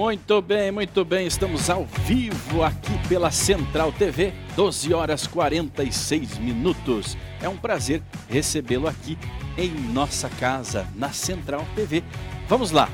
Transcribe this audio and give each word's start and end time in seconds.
Muito 0.00 0.40
bem, 0.40 0.72
muito 0.72 1.04
bem. 1.04 1.26
Estamos 1.26 1.68
ao 1.68 1.84
vivo 1.84 2.64
aqui 2.64 2.98
pela 3.06 3.30
Central 3.30 3.92
TV, 3.92 4.32
12 4.56 4.94
horas 4.94 5.26
46 5.26 6.38
minutos. 6.38 7.18
É 7.38 7.46
um 7.46 7.56
prazer 7.58 8.00
recebê-lo 8.26 8.88
aqui 8.88 9.18
em 9.58 9.68
nossa 9.92 10.30
casa, 10.30 10.86
na 10.96 11.10
Central 11.10 11.66
TV. 11.76 12.02
Vamos 12.48 12.70
lá. 12.70 12.88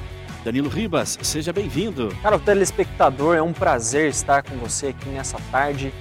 Danilo 0.45 0.69
Ribas, 0.69 1.17
seja 1.23 1.53
bem-vindo. 1.53 2.09
Cara, 2.21 2.35
o 2.35 2.41
telespectador, 2.41 3.37
é 3.37 3.43
um 3.43 3.53
prazer 3.53 4.11
estar 4.11 4.43
com 4.43 4.57
você 4.57 4.89
aqui 4.89 5.09
nessa 5.09 5.39
tarde. 5.53 5.95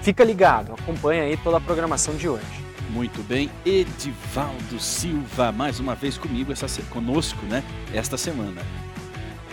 Fica 0.00 0.22
ligado, 0.22 0.74
acompanha 0.74 1.24
aí 1.24 1.36
toda 1.36 1.56
a 1.56 1.60
programação 1.60 2.14
de 2.14 2.28
hoje. 2.28 2.46
Muito 2.90 3.20
bem, 3.24 3.50
Edivaldo 3.64 4.78
Silva, 4.78 5.50
mais 5.50 5.80
uma 5.80 5.96
vez 5.96 6.16
comigo, 6.16 6.52
essa, 6.52 6.68
conosco, 6.82 7.44
né, 7.46 7.64
esta 7.92 8.16
semana. 8.16 8.62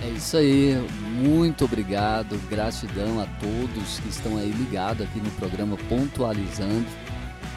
É 0.03 0.09
isso 0.09 0.35
aí, 0.35 0.75
muito 1.15 1.63
obrigado, 1.63 2.37
gratidão 2.49 3.21
a 3.21 3.25
todos 3.39 3.99
que 4.01 4.09
estão 4.09 4.37
aí 4.37 4.51
ligados 4.51 5.07
aqui 5.07 5.17
no 5.19 5.31
programa 5.31 5.77
Pontualizando. 5.87 6.85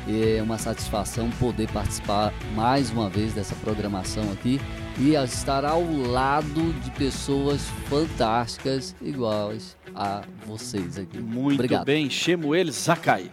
É 0.09 0.41
uma 0.41 0.57
satisfação 0.57 1.29
poder 1.41 1.69
participar 1.73 2.33
mais 2.55 2.91
uma 2.91 3.11
vez 3.11 3.35
dessa 3.35 3.57
programação 3.57 4.31
aqui 4.31 4.61
e 4.97 5.15
estar 5.17 5.65
ao 5.65 5.83
lado 5.83 6.73
de 6.85 6.91
pessoas 6.93 7.63
fantásticas 7.89 8.95
iguais 9.03 9.77
a 9.93 10.23
vocês 10.47 10.97
aqui. 10.99 11.19
Muito 11.19 11.55
Obrigado. 11.55 11.85
bem, 11.85 12.09
chamo 12.09 12.55
ele 12.55 12.71
Zakai. 12.71 13.29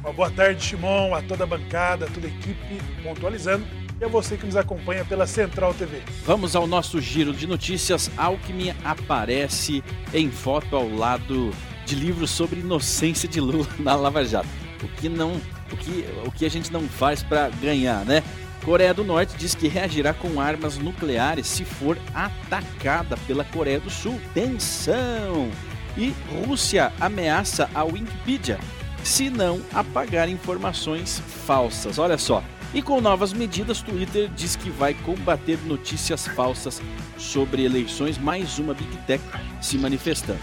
Uma 0.00 0.12
boa 0.12 0.30
tarde, 0.32 0.64
Shimon, 0.64 1.14
a 1.14 1.22
toda 1.22 1.44
a 1.44 1.46
bancada, 1.46 2.06
a 2.06 2.08
toda 2.08 2.26
a 2.26 2.30
equipe 2.30 2.82
pontualizando 3.04 3.64
e 4.00 4.04
a 4.04 4.08
você 4.08 4.36
que 4.36 4.44
nos 4.44 4.56
acompanha 4.56 5.04
pela 5.04 5.26
Central 5.26 5.72
TV. 5.74 6.02
Vamos 6.24 6.54
ao 6.54 6.66
nosso 6.66 7.00
giro 7.00 7.32
de 7.32 7.46
notícias. 7.46 8.10
Alckmin 8.16 8.74
aparece 8.84 9.82
em 10.12 10.30
foto 10.30 10.76
ao 10.76 10.88
lado 10.88 11.50
de 11.84 11.94
livros 11.94 12.30
sobre 12.30 12.60
inocência 12.60 13.28
de 13.28 13.40
Lula 13.40 13.66
na 13.78 13.94
Lava 13.94 14.24
Jato. 14.24 14.48
O 14.82 14.88
que 14.88 15.08
não, 15.08 15.32
o 15.72 15.76
que, 15.76 16.04
o 16.26 16.30
que 16.30 16.44
a 16.44 16.50
gente 16.50 16.72
não 16.72 16.82
faz 16.82 17.22
para 17.22 17.48
ganhar, 17.48 18.04
né? 18.04 18.22
Coreia 18.64 18.92
do 18.92 19.04
Norte 19.04 19.36
diz 19.36 19.54
que 19.54 19.68
reagirá 19.68 20.12
com 20.12 20.40
armas 20.40 20.76
nucleares 20.76 21.46
se 21.46 21.64
for 21.64 21.96
atacada 22.12 23.16
pela 23.26 23.44
Coreia 23.44 23.80
do 23.80 23.88
Sul. 23.88 24.20
Tensão! 24.34 25.50
E 25.96 26.12
Rússia 26.44 26.92
ameaça 27.00 27.70
a 27.74 27.84
Wikipedia 27.84 28.58
se 29.02 29.30
não 29.30 29.62
apagar 29.72 30.28
informações 30.28 31.22
falsas. 31.46 31.96
Olha 31.98 32.18
só, 32.18 32.42
e 32.76 32.82
com 32.82 33.00
novas 33.00 33.32
medidas, 33.32 33.80
Twitter 33.80 34.28
diz 34.36 34.54
que 34.54 34.68
vai 34.68 34.92
combater 34.92 35.58
notícias 35.64 36.26
falsas 36.26 36.82
sobre 37.16 37.64
eleições, 37.64 38.18
mais 38.18 38.58
uma 38.58 38.74
Big 38.74 38.94
Tech 39.06 39.24
se 39.62 39.78
manifestando. 39.78 40.38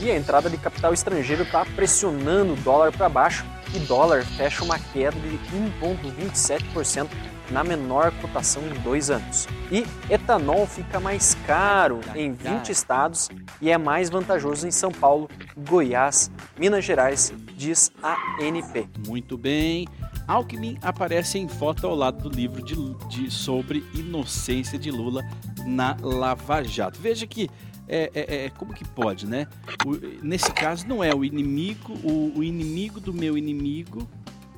E 0.00 0.08
a 0.08 0.16
entrada 0.16 0.48
de 0.48 0.56
capital 0.56 0.94
estrangeiro 0.94 1.42
está 1.42 1.64
pressionando 1.64 2.52
o 2.52 2.56
dólar 2.58 2.92
para 2.92 3.08
baixo 3.08 3.44
e 3.74 3.80
dólar 3.80 4.24
fecha 4.24 4.62
uma 4.62 4.78
queda 4.78 5.18
de 5.18 5.36
1,27% 5.82 7.08
na 7.50 7.64
menor 7.64 8.12
cotação 8.20 8.62
em 8.62 8.80
dois 8.82 9.10
anos. 9.10 9.48
E 9.68 9.84
etanol 10.08 10.68
fica 10.68 11.00
mais 11.00 11.36
caro 11.44 11.98
em 12.14 12.32
20 12.32 12.68
estados 12.70 13.28
e 13.60 13.72
é 13.72 13.76
mais 13.76 14.08
vantajoso 14.08 14.68
em 14.68 14.70
São 14.70 14.92
Paulo, 14.92 15.28
Goiás, 15.56 16.30
Minas 16.56 16.84
Gerais, 16.84 17.32
diz 17.56 17.90
a 18.00 18.16
ANP. 18.40 18.88
Muito 19.04 19.36
bem. 19.36 19.88
Alckmin 20.26 20.78
aparece 20.82 21.38
em 21.38 21.48
foto 21.48 21.86
ao 21.86 21.94
lado 21.94 22.28
do 22.28 22.34
livro 22.34 22.62
de, 22.64 22.74
de, 23.08 23.30
sobre 23.30 23.84
inocência 23.94 24.78
de 24.78 24.90
Lula 24.90 25.22
na 25.66 25.96
Lava 26.00 26.62
Jato. 26.62 27.00
Veja 27.00 27.26
que 27.26 27.48
é, 27.88 28.10
é, 28.14 28.44
é 28.46 28.50
como 28.50 28.72
que 28.72 28.86
pode, 28.86 29.26
né? 29.26 29.46
O, 29.84 30.24
nesse 30.24 30.52
caso 30.52 30.86
não 30.86 31.02
é 31.02 31.14
o 31.14 31.24
inimigo, 31.24 31.92
o, 32.02 32.38
o, 32.38 32.44
inimigo 32.44 33.00
do 33.00 33.12
meu 33.12 33.36
inimigo. 33.36 34.08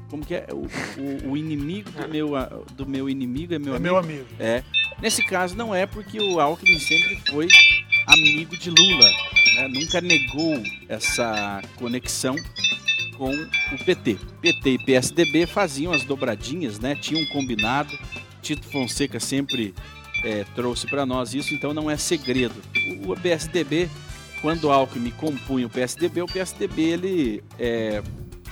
Como 0.08 0.24
que 0.24 0.34
é? 0.34 0.46
O, 0.52 1.30
o 1.30 1.36
inimigo 1.36 1.90
do 1.90 2.08
meu, 2.08 2.30
do 2.74 2.86
meu 2.86 3.08
inimigo 3.08 3.54
é 3.54 3.58
meu 3.58 3.74
é 3.74 3.76
amigo. 3.76 3.94
meu 3.94 3.98
amigo. 3.98 4.26
É. 4.38 4.62
Nesse 5.00 5.24
caso 5.24 5.56
não 5.56 5.74
é 5.74 5.86
porque 5.86 6.20
o 6.20 6.38
Alckmin 6.38 6.78
sempre 6.78 7.20
foi 7.28 7.48
amigo 8.06 8.56
de 8.56 8.70
Lula, 8.70 9.10
né? 9.56 9.68
Nunca 9.68 10.00
negou 10.00 10.62
essa 10.88 11.62
conexão 11.76 12.36
com 13.16 13.30
o 13.30 13.84
PT. 13.84 14.18
PT 14.40 14.70
e 14.70 14.78
PSDB 14.78 15.46
faziam 15.46 15.92
as 15.92 16.04
dobradinhas, 16.04 16.78
né? 16.78 16.94
Tinham 16.94 17.24
combinado. 17.26 17.96
Tito 18.42 18.66
Fonseca 18.68 19.18
sempre 19.18 19.74
é, 20.22 20.44
trouxe 20.54 20.86
para 20.86 21.06
nós 21.06 21.34
isso, 21.34 21.54
então 21.54 21.72
não 21.72 21.90
é 21.90 21.96
segredo. 21.96 22.54
O, 23.04 23.12
o 23.12 23.16
PSDB, 23.20 23.88
quando 24.40 24.70
Alckmin 24.70 25.10
compunha 25.10 25.66
o 25.66 25.70
PSDB, 25.70 26.22
o 26.22 26.26
PSDB 26.26 26.82
ele 26.82 27.44
é, 27.58 28.02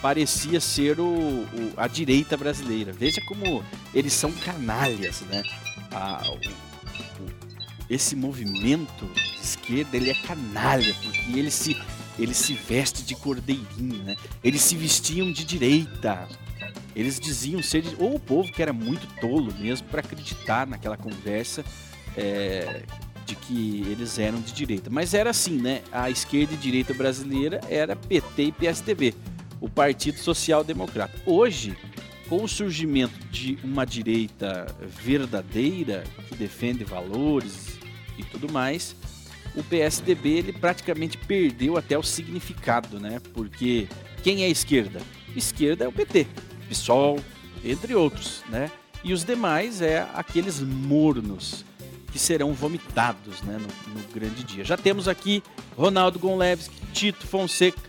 parecia 0.01 0.61
ser 0.61 0.99
o, 0.99 1.05
o, 1.05 1.73
a 1.77 1.87
direita 1.87 2.37
brasileira. 2.37 2.93
Veja 2.93 3.21
como 3.27 3.65
eles 3.95 4.13
são 4.13 4.33
canalhas, 4.33 5.21
né? 5.23 5.43
A, 5.93 6.23
esse 7.89 8.17
movimento 8.17 9.07
de 9.15 9.43
esquerda 9.43 9.97
ele 9.97 10.11
é 10.11 10.15
canalha 10.15 10.95
porque 11.03 11.39
ele 11.39 11.51
se 11.51 11.77
ele 12.19 12.35
se 12.35 12.55
veste 12.55 13.03
de 13.03 13.15
cordeirinho, 13.15 14.03
né? 14.03 14.17
Eles 14.43 14.61
se 14.63 14.77
vestiam 14.77 15.33
de 15.33 15.45
direita. 15.45 16.29
Eles 16.95 17.19
diziam 17.19 17.63
ser 17.63 17.85
ou 17.99 18.17
o 18.17 18.21
povo 18.21 18.53
que 18.53 18.61
era 18.61 18.73
muito 18.73 19.07
tolo 19.21 19.53
mesmo 19.59 19.89
para 19.89 20.01
acreditar 20.01 20.67
naquela 20.67 20.97
conversa 20.97 21.65
é, 22.17 22.83
de 23.25 23.35
que 23.35 23.83
eles 23.89 24.19
eram 24.19 24.41
de 24.41 24.53
direita. 24.53 24.91
Mas 24.91 25.15
era 25.15 25.31
assim, 25.31 25.57
né? 25.57 25.83
A 25.91 26.11
esquerda 26.11 26.55
e 26.55 26.57
direita 26.57 26.93
brasileira 26.93 27.61
era 27.69 27.97
PT 27.97 28.43
e 28.43 28.53
PSDB, 28.53 29.15
o 29.61 29.69
Partido 29.69 30.19
Social 30.19 30.63
Democrata. 30.63 31.19
Hoje, 31.25 31.77
com 32.29 32.45
o 32.45 32.49
surgimento 32.49 33.19
de 33.31 33.59
uma 33.65 33.85
direita 33.85 34.67
verdadeira 35.03 36.05
que 36.29 36.35
defende 36.35 36.85
valores 36.85 37.79
e 38.19 38.25
tudo 38.25 38.53
mais, 38.53 38.95
o 39.55 39.63
PSDB 39.63 40.39
ele 40.39 40.53
praticamente 40.53 41.19
perdeu 41.19 41.77
até 41.77 41.99
o 41.99 42.03
significado, 42.03 42.99
né? 42.99 43.21
Porque 43.35 43.89
quem 44.23 44.45
é 44.45 44.49
esquerda? 44.49 45.01
Esquerda 45.37 45.85
é 45.85 45.89
o 45.89 45.93
PT, 45.93 46.27
PSOL, 46.69 47.19
entre 47.65 47.95
outros, 47.95 48.43
né? 48.49 48.71
E 49.05 49.13
os 49.13 49.25
demais 49.25 49.83
é 49.83 50.07
aqueles 50.15 50.61
mornos 50.61 51.65
que 52.13 52.19
serão 52.19 52.53
vomitados 52.53 53.41
né, 53.43 53.59
no, 53.59 53.95
no 53.95 54.09
grande 54.09 54.45
dia. 54.45 54.65
Já 54.65 54.77
temos 54.77 55.09
aqui 55.09 55.43
Ronaldo 55.77 56.19
Gonlevski, 56.19 56.75
Tito 56.93 57.27
Fonseca, 57.27 57.81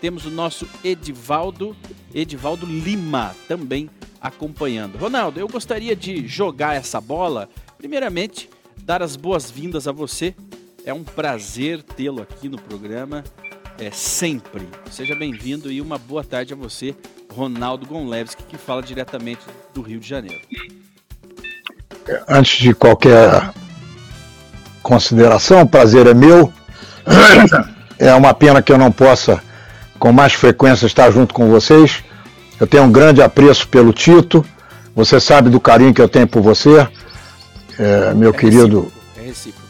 temos 0.00 0.24
o 0.24 0.30
nosso 0.30 0.68
Edivaldo, 0.82 1.76
Edivaldo 2.14 2.64
Lima 2.64 3.34
também 3.48 3.90
acompanhando. 4.20 4.96
Ronaldo, 4.96 5.40
eu 5.40 5.48
gostaria 5.48 5.94
de 5.94 6.26
jogar 6.26 6.74
essa 6.74 7.00
bola, 7.00 7.48
primeiramente, 7.76 8.48
dar 8.82 9.02
as 9.02 9.16
boas-vindas 9.16 9.88
a 9.88 9.92
você 9.92 10.34
é 10.84 10.92
um 10.92 11.02
prazer 11.02 11.82
tê-lo 11.82 12.22
aqui 12.22 12.48
no 12.48 12.58
programa, 12.58 13.24
é 13.78 13.90
sempre. 13.90 14.68
Seja 14.90 15.14
bem-vindo 15.14 15.72
e 15.72 15.80
uma 15.80 15.96
boa 15.98 16.22
tarde 16.22 16.52
a 16.52 16.56
você, 16.56 16.94
Ronaldo 17.32 17.86
Gonlevski, 17.86 18.42
que 18.44 18.58
fala 18.58 18.82
diretamente 18.82 19.40
do 19.72 19.80
Rio 19.80 19.98
de 19.98 20.06
Janeiro. 20.06 20.42
Antes 22.28 22.58
de 22.58 22.74
qualquer 22.74 23.50
consideração, 24.82 25.62
o 25.62 25.68
prazer 25.68 26.06
é 26.06 26.14
meu. 26.14 26.52
É 27.98 28.12
uma 28.14 28.34
pena 28.34 28.60
que 28.60 28.72
eu 28.72 28.76
não 28.76 28.92
possa, 28.92 29.42
com 29.98 30.12
mais 30.12 30.34
frequência, 30.34 30.86
estar 30.86 31.10
junto 31.10 31.32
com 31.32 31.48
vocês. 31.48 32.04
Eu 32.60 32.66
tenho 32.66 32.82
um 32.82 32.92
grande 32.92 33.22
apreço 33.22 33.66
pelo 33.68 33.92
Tito. 33.92 34.44
Você 34.94 35.18
sabe 35.18 35.48
do 35.48 35.58
carinho 35.58 35.94
que 35.94 36.02
eu 36.02 36.08
tenho 36.08 36.26
por 36.26 36.42
você, 36.42 36.86
é, 37.78 38.12
meu 38.14 38.30
é 38.30 38.32
querido. 38.32 38.92
É 39.16 39.22
recíproco. 39.22 39.63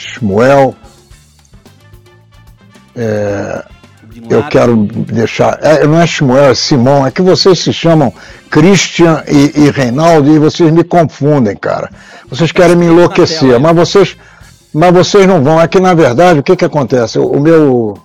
Shmuel. 0.00 0.74
É, 2.96 3.64
eu 4.28 4.42
quero 4.44 4.76
deixar. 4.76 5.58
É, 5.62 5.86
não 5.86 6.00
é 6.00 6.06
Shmuel, 6.06 6.50
é 6.50 6.54
Simão. 6.54 7.06
É 7.06 7.10
que 7.10 7.22
vocês 7.22 7.58
se 7.58 7.72
chamam 7.72 8.12
Christian 8.50 9.22
e, 9.28 9.64
e 9.64 9.70
Reinaldo 9.70 10.34
e 10.34 10.38
vocês 10.38 10.72
me 10.72 10.82
confundem, 10.82 11.56
cara. 11.56 11.90
Vocês 12.28 12.50
querem 12.50 12.76
me 12.76 12.86
enlouquecer, 12.86 13.58
mas 13.60 13.76
vocês, 13.76 14.16
mas 14.72 14.92
vocês 14.92 15.26
não 15.26 15.42
vão. 15.42 15.60
É 15.60 15.68
que 15.68 15.78
na 15.78 15.94
verdade 15.94 16.40
o 16.40 16.42
que 16.42 16.56
que 16.56 16.64
acontece? 16.64 17.18
O, 17.18 17.26
o 17.26 17.40
meu, 17.40 17.98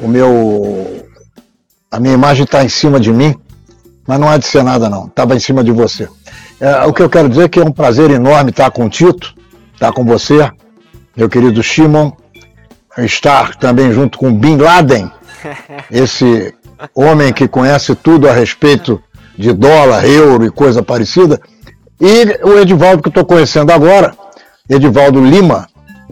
o 0.00 0.08
meu, 0.08 1.04
a 1.90 2.00
minha 2.00 2.14
imagem 2.14 2.44
está 2.44 2.64
em 2.64 2.68
cima 2.68 2.98
de 2.98 3.12
mim, 3.12 3.34
mas 4.06 4.18
não 4.18 4.28
há 4.28 4.38
de 4.38 4.46
ser 4.46 4.62
nada 4.62 4.88
não. 4.88 5.06
Estava 5.06 5.36
em 5.36 5.40
cima 5.40 5.62
de 5.62 5.72
você. 5.72 6.08
É, 6.58 6.86
o 6.86 6.92
que 6.92 7.02
eu 7.02 7.10
quero 7.10 7.28
dizer 7.28 7.44
é 7.44 7.48
que 7.48 7.60
é 7.60 7.64
um 7.64 7.72
prazer 7.72 8.10
enorme 8.10 8.50
estar 8.50 8.70
com 8.70 8.86
o 8.86 8.88
Tito 8.88 9.36
estar 9.76 9.92
com 9.92 10.04
você, 10.04 10.50
meu 11.14 11.28
querido 11.28 11.62
Shimon, 11.62 12.12
estar 12.98 13.54
também 13.56 13.92
junto 13.92 14.18
com 14.18 14.32
Bin 14.32 14.56
Laden, 14.56 15.10
esse 15.92 16.54
homem 16.94 17.32
que 17.32 17.46
conhece 17.46 17.94
tudo 17.94 18.28
a 18.28 18.32
respeito 18.32 19.02
de 19.36 19.52
dólar, 19.52 20.06
euro 20.06 20.44
e 20.46 20.50
coisa 20.50 20.82
parecida, 20.82 21.38
e 22.00 22.42
o 22.42 22.58
Edivaldo 22.58 23.02
que 23.02 23.10
estou 23.10 23.24
conhecendo 23.24 23.70
agora, 23.70 24.16
Edivaldo 24.68 25.22
Lima, 25.22 25.68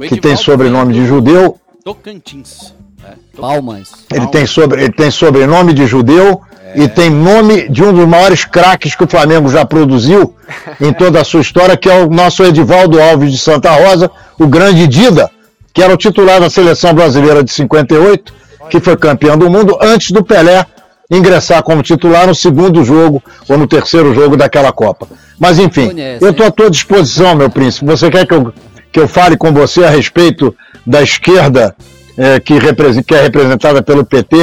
que 0.08 0.20
tem 0.20 0.36
sobrenome 0.36 0.92
de 0.92 1.06
judeu. 1.06 1.58
Tocantins. 1.82 2.74
É. 3.02 3.12
Palmas. 3.38 3.90
Ele 4.12 4.26
tem, 4.28 4.46
sobre, 4.46 4.82
ele 4.82 4.92
tem 4.92 5.10
sobrenome 5.10 5.72
de 5.72 5.86
judeu 5.86 6.40
é. 6.74 6.82
e 6.82 6.88
tem 6.88 7.10
nome 7.10 7.68
de 7.68 7.82
um 7.82 7.92
dos 7.92 8.06
maiores 8.06 8.44
craques 8.44 8.94
que 8.94 9.04
o 9.04 9.08
Flamengo 9.08 9.48
já 9.48 9.64
produziu 9.64 10.34
em 10.80 10.92
toda 10.92 11.20
a 11.20 11.24
sua 11.24 11.40
história, 11.40 11.76
que 11.76 11.88
é 11.88 12.04
o 12.04 12.10
nosso 12.10 12.44
Edivaldo 12.44 13.00
Alves 13.00 13.32
de 13.32 13.38
Santa 13.38 13.70
Rosa, 13.70 14.10
o 14.38 14.46
grande 14.46 14.86
Dida, 14.86 15.30
que 15.72 15.82
era 15.82 15.92
o 15.92 15.96
titular 15.96 16.40
da 16.40 16.48
seleção 16.48 16.94
brasileira 16.94 17.42
de 17.42 17.50
58, 17.50 18.32
que 18.70 18.80
foi 18.80 18.96
campeão 18.96 19.36
do 19.36 19.50
mundo 19.50 19.76
antes 19.80 20.10
do 20.10 20.24
Pelé 20.24 20.66
ingressar 21.10 21.62
como 21.62 21.82
titular 21.82 22.26
no 22.26 22.34
segundo 22.34 22.82
jogo 22.84 23.22
ou 23.48 23.58
no 23.58 23.66
terceiro 23.66 24.14
jogo 24.14 24.36
daquela 24.36 24.72
Copa. 24.72 25.06
Mas 25.38 25.58
enfim, 25.58 25.88
Conhece, 25.88 26.24
eu 26.24 26.30
estou 26.30 26.46
à 26.46 26.50
tua 26.50 26.70
disposição, 26.70 27.34
meu 27.34 27.50
príncipe. 27.50 27.86
Você 27.86 28.10
quer 28.10 28.26
que 28.26 28.34
eu, 28.34 28.52
que 28.92 29.00
eu 29.00 29.08
fale 29.08 29.36
com 29.36 29.52
você 29.52 29.84
a 29.84 29.90
respeito 29.90 30.54
da 30.86 31.02
esquerda 31.02 31.74
é, 32.16 32.40
que, 32.40 32.58
que, 33.02 33.14
é 33.14 33.22
representada 33.22 33.82
pelo 33.82 34.04
PT 34.04 34.36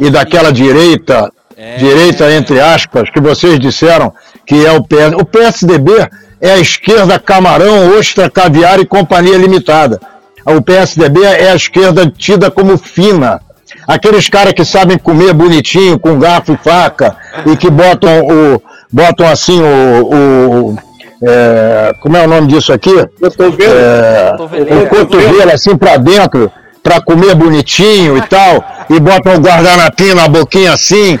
e 0.00 0.10
daquela 0.10 0.52
direita, 0.52 1.30
é. 1.56 1.76
direita 1.76 2.32
entre 2.32 2.60
aspas, 2.60 3.08
que 3.10 3.20
vocês 3.20 3.58
disseram 3.58 4.12
que 4.46 4.66
é 4.66 4.72
o 4.72 4.82
PS. 4.82 5.14
O 5.20 5.24
PSDB 5.24 5.92
é 6.40 6.52
a 6.52 6.58
esquerda 6.58 7.18
camarão, 7.18 7.96
ostra, 7.96 8.28
caviar 8.28 8.80
e 8.80 8.86
companhia 8.86 9.36
limitada. 9.36 10.00
O 10.44 10.60
PSDB 10.60 11.22
é 11.22 11.52
a 11.52 11.54
esquerda 11.54 12.10
tida 12.10 12.50
como 12.50 12.76
fina. 12.76 13.40
Aqueles 13.86 14.28
caras 14.28 14.52
que 14.52 14.64
sabem 14.64 14.98
comer 14.98 15.32
bonitinho, 15.32 15.98
com 15.98 16.18
garfo 16.18 16.52
e 16.52 16.56
faca, 16.56 17.16
e 17.46 17.56
que 17.56 17.70
botam 17.70 18.26
o. 18.26 18.62
botam 18.90 19.26
assim 19.28 19.60
o. 19.62 20.72
o 20.72 20.76
é, 21.24 21.94
como 22.00 22.16
é 22.16 22.24
o 22.24 22.28
nome 22.28 22.48
disso 22.48 22.72
aqui? 22.72 22.90
É, 22.90 24.34
o 24.34 24.88
cotovelo 24.88 25.52
assim 25.52 25.76
para 25.76 25.96
dentro 25.96 26.50
para 26.82 27.00
comer 27.00 27.34
bonitinho 27.34 28.18
e 28.18 28.22
tal, 28.22 28.64
e 28.90 28.98
botam 28.98 29.36
o 29.36 29.38
guardanapinho 29.38 30.16
na 30.16 30.28
boquinha 30.28 30.72
assim. 30.72 31.18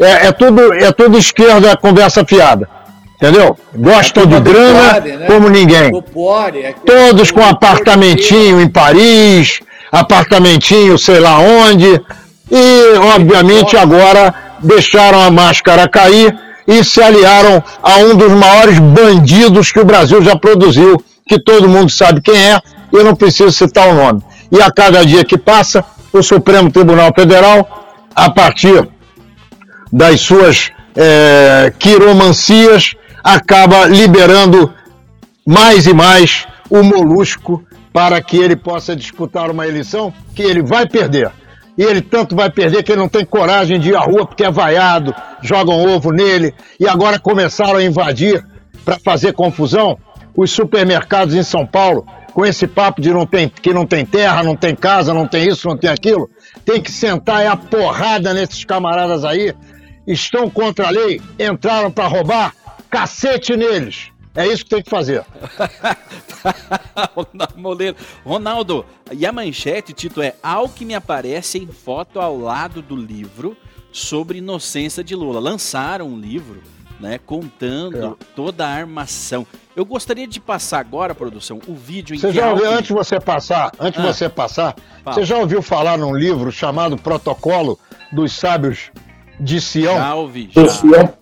É, 0.00 0.28
é, 0.28 0.32
tudo, 0.32 0.72
é 0.72 0.90
tudo 0.92 1.18
esquerda, 1.18 1.76
conversa 1.76 2.24
fiada. 2.24 2.68
Entendeu? 3.16 3.56
Gostam 3.74 4.24
é 4.24 4.26
de 4.26 4.40
grana 4.40 4.94
pode, 4.94 5.16
né? 5.16 5.26
como 5.26 5.48
ninguém. 5.48 6.02
Pode, 6.12 6.58
é 6.58 6.74
Todos 6.84 7.30
com 7.30 7.44
apartamentinho 7.44 8.60
em 8.60 8.68
Paris, 8.68 9.60
apartamentinho 9.92 10.98
sei 10.98 11.20
lá 11.20 11.38
onde. 11.38 12.00
E, 12.50 12.98
obviamente, 13.14 13.76
agora 13.76 14.34
deixaram 14.60 15.20
a 15.20 15.30
máscara 15.30 15.88
cair 15.88 16.36
e 16.66 16.82
se 16.82 17.00
aliaram 17.00 17.62
a 17.82 17.96
um 17.98 18.16
dos 18.16 18.32
maiores 18.32 18.78
bandidos 18.78 19.70
que 19.70 19.80
o 19.80 19.84
Brasil 19.84 20.22
já 20.22 20.36
produziu, 20.36 21.02
que 21.26 21.38
todo 21.40 21.68
mundo 21.68 21.90
sabe 21.90 22.20
quem 22.20 22.36
é, 22.36 22.58
e 22.92 22.96
eu 22.96 23.04
não 23.04 23.14
preciso 23.14 23.52
citar 23.52 23.88
o 23.88 23.94
nome. 23.94 24.22
E 24.52 24.60
a 24.60 24.70
cada 24.70 25.02
dia 25.04 25.24
que 25.24 25.38
passa, 25.38 25.82
o 26.12 26.22
Supremo 26.22 26.70
Tribunal 26.70 27.10
Federal, 27.14 27.86
a 28.14 28.30
partir 28.30 28.86
das 29.90 30.20
suas 30.20 30.70
é, 30.94 31.72
quiromancias, 31.78 32.94
acaba 33.24 33.86
liberando 33.86 34.70
mais 35.46 35.86
e 35.86 35.94
mais 35.94 36.46
o 36.68 36.82
molusco 36.82 37.64
para 37.94 38.20
que 38.20 38.36
ele 38.36 38.54
possa 38.54 38.94
disputar 38.94 39.50
uma 39.50 39.66
eleição 39.66 40.12
que 40.34 40.42
ele 40.42 40.62
vai 40.62 40.86
perder. 40.86 41.30
E 41.76 41.82
ele 41.82 42.02
tanto 42.02 42.36
vai 42.36 42.50
perder 42.50 42.82
que 42.82 42.92
ele 42.92 43.00
não 43.00 43.08
tem 43.08 43.24
coragem 43.24 43.80
de 43.80 43.88
ir 43.88 43.96
à 43.96 44.00
rua 44.00 44.26
porque 44.26 44.44
é 44.44 44.50
vaiado, 44.50 45.14
jogam 45.40 45.82
ovo 45.94 46.12
nele 46.12 46.54
e 46.78 46.86
agora 46.86 47.18
começaram 47.18 47.76
a 47.76 47.82
invadir 47.82 48.44
para 48.84 48.98
fazer 48.98 49.32
confusão 49.32 49.98
os 50.36 50.50
supermercados 50.50 51.34
em 51.34 51.42
São 51.42 51.66
Paulo 51.66 52.06
com 52.32 52.46
esse 52.46 52.66
papo 52.66 53.00
de 53.00 53.10
não 53.10 53.26
tem, 53.26 53.48
que 53.48 53.72
não 53.72 53.86
tem 53.86 54.04
terra, 54.04 54.42
não 54.42 54.56
tem 54.56 54.74
casa, 54.74 55.12
não 55.12 55.26
tem 55.26 55.48
isso, 55.48 55.68
não 55.68 55.76
tem 55.76 55.90
aquilo. 55.90 56.30
Tem 56.64 56.80
que 56.80 56.90
sentar 56.90 57.42
é 57.42 57.46
a 57.46 57.56
porrada 57.56 58.32
nesses 58.32 58.64
camaradas 58.64 59.24
aí. 59.24 59.54
Estão 60.06 60.50
contra 60.50 60.88
a 60.88 60.90
lei, 60.90 61.20
entraram 61.38 61.90
para 61.90 62.06
roubar, 62.06 62.54
cacete 62.90 63.56
neles. 63.56 64.10
É 64.34 64.46
isso 64.46 64.64
que 64.64 64.70
tem 64.70 64.82
que 64.82 64.88
fazer. 64.88 65.24
Ronaldo, 68.24 68.84
e 69.12 69.26
a 69.26 69.32
manchete, 69.32 69.92
Tito, 69.92 70.22
é 70.22 70.34
Alckmin 70.42 70.94
aparece 70.94 71.58
em 71.58 71.66
foto 71.66 72.18
ao 72.18 72.38
lado 72.38 72.80
do 72.80 72.96
livro 72.96 73.54
sobre 73.92 74.38
inocência 74.38 75.04
de 75.04 75.14
Lula. 75.14 75.38
Lançaram 75.38 76.08
um 76.08 76.18
livro 76.18 76.62
né, 76.98 77.18
contando 77.18 78.16
é. 78.20 78.24
toda 78.34 78.66
a 78.66 78.70
armação. 78.70 79.46
Eu 79.74 79.86
gostaria 79.86 80.26
de 80.26 80.38
passar 80.38 80.80
agora, 80.80 81.14
produção, 81.14 81.58
o 81.66 81.74
vídeo 81.74 82.14
em 82.14 82.18
você 82.18 82.28
que 82.28 82.34
já 82.34 82.50
ouviu, 82.50 82.70
antes 82.70 82.88
de 82.88 82.92
você 82.92 83.18
passar, 83.18 83.72
antes 83.80 83.98
ah, 84.00 84.06
você 84.06 84.28
passar, 84.28 84.76
fala. 85.02 85.14
você 85.14 85.24
já 85.24 85.38
ouviu 85.38 85.62
falar 85.62 85.96
num 85.96 86.14
livro 86.14 86.52
chamado 86.52 86.98
Protocolo 86.98 87.78
dos 88.12 88.34
Sábios 88.34 88.90
de 89.40 89.60
Sião? 89.62 89.96
Já 89.96 90.14
ouvi, 90.14 90.50
já. 90.52 91.14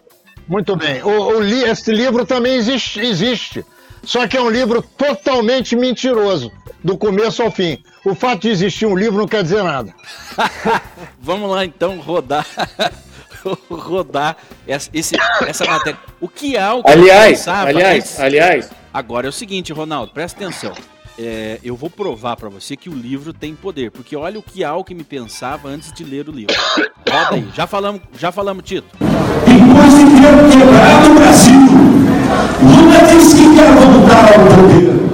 Muito 0.48 0.74
bem. 0.74 1.00
O, 1.02 1.38
o, 1.38 1.44
esse 1.44 1.92
livro 1.92 2.26
também 2.26 2.54
existe, 2.54 2.98
existe. 2.98 3.64
Só 4.02 4.26
que 4.26 4.36
é 4.36 4.40
um 4.40 4.50
livro 4.50 4.82
totalmente 4.82 5.76
mentiroso, 5.76 6.50
do 6.82 6.98
começo 6.98 7.42
ao 7.42 7.52
fim. 7.52 7.78
O 8.04 8.16
fato 8.16 8.42
de 8.42 8.48
existir 8.48 8.86
um 8.86 8.96
livro 8.96 9.18
não 9.18 9.28
quer 9.28 9.44
dizer 9.44 9.62
nada. 9.62 9.94
Vamos 11.20 11.50
lá 11.50 11.64
então 11.64 12.00
rodar 12.00 12.44
rodar 13.70 14.36
essa, 14.66 14.90
esse, 14.92 15.16
essa 15.46 15.64
matéria. 15.64 15.98
O 16.20 16.28
que 16.28 16.56
há 16.56 16.74
o 16.74 16.82
que 16.82 16.90
Aliás, 16.90 17.38
pensava, 17.38 17.68
aliás, 17.68 18.18
é... 18.18 18.24
aliás. 18.24 18.70
Agora 18.92 19.26
é 19.26 19.30
o 19.30 19.32
seguinte, 19.32 19.72
Ronaldo, 19.72 20.12
presta 20.12 20.44
atenção. 20.44 20.72
É, 21.18 21.58
eu 21.62 21.76
vou 21.76 21.90
provar 21.90 22.34
para 22.36 22.48
você 22.48 22.76
que 22.76 22.88
o 22.88 22.94
livro 22.94 23.32
tem 23.32 23.54
poder, 23.54 23.90
porque 23.90 24.16
olha 24.16 24.38
o 24.38 24.42
que 24.42 24.64
Alckmin 24.64 25.04
pensava 25.04 25.68
antes 25.68 25.92
de 25.92 26.02
ler 26.02 26.28
o 26.28 26.32
livro. 26.32 26.54
Roda 27.08 27.34
aí, 27.34 27.48
já 27.54 27.66
falamos, 27.66 28.00
já 28.18 28.32
falamos, 28.32 28.64
Tito. 28.64 28.88
Depois 28.98 29.94
de 29.94 30.04
ter 30.06 30.58
quebrado 30.58 31.10
o 31.10 31.14
Brasil, 31.14 31.60
Lula 32.62 33.06
diz 33.10 33.34
que 33.34 33.54
quer 33.54 33.72
voltar 33.74 34.32
ao 34.32 34.46
poder. 34.46 35.10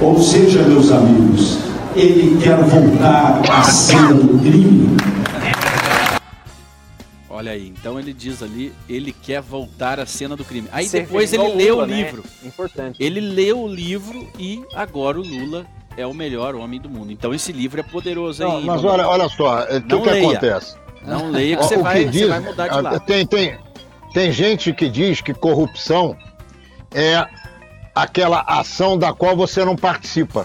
Ou 0.00 0.18
seja, 0.20 0.62
meus 0.62 0.90
amigos, 0.90 1.58
ele 1.94 2.40
quer 2.42 2.56
voltar 2.56 3.40
à 3.48 3.62
cena 3.62 4.14
do 4.14 4.38
crime. 4.40 4.96
Olha 7.38 7.52
aí, 7.52 7.68
então 7.68 8.00
ele 8.00 8.12
diz 8.12 8.42
ali, 8.42 8.72
ele 8.88 9.12
quer 9.12 9.40
voltar 9.40 10.00
à 10.00 10.06
cena 10.06 10.34
do 10.34 10.44
crime. 10.44 10.68
Aí 10.72 10.88
depois 10.88 11.32
ele 11.32 11.46
lê 11.54 11.70
o 11.70 11.86
né? 11.86 12.02
livro. 12.02 12.24
Né? 12.24 12.48
Importante. 12.48 13.00
Ele 13.00 13.20
lê 13.20 13.52
o 13.52 13.64
livro 13.68 14.28
e 14.36 14.60
agora 14.74 15.20
o 15.20 15.22
Lula 15.22 15.64
é 15.96 16.04
o 16.04 16.12
melhor 16.12 16.56
homem 16.56 16.80
do 16.80 16.90
mundo. 16.90 17.12
Então 17.12 17.32
esse 17.32 17.52
livro 17.52 17.78
é 17.78 17.84
poderoso 17.84 18.44
aí. 18.44 18.64
Mas 18.64 18.82
olha, 18.82 19.06
olha 19.06 19.28
só, 19.28 19.62
o 19.62 19.80
que, 19.80 20.00
que 20.00 20.10
acontece? 20.10 20.76
Não 21.06 21.30
leia 21.30 21.58
que, 21.58 21.62
você, 21.62 21.76
vai, 21.76 22.04
que 22.06 22.10
diz, 22.10 22.22
você 22.22 22.26
vai 22.26 22.40
mudar 22.40 22.66
de 22.66 22.80
lado. 22.80 23.00
Tem, 23.06 23.24
tem, 23.24 23.56
tem 24.12 24.32
gente 24.32 24.72
que 24.72 24.88
diz 24.88 25.20
que 25.20 25.32
corrupção 25.32 26.16
é 26.92 27.24
aquela 27.94 28.40
ação 28.40 28.98
da 28.98 29.12
qual 29.12 29.36
você 29.36 29.64
não 29.64 29.76
participa. 29.76 30.44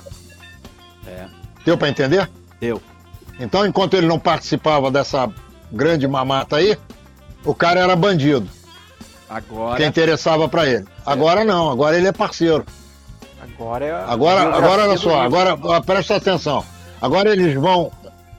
É. 1.07 1.25
Deu 1.65 1.75
para 1.75 1.89
entender? 1.89 2.29
Deu. 2.59 2.79
Então, 3.39 3.65
enquanto 3.65 3.95
ele 3.95 4.05
não 4.05 4.19
participava 4.19 4.91
dessa 4.91 5.27
grande 5.73 6.07
mamata 6.07 6.57
aí, 6.57 6.77
o 7.43 7.53
cara 7.53 7.79
era 7.81 7.95
bandido. 7.95 8.47
Agora. 9.29 9.77
Quem 9.77 9.87
interessava 9.87 10.47
para 10.47 10.67
ele. 10.67 10.85
Agora 11.05 11.43
não, 11.43 11.71
agora 11.71 11.97
ele 11.97 12.07
é 12.07 12.11
parceiro. 12.11 12.63
Agora 13.41 13.85
é. 13.85 13.91
Agora, 13.91 14.55
agora 14.55 14.87
olha 14.87 14.97
só, 14.97 15.21
agora 15.21 15.57
presta 15.81 16.15
atenção. 16.15 16.63
Agora 17.01 17.31
eles 17.31 17.55
vão 17.55 17.91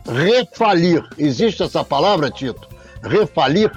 refalir. 0.07 1.03
Existe 1.19 1.63
essa 1.63 1.83
palavra, 1.83 2.31
Tito? 2.31 2.69
Refalir? 3.03 3.71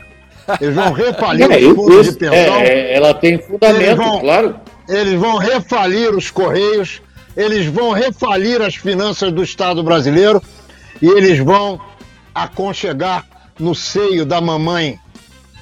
Eles 0.61 0.75
vão 0.75 0.93
refalir 0.93 1.49
é, 1.51 1.57
os 1.57 1.75
fundos 1.75 2.01
isso, 2.01 2.11
de 2.13 2.19
pensão. 2.19 2.55
É, 2.55 2.93
ela 2.93 3.13
tem 3.13 3.41
fundamento, 3.41 3.97
vão, 3.97 4.19
claro. 4.19 4.59
Eles 4.87 5.19
vão 5.19 5.37
refalir 5.37 6.15
os 6.15 6.31
Correios, 6.31 7.01
eles 7.35 7.65
vão 7.65 7.91
refalir 7.91 8.61
as 8.61 8.75
finanças 8.75 9.31
do 9.31 9.43
Estado 9.43 9.83
brasileiro 9.83 10.41
e 11.01 11.07
eles 11.07 11.39
vão 11.39 11.81
aconchegar 12.33 13.25
no 13.59 13.73
seio 13.73 14.25
da 14.25 14.39
mamãe 14.39 14.99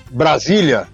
Brasília, 0.10 0.88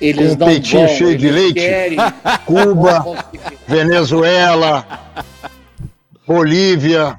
eles 0.00 0.36
com 0.36 0.44
um 0.44 0.48
peitinho 0.48 0.86
bom, 0.86 0.94
cheio 0.94 1.18
de 1.18 1.30
leite, 1.30 1.54
querem... 1.54 1.98
Cuba, 2.46 3.30
Venezuela, 3.66 4.86
Bolívia 6.26 7.18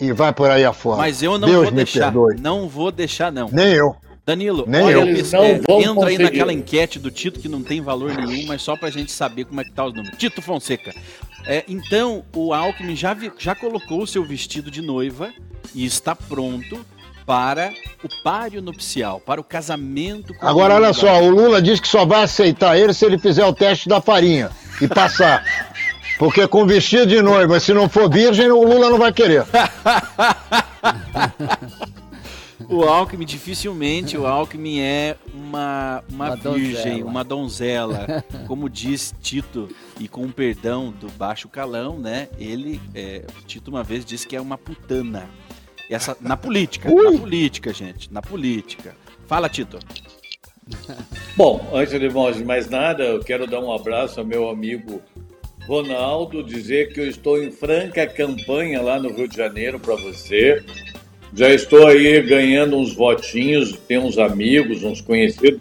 e 0.00 0.12
vai 0.12 0.32
por 0.32 0.50
aí 0.50 0.64
afora. 0.64 0.98
Mas 0.98 1.22
eu 1.22 1.38
não 1.38 1.48
Deus 1.48 1.64
vou 1.64 1.72
deixar, 1.72 2.12
perdoe. 2.12 2.40
não 2.40 2.68
vou 2.68 2.90
deixar 2.90 3.30
não. 3.30 3.48
Nem 3.50 3.72
eu. 3.72 3.96
Danilo, 4.24 4.64
Nem 4.68 4.82
olha, 4.82 4.92
eu. 4.94 5.06
Eles 5.08 5.32
não 5.32 5.42
é, 5.42 5.58
vão 5.58 5.80
entra 5.80 5.94
conseguir. 5.94 6.10
aí 6.10 6.18
naquela 6.18 6.52
enquete 6.52 6.98
do 6.98 7.10
Tito 7.10 7.40
que 7.40 7.48
não 7.48 7.62
tem 7.62 7.80
valor 7.80 8.14
nenhum, 8.14 8.46
mas 8.46 8.62
só 8.62 8.76
pra 8.76 8.88
gente 8.88 9.10
saber 9.10 9.44
como 9.46 9.60
é 9.60 9.64
que 9.64 9.72
tá 9.72 9.84
os 9.84 9.92
números. 9.94 10.16
Tito 10.16 10.40
Fonseca. 10.40 10.94
É, 11.44 11.64
então, 11.66 12.24
o 12.34 12.54
Alckmin 12.54 12.94
já, 12.94 13.14
vi, 13.14 13.32
já 13.36 13.54
colocou 13.54 14.02
o 14.02 14.06
seu 14.06 14.24
vestido 14.24 14.70
de 14.70 14.80
noiva 14.80 15.32
e 15.74 15.84
está 15.84 16.14
pronto 16.14 16.84
para 17.26 17.72
o 18.02 18.08
páreo 18.22 18.60
nupcial, 18.60 19.20
para 19.20 19.40
o 19.40 19.44
casamento. 19.44 20.34
Com 20.34 20.46
Agora, 20.46 20.74
olha 20.74 20.92
só, 20.92 21.22
o 21.22 21.30
Lula 21.30 21.62
diz 21.62 21.80
que 21.80 21.88
só 21.88 22.04
vai 22.04 22.24
aceitar 22.24 22.76
ele 22.76 22.92
se 22.92 23.04
ele 23.04 23.18
fizer 23.18 23.44
o 23.44 23.52
teste 23.52 23.88
da 23.88 24.00
farinha 24.00 24.50
e 24.80 24.88
passar. 24.88 25.44
Porque 26.18 26.46
com 26.46 26.66
vestido 26.66 27.06
de 27.06 27.20
noiva, 27.20 27.58
se 27.58 27.72
não 27.72 27.88
for 27.88 28.08
virgem, 28.08 28.50
o 28.50 28.62
Lula 28.62 28.90
não 28.90 28.98
vai 28.98 29.12
querer. 29.12 29.44
o 32.68 32.84
Alckmin, 32.84 33.26
dificilmente, 33.26 34.16
o 34.16 34.26
Alckmin 34.26 34.80
é 34.80 35.16
uma, 35.34 36.04
uma, 36.08 36.34
uma 36.34 36.36
virgem, 36.36 36.92
donzela. 36.92 37.10
uma 37.10 37.24
donzela. 37.24 38.24
Como 38.46 38.70
diz 38.70 39.12
Tito, 39.20 39.68
e 39.98 40.06
com 40.06 40.22
o 40.22 40.32
perdão 40.32 40.92
do 40.92 41.10
baixo 41.12 41.48
calão, 41.48 41.98
né? 41.98 42.28
Ele, 42.38 42.80
é, 42.94 43.24
Tito 43.46 43.70
uma 43.70 43.82
vez 43.82 44.04
disse 44.04 44.26
que 44.26 44.36
é 44.36 44.40
uma 44.40 44.56
putana. 44.56 45.28
Essa, 45.92 46.16
na 46.20 46.36
política, 46.36 46.90
Ui. 46.90 47.12
na 47.12 47.20
política, 47.20 47.72
gente, 47.72 48.12
na 48.12 48.22
política. 48.22 48.94
Fala, 49.26 49.48
Tito. 49.48 49.78
Bom, 51.36 51.68
antes 51.72 51.98
de 51.98 52.44
mais 52.44 52.70
nada, 52.70 53.04
eu 53.04 53.20
quero 53.20 53.46
dar 53.46 53.60
um 53.60 53.72
abraço 53.72 54.20
ao 54.20 54.26
meu 54.26 54.48
amigo 54.48 55.02
Ronaldo, 55.66 56.42
dizer 56.42 56.92
que 56.92 57.00
eu 57.00 57.08
estou 57.08 57.42
em 57.42 57.50
franca 57.50 58.06
campanha 58.06 58.80
lá 58.80 58.98
no 58.98 59.12
Rio 59.12 59.28
de 59.28 59.36
Janeiro 59.36 59.78
para 59.78 59.94
você. 59.96 60.62
Já 61.34 61.50
estou 61.50 61.86
aí 61.86 62.20
ganhando 62.22 62.76
uns 62.76 62.94
votinhos, 62.94 63.78
tenho 63.86 64.02
uns 64.02 64.18
amigos, 64.18 64.82
uns 64.82 65.00
conhecidos 65.00 65.60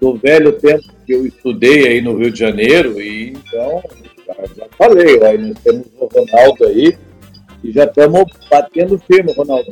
do 0.00 0.14
velho 0.14 0.52
tempo 0.52 0.84
que 1.06 1.12
eu 1.12 1.26
estudei 1.26 1.88
aí 1.88 2.00
no 2.00 2.16
Rio 2.16 2.30
de 2.30 2.38
Janeiro, 2.38 3.00
e 3.00 3.30
então, 3.30 3.82
já, 4.26 4.34
já 4.56 4.66
falei, 4.76 5.18
nós 5.18 5.58
temos 5.62 5.86
o 5.98 6.06
Ronaldo 6.06 6.66
aí, 6.66 6.96
e 7.66 7.72
já 7.72 7.84
estamos 7.84 8.24
batendo 8.48 8.98
firme, 8.98 9.32
Ronaldo. 9.32 9.66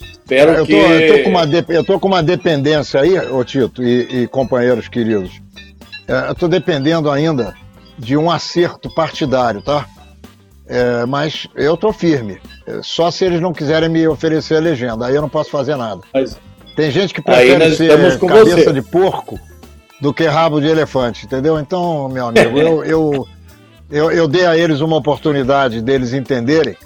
Espero 0.00 0.52
eu 0.52 0.58
tô, 0.58 0.66
que. 0.66 0.72
Eu 0.72 1.16
tô, 1.16 1.22
com 1.24 1.30
uma 1.30 1.46
de, 1.46 1.64
eu 1.68 1.84
tô 1.84 2.00
com 2.00 2.08
uma 2.08 2.22
dependência 2.22 3.00
aí, 3.00 3.18
ô 3.18 3.44
Tito 3.44 3.82
e, 3.82 4.22
e 4.22 4.28
companheiros 4.28 4.88
queridos. 4.88 5.40
É, 6.08 6.28
eu 6.28 6.32
estou 6.32 6.48
dependendo 6.48 7.10
ainda 7.10 7.54
de 7.98 8.16
um 8.16 8.30
acerto 8.30 8.92
partidário, 8.94 9.62
tá? 9.62 9.86
É, 10.68 11.06
mas 11.06 11.46
eu 11.54 11.74
estou 11.74 11.92
firme. 11.92 12.38
É, 12.66 12.80
só 12.82 13.10
se 13.10 13.24
eles 13.24 13.40
não 13.40 13.52
quiserem 13.52 13.88
me 13.88 14.06
oferecer 14.06 14.56
a 14.56 14.60
legenda, 14.60 15.06
aí 15.06 15.14
eu 15.14 15.22
não 15.22 15.28
posso 15.28 15.50
fazer 15.50 15.76
nada. 15.76 16.00
Mas... 16.12 16.38
Tem 16.76 16.90
gente 16.90 17.14
que 17.14 17.22
prefere 17.22 17.74
ser 17.74 18.18
cabeça 18.18 18.64
você. 18.64 18.72
de 18.72 18.82
porco 18.82 19.40
do 19.98 20.12
que 20.12 20.26
rabo 20.26 20.60
de 20.60 20.66
elefante, 20.66 21.24
entendeu? 21.24 21.58
Então, 21.58 22.06
meu 22.08 22.26
amigo, 22.26 22.58
eu, 22.60 22.84
eu, 22.84 23.28
eu, 23.90 24.10
eu 24.10 24.26
dei 24.26 24.46
a 24.46 24.56
eles 24.56 24.80
uma 24.80 24.96
oportunidade 24.96 25.80
deles 25.80 26.12
entenderem 26.12 26.76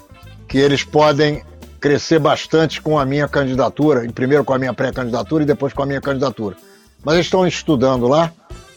que 0.47 0.57
eles 0.57 0.83
podem 0.83 1.43
crescer 1.79 2.19
bastante 2.19 2.81
com 2.81 2.99
a 2.99 3.05
minha 3.05 3.27
candidatura, 3.27 4.07
primeiro 4.13 4.45
com 4.45 4.53
a 4.53 4.59
minha 4.59 4.73
pré-candidatura 4.73 5.43
e 5.43 5.45
depois 5.47 5.73
com 5.73 5.81
a 5.81 5.85
minha 5.85 6.01
candidatura. 6.01 6.55
Mas 7.03 7.15
eles 7.15 7.25
estão 7.25 7.47
estudando 7.47 8.07
lá 8.07 8.31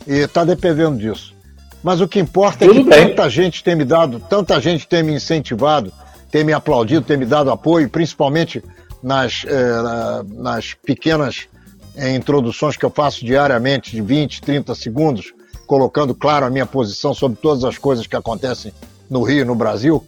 e 0.06 0.14
está 0.20 0.44
dependendo 0.44 0.96
disso. 0.96 1.34
Mas 1.82 2.00
o 2.00 2.08
que 2.08 2.18
importa 2.18 2.64
é 2.64 2.68
Tudo 2.68 2.80
é 2.80 2.82
que 2.82 2.88
bem. 2.88 3.08
tanta 3.08 3.28
gente 3.28 3.62
tem 3.62 3.76
me 3.76 3.84
dado, 3.84 4.18
tanta 4.20 4.58
gente 4.58 4.88
tem 4.88 5.02
me 5.02 5.12
incentivado, 5.12 5.92
tem 6.30 6.42
me 6.42 6.54
aplaudido, 6.54 7.02
tem 7.02 7.18
me 7.18 7.26
dado 7.26 7.50
apoio, 7.50 7.90
principalmente 7.90 8.64
nas, 9.02 9.44
eh, 9.46 10.22
nas 10.28 10.72
pequenas 10.72 11.46
eh, 11.94 12.14
introduções 12.14 12.74
que 12.74 12.86
eu 12.86 12.90
faço 12.90 13.22
diariamente, 13.22 13.90
de 13.90 14.00
20, 14.00 14.40
30 14.40 14.74
segundos, 14.74 15.34
colocando 15.66 16.14
claro 16.14 16.46
a 16.46 16.50
minha 16.50 16.66
posição 16.66 17.14
sobre 17.14 17.38
todas 17.40 17.64
as 17.64 17.78
coisas 17.78 18.06
que 18.06 18.16
acontecem 18.16 18.72
no 19.08 19.22
Rio 19.22 19.42
e 19.42 19.44
no 19.44 19.54
Brasil, 19.54 20.06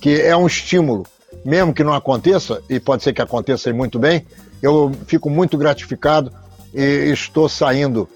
que 0.00 0.20
é 0.20 0.36
um 0.36 0.46
estímulo 0.46 1.06
mesmo 1.44 1.72
que 1.72 1.84
não 1.84 1.92
aconteça, 1.92 2.62
e 2.68 2.80
pode 2.80 3.02
ser 3.02 3.12
que 3.12 3.22
aconteça 3.22 3.72
muito 3.72 3.98
bem, 3.98 4.26
eu 4.62 4.92
fico 5.06 5.30
muito 5.30 5.56
gratificado 5.56 6.32
e 6.74 7.10
estou 7.12 7.48
saindo 7.48 8.08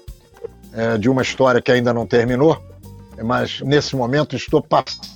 é, 0.73 0.97
de 0.97 1.09
uma 1.09 1.21
história 1.21 1.61
que 1.61 1.71
ainda 1.71 1.93
não 1.93 2.05
terminou, 2.05 2.61
mas 3.23 3.61
nesse 3.61 3.95
momento 3.95 4.35
estou 4.35 4.61
passando 4.61 5.13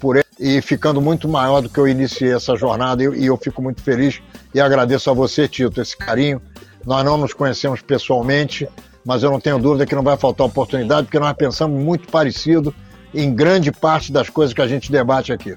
por 0.00 0.16
ele 0.16 0.26
e 0.38 0.60
ficando 0.60 1.00
muito 1.00 1.28
maior 1.28 1.62
do 1.62 1.70
que 1.70 1.78
eu 1.78 1.88
iniciei 1.88 2.34
essa 2.34 2.54
jornada 2.56 3.02
e, 3.02 3.06
e 3.20 3.26
eu 3.26 3.36
fico 3.36 3.62
muito 3.62 3.80
feliz 3.82 4.20
e 4.52 4.60
agradeço 4.60 5.10
a 5.10 5.14
você, 5.14 5.48
Tito, 5.48 5.80
esse 5.80 5.96
carinho. 5.96 6.42
Nós 6.84 7.04
não 7.04 7.16
nos 7.16 7.32
conhecemos 7.32 7.80
pessoalmente, 7.80 8.68
mas 9.06 9.22
eu 9.22 9.30
não 9.30 9.38
tenho 9.38 9.58
dúvida 9.60 9.86
que 9.86 9.94
não 9.94 10.02
vai 10.02 10.16
faltar 10.16 10.44
oportunidade, 10.44 11.04
porque 11.04 11.20
nós 11.20 11.32
pensamos 11.34 11.80
muito 11.80 12.08
parecido 12.08 12.74
em 13.14 13.32
grande 13.32 13.70
parte 13.70 14.10
das 14.10 14.28
coisas 14.28 14.52
que 14.52 14.60
a 14.60 14.66
gente 14.66 14.90
debate 14.90 15.32
aqui. 15.32 15.56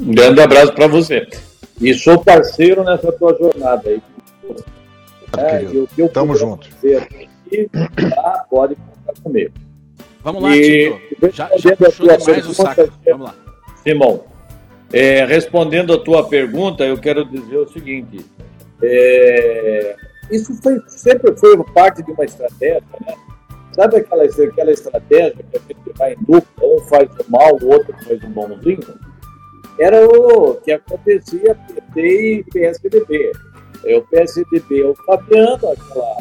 Um 0.00 0.12
grande 0.12 0.40
abraço 0.40 0.72
para 0.72 0.86
você. 0.86 1.26
E 1.80 1.92
sou 1.92 2.22
parceiro 2.22 2.84
nessa 2.84 3.10
tua 3.10 3.36
jornada 3.36 3.90
aí. 3.90 4.00
É, 5.36 5.64
eu, 5.64 5.88
eu 5.98 6.08
Tamo 6.08 6.36
junto. 6.36 6.68
Aqui, 6.68 7.68
tá? 8.14 8.46
Pode 8.48 8.76
contar 8.76 9.20
comigo. 9.20 9.52
Vamos 10.22 10.42
lá, 10.42 10.56
e, 10.56 10.96
Tito. 11.08 11.30
Já, 11.34 11.50
já 11.56 11.76
puxou 11.76 12.16
demais 12.16 12.46
o 12.46 12.54
saco. 12.54 12.88
Vamos 13.04 13.26
lá. 13.26 13.34
Simão, 13.82 14.24
é, 14.92 15.24
respondendo 15.24 15.92
a 15.92 15.98
tua 15.98 16.28
pergunta, 16.28 16.84
eu 16.84 16.96
quero 16.96 17.24
dizer 17.24 17.56
o 17.56 17.68
seguinte. 17.68 18.24
É, 18.80 19.96
isso 20.30 20.54
foi, 20.62 20.80
sempre 20.86 21.36
foi 21.36 21.56
parte 21.72 22.02
de 22.02 22.12
uma 22.12 22.24
estratégia, 22.24 22.82
né? 23.06 23.14
Sabe 23.72 23.98
aquela, 23.98 24.24
aquela 24.24 24.70
estratégia 24.70 25.44
que 25.50 25.56
a 25.56 25.60
gente 25.60 25.98
vai 25.98 26.14
em 26.14 26.16
dupla, 26.24 26.66
um 26.66 26.78
faz 26.88 27.08
o 27.10 27.30
mal, 27.30 27.56
o 27.62 27.68
outro 27.68 27.94
faz 28.04 28.22
o 28.22 28.28
bonzinho? 28.28 28.98
era 29.78 30.06
o 30.06 30.56
que 30.56 30.72
acontecia 30.72 31.54
PT 31.54 32.00
e 32.00 32.44
PSDB. 32.44 33.32
É, 33.84 33.96
o 33.96 34.02
PSDB 34.02 34.82
é 34.82 34.86
o 34.86 34.94
Fabiano, 34.94 35.70
aquela, 35.70 36.16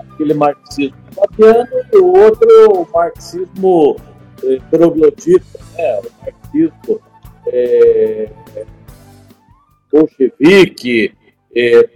aquele 0.00 0.34
marxismo 0.34 0.96
Fabiano, 1.14 1.68
e 1.92 1.96
o 1.98 2.12
outro 2.12 2.48
o 2.72 2.88
marxismo 2.92 3.96
eh, 4.42 4.58
troglodita, 4.70 5.58
né? 5.76 6.00
o 6.00 6.24
marxismo 6.24 7.00
eh, 7.46 8.28
bolchevique, 9.92 11.14
eh, 11.56 11.88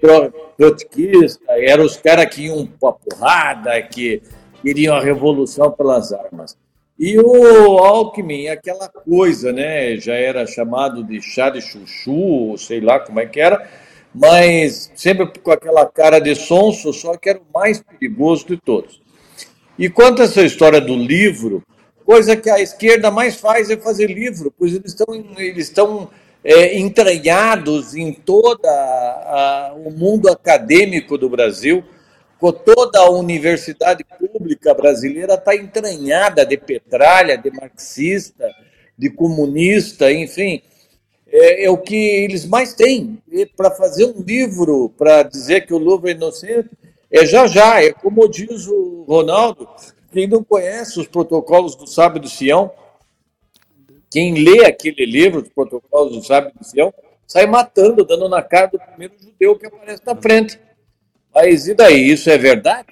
trotskista, 0.56 1.52
eram 1.52 1.84
os 1.84 1.98
caras 1.98 2.34
que 2.34 2.46
iam 2.46 2.66
para 2.66 2.92
porrada, 2.92 3.82
que 3.82 4.22
queriam 4.62 4.96
a 4.96 5.00
revolução 5.02 5.70
pelas 5.70 6.14
armas. 6.14 6.56
E 6.98 7.18
o 7.18 7.78
Alckmin, 7.78 8.48
aquela 8.48 8.88
coisa, 8.88 9.52
né? 9.52 9.96
Já 9.96 10.14
era 10.14 10.46
chamado 10.46 11.04
de 11.04 11.20
chá 11.20 11.50
de 11.50 11.60
chuchu, 11.60 12.56
sei 12.56 12.80
lá 12.80 13.00
como 13.00 13.20
é 13.20 13.26
que 13.26 13.40
era, 13.40 13.68
mas 14.14 14.90
sempre 14.94 15.26
com 15.40 15.50
aquela 15.50 15.86
cara 15.86 16.18
de 16.18 16.34
sonso, 16.34 16.92
só 16.92 17.16
que 17.16 17.28
era 17.28 17.38
o 17.38 17.58
mais 17.58 17.82
perigoso 17.82 18.46
de 18.46 18.56
todos. 18.56 19.00
E 19.78 19.88
quanto 19.90 20.22
a 20.22 20.24
essa 20.24 20.42
história 20.42 20.80
do 20.80 20.94
livro, 20.94 21.62
coisa 22.04 22.34
que 22.36 22.50
a 22.50 22.60
esquerda 22.60 23.10
mais 23.10 23.36
faz 23.36 23.70
é 23.70 23.76
fazer 23.76 24.06
livro, 24.08 24.52
pois 24.58 24.74
eles 24.74 24.92
estão, 24.92 25.06
eles 25.38 25.68
estão 25.68 26.10
é, 26.42 26.78
entranhados 26.78 27.94
em 27.94 28.12
todo 28.12 28.60
o 29.84 29.90
mundo 29.90 30.28
acadêmico 30.30 31.18
do 31.18 31.28
Brasil 31.28 31.84
toda 32.50 33.00
a 33.00 33.10
universidade 33.10 34.02
pública 34.02 34.72
brasileira 34.72 35.34
está 35.34 35.54
entranhada 35.54 36.46
de 36.46 36.56
petralha, 36.56 37.36
de 37.36 37.50
marxista, 37.50 38.48
de 38.96 39.10
comunista, 39.10 40.10
enfim. 40.10 40.62
É, 41.30 41.66
é 41.66 41.70
o 41.70 41.76
que 41.76 41.94
eles 41.94 42.46
mais 42.46 42.72
têm. 42.72 43.18
Para 43.54 43.70
fazer 43.70 44.06
um 44.06 44.22
livro, 44.22 44.88
para 44.96 45.22
dizer 45.22 45.66
que 45.66 45.74
o 45.74 45.78
Louvre 45.78 46.12
é 46.12 46.14
inocente, 46.14 46.70
é 47.10 47.26
já 47.26 47.46
já. 47.46 47.82
É 47.82 47.92
como 47.92 48.26
diz 48.26 48.66
o 48.66 49.04
Ronaldo, 49.06 49.68
quem 50.10 50.26
não 50.26 50.42
conhece 50.42 50.98
os 50.98 51.06
protocolos 51.06 51.76
do 51.76 51.86
Sábio 51.86 52.22
do 52.22 52.28
Sião, 52.28 52.72
quem 54.10 54.34
lê 54.34 54.64
aquele 54.64 55.06
livro, 55.06 55.40
os 55.40 55.48
protocolos 55.48 56.16
do 56.16 56.22
Sábio 56.22 56.52
do 56.58 56.64
Sião, 56.64 56.92
sai 57.26 57.46
matando, 57.46 58.04
dando 58.04 58.28
na 58.28 58.42
cara 58.42 58.66
do 58.66 58.78
primeiro 58.78 59.14
judeu 59.20 59.56
que 59.56 59.66
aparece 59.66 60.02
na 60.04 60.16
frente. 60.16 60.58
Mas 61.32 61.68
e 61.68 61.74
daí? 61.74 62.10
Isso 62.10 62.28
é 62.28 62.36
verdade? 62.36 62.88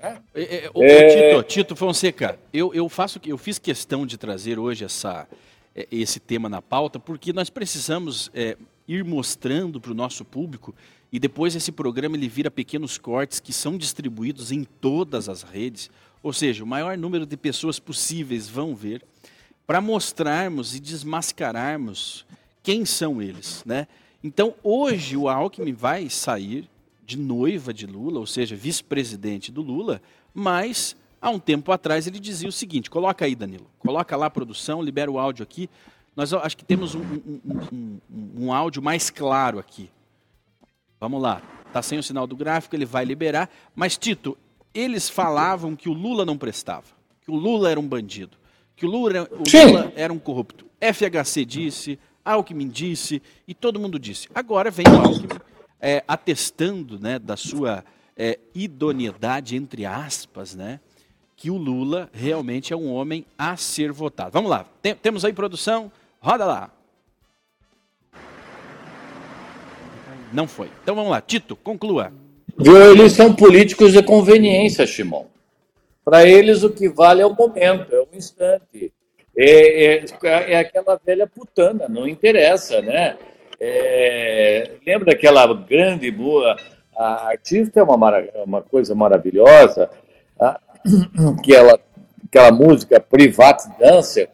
É, 0.00 0.16
é, 0.34 0.70
é... 0.74 1.32
Tito, 1.32 1.42
Tito 1.44 1.76
Fonseca, 1.76 2.38
eu, 2.52 2.74
eu, 2.74 2.88
faço, 2.88 3.20
eu 3.24 3.38
fiz 3.38 3.58
questão 3.58 4.06
de 4.06 4.16
trazer 4.16 4.58
hoje 4.58 4.84
essa, 4.84 5.28
é, 5.76 5.86
esse 5.92 6.18
tema 6.18 6.48
na 6.48 6.62
pauta 6.62 6.98
porque 6.98 7.32
nós 7.32 7.50
precisamos 7.50 8.30
é, 8.34 8.56
ir 8.88 9.04
mostrando 9.04 9.80
para 9.80 9.92
o 9.92 9.94
nosso 9.94 10.24
público 10.24 10.74
e 11.12 11.18
depois 11.18 11.54
esse 11.54 11.70
programa 11.70 12.16
ele 12.16 12.28
vira 12.28 12.50
pequenos 12.50 12.96
cortes 12.96 13.38
que 13.40 13.52
são 13.52 13.76
distribuídos 13.76 14.50
em 14.50 14.64
todas 14.64 15.28
as 15.28 15.42
redes, 15.42 15.90
ou 16.22 16.32
seja, 16.32 16.64
o 16.64 16.66
maior 16.66 16.96
número 16.96 17.26
de 17.26 17.36
pessoas 17.36 17.78
possíveis 17.78 18.48
vão 18.48 18.74
ver 18.74 19.02
para 19.70 19.80
mostrarmos 19.80 20.74
e 20.74 20.80
desmascararmos 20.80 22.26
quem 22.60 22.84
são 22.84 23.22
eles, 23.22 23.62
né? 23.64 23.86
Então 24.20 24.52
hoje 24.64 25.16
o 25.16 25.28
Alckmin 25.28 25.72
vai 25.74 26.10
sair 26.10 26.68
de 27.06 27.16
noiva 27.16 27.72
de 27.72 27.86
Lula, 27.86 28.18
ou 28.18 28.26
seja, 28.26 28.56
vice-presidente 28.56 29.52
do 29.52 29.62
Lula, 29.62 30.02
mas 30.34 30.96
há 31.22 31.30
um 31.30 31.38
tempo 31.38 31.70
atrás 31.70 32.08
ele 32.08 32.18
dizia 32.18 32.48
o 32.48 32.52
seguinte: 32.52 32.90
coloca 32.90 33.24
aí, 33.24 33.36
Danilo, 33.36 33.70
coloca 33.78 34.16
lá 34.16 34.26
a 34.26 34.30
produção, 34.30 34.82
libera 34.82 35.08
o 35.08 35.20
áudio 35.20 35.44
aqui. 35.44 35.70
Nós 36.16 36.32
acho 36.32 36.56
que 36.56 36.64
temos 36.64 36.96
um, 36.96 37.02
um, 37.02 37.60
um, 37.72 38.00
um 38.46 38.52
áudio 38.52 38.82
mais 38.82 39.08
claro 39.08 39.60
aqui. 39.60 39.88
Vamos 40.98 41.22
lá. 41.22 41.40
Está 41.68 41.80
sem 41.80 41.96
o 41.96 42.02
sinal 42.02 42.26
do 42.26 42.34
gráfico, 42.34 42.74
ele 42.74 42.84
vai 42.84 43.04
liberar. 43.04 43.48
Mas, 43.72 43.96
Tito, 43.96 44.36
eles 44.74 45.08
falavam 45.08 45.76
que 45.76 45.88
o 45.88 45.92
Lula 45.92 46.24
não 46.24 46.36
prestava, 46.36 46.86
que 47.20 47.30
o 47.30 47.36
Lula 47.36 47.70
era 47.70 47.78
um 47.78 47.86
bandido, 47.86 48.36
que 48.80 48.86
o 48.86 48.88
Lula, 48.88 49.28
o 49.30 49.66
Lula 49.66 49.92
era 49.94 50.10
um 50.10 50.18
corrupto. 50.18 50.64
FHC 50.80 51.44
disse, 51.44 51.98
Alckmin 52.24 52.66
disse 52.66 53.20
e 53.46 53.52
todo 53.52 53.78
mundo 53.78 53.98
disse. 53.98 54.26
Agora 54.34 54.70
vem 54.70 54.86
o 54.88 54.96
Alckmin 55.06 55.38
é, 55.78 56.02
atestando 56.08 56.98
né, 56.98 57.18
da 57.18 57.36
sua 57.36 57.84
é, 58.16 58.38
idoneidade, 58.54 59.54
entre 59.54 59.84
aspas, 59.84 60.54
né, 60.54 60.80
que 61.36 61.50
o 61.50 61.58
Lula 61.58 62.08
realmente 62.10 62.72
é 62.72 62.76
um 62.76 62.90
homem 62.90 63.26
a 63.36 63.54
ser 63.54 63.92
votado. 63.92 64.30
Vamos 64.32 64.50
lá, 64.50 64.64
Tem, 64.80 64.94
temos 64.94 65.26
aí 65.26 65.32
produção, 65.34 65.92
roda 66.18 66.46
lá. 66.46 66.70
Não 70.32 70.48
foi. 70.48 70.70
Então 70.82 70.94
vamos 70.94 71.10
lá, 71.10 71.20
Tito, 71.20 71.54
conclua. 71.54 72.14
Eles 72.58 73.12
são 73.12 73.34
políticos 73.34 73.92
de 73.92 74.02
conveniência, 74.02 74.86
Shimon. 74.86 75.26
Para 76.04 76.26
eles, 76.26 76.62
o 76.62 76.70
que 76.70 76.88
vale 76.88 77.22
é 77.22 77.26
o 77.26 77.34
momento, 77.34 77.94
é 77.94 78.00
o 78.00 78.08
instante. 78.12 78.92
É, 79.36 79.94
é, 79.94 80.04
é 80.52 80.58
aquela 80.58 81.00
velha 81.04 81.26
putana, 81.26 81.88
não 81.88 82.06
interessa, 82.06 82.80
né? 82.82 83.16
É, 83.60 84.72
lembra 84.86 85.12
daquela 85.12 85.52
grande 85.54 86.10
boa. 86.10 86.56
A 86.96 87.28
artista 87.28 87.80
é 87.80 87.82
uma, 87.82 87.96
uma 88.44 88.62
coisa 88.62 88.94
maravilhosa, 88.94 89.90
tá? 90.38 90.60
que 91.44 91.54
ela, 91.54 91.78
aquela 92.26 92.50
música 92.50 92.98
Private 92.98 93.68
Dancer, 93.78 94.28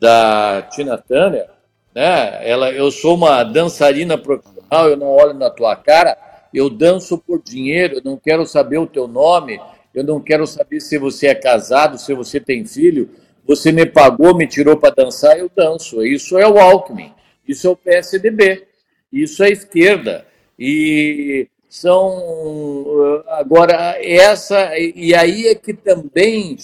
da 0.00 0.62
Tina 0.70 0.96
Turner, 0.96 1.48
né? 1.94 2.48
Ela, 2.48 2.70
eu 2.70 2.90
sou 2.90 3.16
uma 3.16 3.42
dançarina 3.42 4.16
profissional, 4.16 4.88
eu 4.88 4.96
não 4.96 5.08
olho 5.08 5.34
na 5.34 5.50
tua 5.50 5.74
cara, 5.74 6.16
eu 6.54 6.70
danço 6.70 7.18
por 7.18 7.42
dinheiro, 7.42 7.96
eu 7.96 8.02
não 8.04 8.16
quero 8.16 8.46
saber 8.46 8.78
o 8.78 8.86
teu 8.86 9.08
nome, 9.08 9.60
eu 9.94 10.04
não 10.04 10.20
quero 10.20 10.46
saber 10.46 10.80
se 10.80 10.98
você 10.98 11.28
é 11.28 11.34
casado, 11.34 11.98
se 11.98 12.12
você 12.14 12.38
tem 12.38 12.64
filho, 12.64 13.10
você 13.44 13.72
me 13.72 13.86
pagou, 13.86 14.36
me 14.36 14.46
tirou 14.46 14.76
para 14.76 14.94
dançar, 14.94 15.38
eu 15.38 15.50
danço. 15.54 16.04
Isso 16.04 16.38
é 16.38 16.46
o 16.46 16.58
Alckmin, 16.58 17.12
isso 17.46 17.66
é 17.66 17.70
o 17.70 17.76
PSDB, 17.76 18.66
isso 19.12 19.42
é 19.42 19.46
a 19.46 19.50
esquerda. 19.50 20.26
E 20.58 21.48
são 21.68 23.22
agora 23.28 23.96
essa 24.02 24.76
e 24.78 25.14
aí 25.14 25.48
é 25.48 25.54
que 25.54 25.74
também 25.74 26.56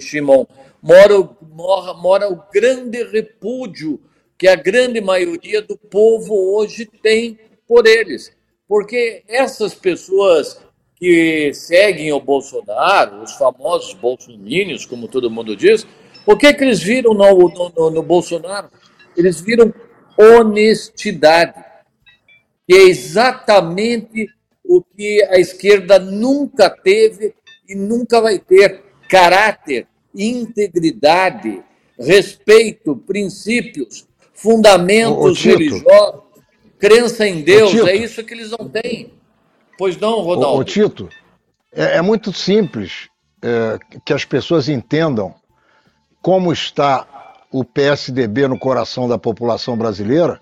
Shimon 0.00 0.46
mora, 0.80 1.28
mora, 1.42 1.94
mora 1.94 2.32
o 2.32 2.40
grande 2.52 3.02
repúdio 3.02 4.00
que 4.38 4.46
a 4.46 4.54
grande 4.54 5.00
maioria 5.00 5.60
do 5.60 5.76
povo 5.76 6.56
hoje 6.56 6.88
tem 7.02 7.38
por 7.66 7.86
eles 7.86 8.32
porque 8.68 9.22
essas 9.28 9.74
pessoas 9.74 10.60
que 10.96 11.52
seguem 11.54 12.12
o 12.12 12.20
Bolsonaro, 12.20 13.22
os 13.22 13.32
famosos 13.32 13.94
bolsomínios, 13.94 14.86
como 14.86 15.08
todo 15.08 15.30
mundo 15.30 15.56
diz, 15.56 15.86
o 16.26 16.36
que, 16.36 16.52
que 16.52 16.64
eles 16.64 16.82
viram 16.82 17.12
no, 17.12 17.48
no, 17.76 17.90
no 17.90 18.02
Bolsonaro? 18.02 18.70
Eles 19.16 19.40
viram 19.40 19.72
honestidade, 20.18 21.62
que 22.66 22.74
é 22.74 22.82
exatamente 22.84 24.28
o 24.64 24.82
que 24.82 25.22
a 25.24 25.38
esquerda 25.38 25.98
nunca 25.98 26.70
teve 26.70 27.34
e 27.68 27.74
nunca 27.74 28.20
vai 28.20 28.38
ter: 28.38 28.82
caráter, 29.08 29.86
integridade, 30.14 31.62
respeito, 31.98 32.96
princípios, 32.96 34.06
fundamentos 34.32 35.42
religiosos 35.42 36.24
crença 36.84 37.26
em 37.26 37.40
Deus, 37.40 37.74
é 37.86 37.96
isso 37.96 38.22
que 38.22 38.34
eles 38.34 38.50
não 38.50 38.68
têm. 38.68 39.10
Pois 39.76 39.96
não, 39.96 40.20
Ronaldo? 40.20 40.60
Ô, 40.60 40.64
Tito, 40.64 41.08
é, 41.72 41.96
é, 41.96 42.02
muito 42.02 42.32
simples 42.32 43.08
é, 43.42 43.78
que 44.04 44.12
as 44.12 44.24
pessoas 44.24 44.68
entendam 44.68 45.34
como 46.22 46.52
está 46.52 47.06
o 47.52 47.64
PSDB 47.64 48.48
no 48.48 48.58
coração 48.58 49.08
da 49.08 49.18
população 49.18 49.76
brasileira, 49.76 50.40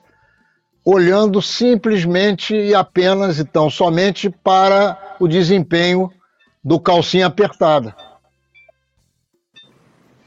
olhando 0.85 1.43
simplesmente 1.43 2.55
e 2.55 2.75
apenas, 2.75 3.39
então, 3.39 3.69
somente 3.69 4.31
para 4.31 5.17
o 5.21 5.29
desempenho 5.29 6.11
do 6.65 6.79
calcinha 6.79 7.27
apertada. 7.27 7.95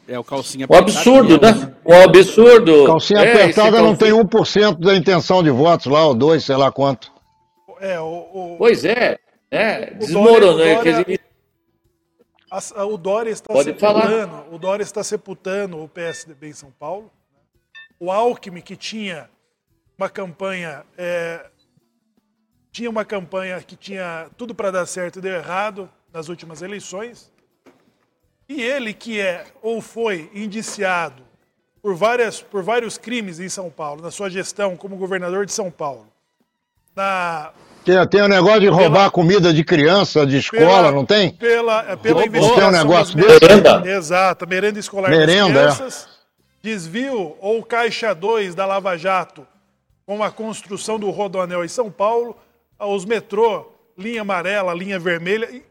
É 0.07 0.19
o 0.19 0.23
calcinha 0.23 0.65
apertada. 0.65 0.91
O 0.91 0.97
absurdo, 0.97 1.41
né? 1.41 1.75
O 1.83 1.93
absurdo. 1.93 2.85
Calcinha 2.85 3.21
é, 3.21 3.33
apertada 3.33 3.81
não 3.81 3.95
tem 3.95 4.11
1% 4.11 4.79
da 4.79 4.95
intenção 4.95 5.41
de 5.41 5.49
votos 5.49 5.87
lá, 5.87 6.05
ou 6.05 6.13
2, 6.13 6.43
sei 6.43 6.55
lá 6.55 6.71
quanto. 6.71 7.14
É, 7.79 7.99
o, 7.99 8.05
o... 8.05 8.55
Pois 8.57 8.85
é, 8.85 9.19
é 9.51 9.91
desmoronou. 9.91 10.53
O 10.53 10.57
Dória, 10.57 11.19
a, 12.49 12.85
o 12.85 12.97
Dória 12.97 13.31
está 13.31 13.53
Pode 13.53 13.65
sepultando, 13.65 14.31
falar. 14.31 14.53
o 14.53 14.57
Dória 14.57 14.83
está 14.83 15.03
sepultando 15.03 15.83
o 15.83 15.89
PSDB 15.89 16.49
em 16.49 16.53
São 16.53 16.71
Paulo. 16.71 17.11
O 17.99 18.11
Alckmin, 18.11 18.61
que 18.61 18.75
tinha 18.75 19.29
uma 19.97 20.09
campanha, 20.09 20.85
é, 20.97 21.49
tinha 22.71 22.89
uma 22.89 23.05
campanha 23.05 23.61
que 23.61 23.75
tinha 23.75 24.29
tudo 24.38 24.53
para 24.53 24.71
dar 24.71 24.85
certo 24.85 25.19
e 25.19 25.21
deu 25.21 25.33
errado 25.33 25.89
nas 26.13 26.29
últimas 26.29 26.61
eleições. 26.61 27.31
E 28.47 28.61
ele 28.61 28.93
que 28.93 29.19
é 29.19 29.45
ou 29.61 29.81
foi 29.81 30.29
indiciado 30.33 31.23
por, 31.81 31.95
várias, 31.95 32.41
por 32.41 32.63
vários 32.63 32.97
crimes 32.97 33.39
em 33.39 33.49
São 33.49 33.69
Paulo, 33.69 34.01
na 34.01 34.11
sua 34.11 34.29
gestão 34.29 34.75
como 34.77 34.97
governador 34.97 35.45
de 35.45 35.51
São 35.51 35.71
Paulo. 35.71 36.07
Na, 36.95 37.51
tem, 37.86 38.08
tem 38.08 38.23
um 38.23 38.27
negócio 38.27 38.62
de 38.62 38.67
roubar 38.67 38.91
pela, 38.91 39.12
comida 39.12 39.53
de 39.53 39.63
criança, 39.63 40.25
de 40.25 40.38
escola, 40.38 40.65
pela, 40.65 40.91
não 40.91 41.05
tem? 41.05 41.31
Pela, 41.34 41.95
pela 41.97 42.25
investigação. 42.25 42.55
Tem 42.55 42.67
um 42.67 42.71
negócio 42.71 43.15
desse? 43.15 43.45
Merenda. 43.45 43.84
Exato, 43.88 44.47
merenda 44.47 44.79
escolar 44.79 45.12
merenda, 45.12 45.53
das 45.53 45.75
crianças. 45.75 46.08
É. 46.10 46.15
Desvio 46.63 47.36
ou 47.39 47.62
caixa 47.62 48.15
2 48.15 48.55
da 48.55 48.65
Lava 48.65 48.97
Jato 48.97 49.45
com 50.03 50.23
a 50.23 50.31
construção 50.31 50.99
do 50.99 51.12
Rodoanel 51.12 51.63
em 51.63 51.67
São 51.67 51.91
Paulo, 51.91 52.36
os 52.79 53.05
metrô, 53.05 53.71
linha 53.95 54.21
amarela, 54.21 54.73
linha 54.73 54.99
vermelha, 54.99 55.62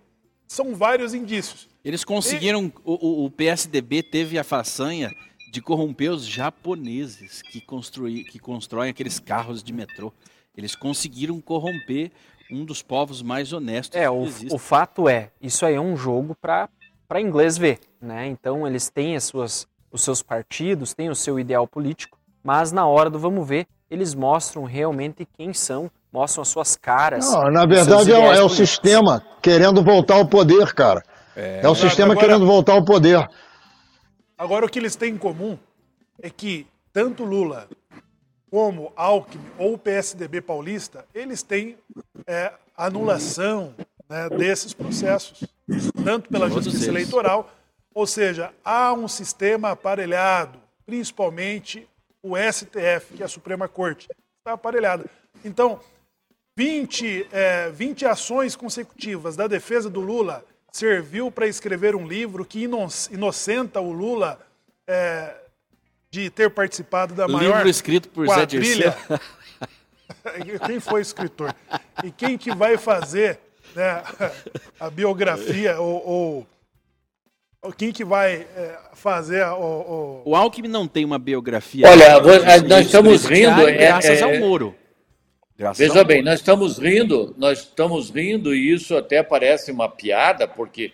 são 0.47 0.75
vários 0.75 1.15
indícios. 1.15 1.69
Eles 1.85 2.05
conseguiram. 2.05 2.73
O, 2.85 3.25
o, 3.25 3.31
PSDB 3.31 4.03
teve 4.03 4.39
a 4.39 4.45
façanha 4.45 5.11
de 5.51 5.61
corromper 5.61 6.11
os 6.11 6.25
japoneses 6.25 7.43
que, 7.43 7.61
construí, 7.61 8.25
que 8.25 8.39
constroem 8.39 8.91
aqueles 8.91 9.19
carros 9.19 9.63
de 9.63 9.73
metrô. 9.73 10.13
Eles 10.57 10.75
conseguiram 10.75 11.40
corromper 11.40 12.11
um 12.51 12.64
dos 12.64 12.83
povos 12.83 13.23
mais 13.23 13.53
honestos. 13.53 13.99
É, 13.99 14.09
o, 14.09 14.27
o 14.51 14.59
fato 14.59 15.09
é, 15.09 15.31
isso 15.40 15.64
aí 15.64 15.75
é 15.75 15.81
um 15.81 15.97
jogo 15.97 16.37
para 16.40 16.69
inglês 17.21 17.57
ver, 17.57 17.81
né? 18.01 18.27
Então 18.27 18.67
eles 18.67 18.88
têm 18.88 19.17
as 19.17 19.25
suas, 19.25 19.67
os 19.90 20.03
seus 20.03 20.23
partidos, 20.23 20.95
têm 20.95 21.11
o 21.11 21.14
seu 21.14 21.38
ideal 21.38 21.67
político, 21.67 22.19
mas 22.43 22.73
na 22.73 22.87
hora 22.87 23.11
do 23.11 23.19
vamos 23.19 23.47
ver, 23.47 23.67
eles 23.90 24.14
mostram 24.14 24.64
realmente 24.64 25.27
quem 25.37 25.53
são, 25.53 25.90
mostram 26.12 26.43
as 26.43 26.49
suas 26.49 26.77
caras. 26.77 27.31
Não, 27.33 27.51
na 27.51 27.67
verdade 27.67 28.12
é, 28.12 28.37
é 28.37 28.43
o 28.43 28.49
sistema 28.49 29.25
querendo 29.43 29.83
voltar 29.83 30.17
ao 30.17 30.27
poder, 30.27 30.73
cara. 30.75 31.03
É, 31.37 31.61
é 31.62 31.69
o 31.69 31.75
sistema 31.75 32.12
agora, 32.12 32.27
querendo 32.27 32.47
voltar 32.47 32.75
ao 32.75 32.85
poder. 32.85 33.27
Agora, 34.38 34.67
o 34.67 34.69
que 34.69 34.79
eles 34.79 34.95
têm 34.95 35.14
em 35.14 35.19
comum 35.19 35.59
é 36.23 36.31
que 36.31 36.67
tanto 36.93 37.25
Lula 37.25 37.69
como 38.55 38.93
Alckmin 38.95 39.45
ou 39.59 39.75
o 39.75 39.79
PSDB 39.79 40.40
paulista, 40.40 41.05
eles 41.12 41.43
têm 41.43 41.77
é, 42.25 42.53
anulação 42.77 43.75
né, 44.09 44.29
desses 44.29 44.73
processos, 44.73 45.43
tanto 46.05 46.29
pela 46.29 46.49
justiça 46.49 46.87
eleitoral, 46.87 47.53
ou 47.93 48.07
seja, 48.07 48.55
há 48.64 48.93
um 48.93 49.09
sistema 49.09 49.73
aparelhado, 49.73 50.61
principalmente 50.87 51.88
o 52.23 52.37
STF, 52.37 53.14
que 53.17 53.23
é 53.23 53.25
a 53.25 53.29
Suprema 53.29 53.67
Corte, 53.67 54.07
está 54.38 54.53
aparelhada. 54.53 55.05
Então, 55.45 55.81
20, 56.57 57.27
é, 57.33 57.71
20 57.71 58.07
ações 58.07 58.55
consecutivas 58.55 59.35
da 59.35 59.49
defesa 59.49 59.90
do 59.90 60.01
Lula 60.01 60.45
serviu 60.71 61.29
para 61.29 61.49
escrever 61.49 61.97
um 61.97 62.07
livro 62.07 62.45
que 62.45 62.62
inocenta 63.11 63.81
o 63.81 63.90
Lula 63.90 64.38
é, 64.87 65.44
de 66.14 66.31
ter 66.31 66.48
participado 66.48 67.12
da 67.12 67.27
maior 67.27 67.57
livro 67.57 67.68
escrito 67.68 68.09
por 68.09 68.24
quadrilha. 68.27 68.96
Zé 69.11 69.18
quem 70.64 70.79
foi 70.79 71.00
escritor? 71.00 71.53
E 72.05 72.11
quem 72.12 72.38
que 72.38 72.55
vai 72.55 72.77
fazer 72.79 73.40
né, 73.74 74.00
a 74.79 74.88
biografia 74.88 75.81
ou, 75.81 76.46
ou 77.62 77.72
quem 77.72 77.90
que 77.90 78.05
vai 78.05 78.46
é, 78.57 78.79
fazer 78.92 79.44
o, 79.44 80.22
o... 80.24 80.31
o 80.31 80.37
Alckmin 80.37 80.68
não 80.68 80.87
tem 80.87 81.05
uma 81.05 81.18
biografia. 81.18 81.88
Olha, 81.88 82.20
nós 82.61 82.87
estamos 82.87 83.24
rindo. 83.24 83.66
É, 83.68 83.72
graças 83.72 84.20
é, 84.20 84.22
ao 84.22 84.37
Moro. 84.37 84.72
Graças 85.59 85.79
Veja 85.79 86.05
bem, 86.05 86.22
nós 86.22 86.38
estamos 86.40 86.79
rindo, 86.79 87.35
nós 87.37 87.61
estamos 87.61 88.11
rindo 88.11 88.55
e 88.55 88.72
isso 88.72 88.96
até 88.96 89.20
parece 89.22 89.72
uma 89.72 89.88
piada, 89.88 90.46
porque, 90.46 90.92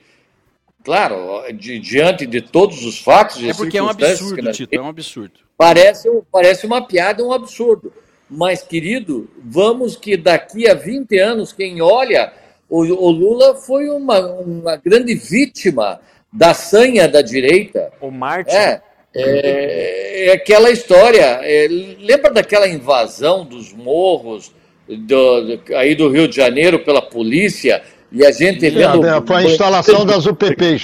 claro, 0.84 1.42
de, 1.52 1.78
diante 1.78 2.26
de 2.26 2.40
todos 2.40 2.84
os 2.84 2.98
fatos... 2.98 3.42
É 3.42 3.52
porque 3.52 3.78
é 3.78 3.82
um 3.82 3.88
absurdo, 3.88 4.52
Tito, 4.52 4.74
é 4.74 4.80
um 4.80 4.88
absurdo. 4.88 5.40
Parece, 5.56 6.08
parece 6.32 6.66
uma 6.66 6.86
piada, 6.86 7.24
um 7.24 7.32
absurdo. 7.32 7.92
Mas, 8.28 8.62
querido, 8.62 9.28
vamos 9.44 9.96
que 9.96 10.16
daqui 10.16 10.68
a 10.68 10.74
20 10.74 11.18
anos, 11.18 11.52
quem 11.52 11.82
olha, 11.82 12.32
o, 12.68 12.78
o 12.78 13.10
Lula 13.10 13.56
foi 13.56 13.88
uma, 13.88 14.20
uma 14.20 14.76
grande 14.76 15.14
vítima 15.14 16.00
da 16.32 16.54
sanha 16.54 17.08
da 17.08 17.20
direita. 17.20 17.92
O 18.00 18.10
Marte. 18.10 18.54
É, 18.54 18.80
É, 19.14 20.28
é 20.28 20.32
aquela 20.32 20.70
história. 20.70 21.40
É, 21.42 21.66
lembra 21.98 22.30
daquela 22.32 22.68
invasão 22.68 23.44
dos 23.44 23.72
morros 23.72 24.52
do, 24.88 25.56
do, 25.56 25.76
aí 25.76 25.94
do 25.94 26.08
Rio 26.08 26.28
de 26.28 26.36
Janeiro 26.36 26.78
pela 26.84 27.02
polícia 27.02 27.82
e 28.12 28.24
a 28.24 28.32
gente 28.32 28.66
é, 28.66 28.70
vendo. 28.70 29.06
É, 29.06 29.20
foi 29.24 29.36
a 29.36 29.42
instalação 29.44 30.04
das 30.04 30.26
UPPs. 30.26 30.82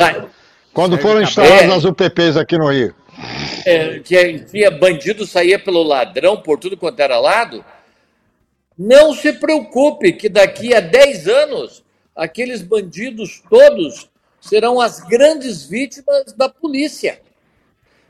Quando 0.73 0.99
foram 0.99 1.23
instaladas 1.23 1.71
as 1.71 1.85
UPPs 1.85 2.37
aqui 2.37 2.57
no 2.59 2.71
Rio. 2.71 2.95
É, 3.65 3.99
que 3.99 4.39
tinha 4.41 4.71
bandido 4.71 5.27
saía 5.27 5.59
pelo 5.59 5.83
ladrão 5.83 6.37
por 6.37 6.59
tudo 6.59 6.77
quanto 6.77 7.01
era 7.01 7.19
lado. 7.19 7.65
Não 8.79 9.15
se 9.15 9.33
preocupe 9.33 10.13
que 10.13 10.29
daqui 10.29 10.75
a 10.75 10.81
10 10.81 11.29
anos 11.29 11.85
aqueles 12.15 12.63
bandidos 12.63 13.43
todos 13.49 14.09
serão 14.41 14.81
as 14.81 15.01
grandes 15.01 15.65
vítimas 15.67 16.33
da 16.35 16.49
polícia. 16.49 17.21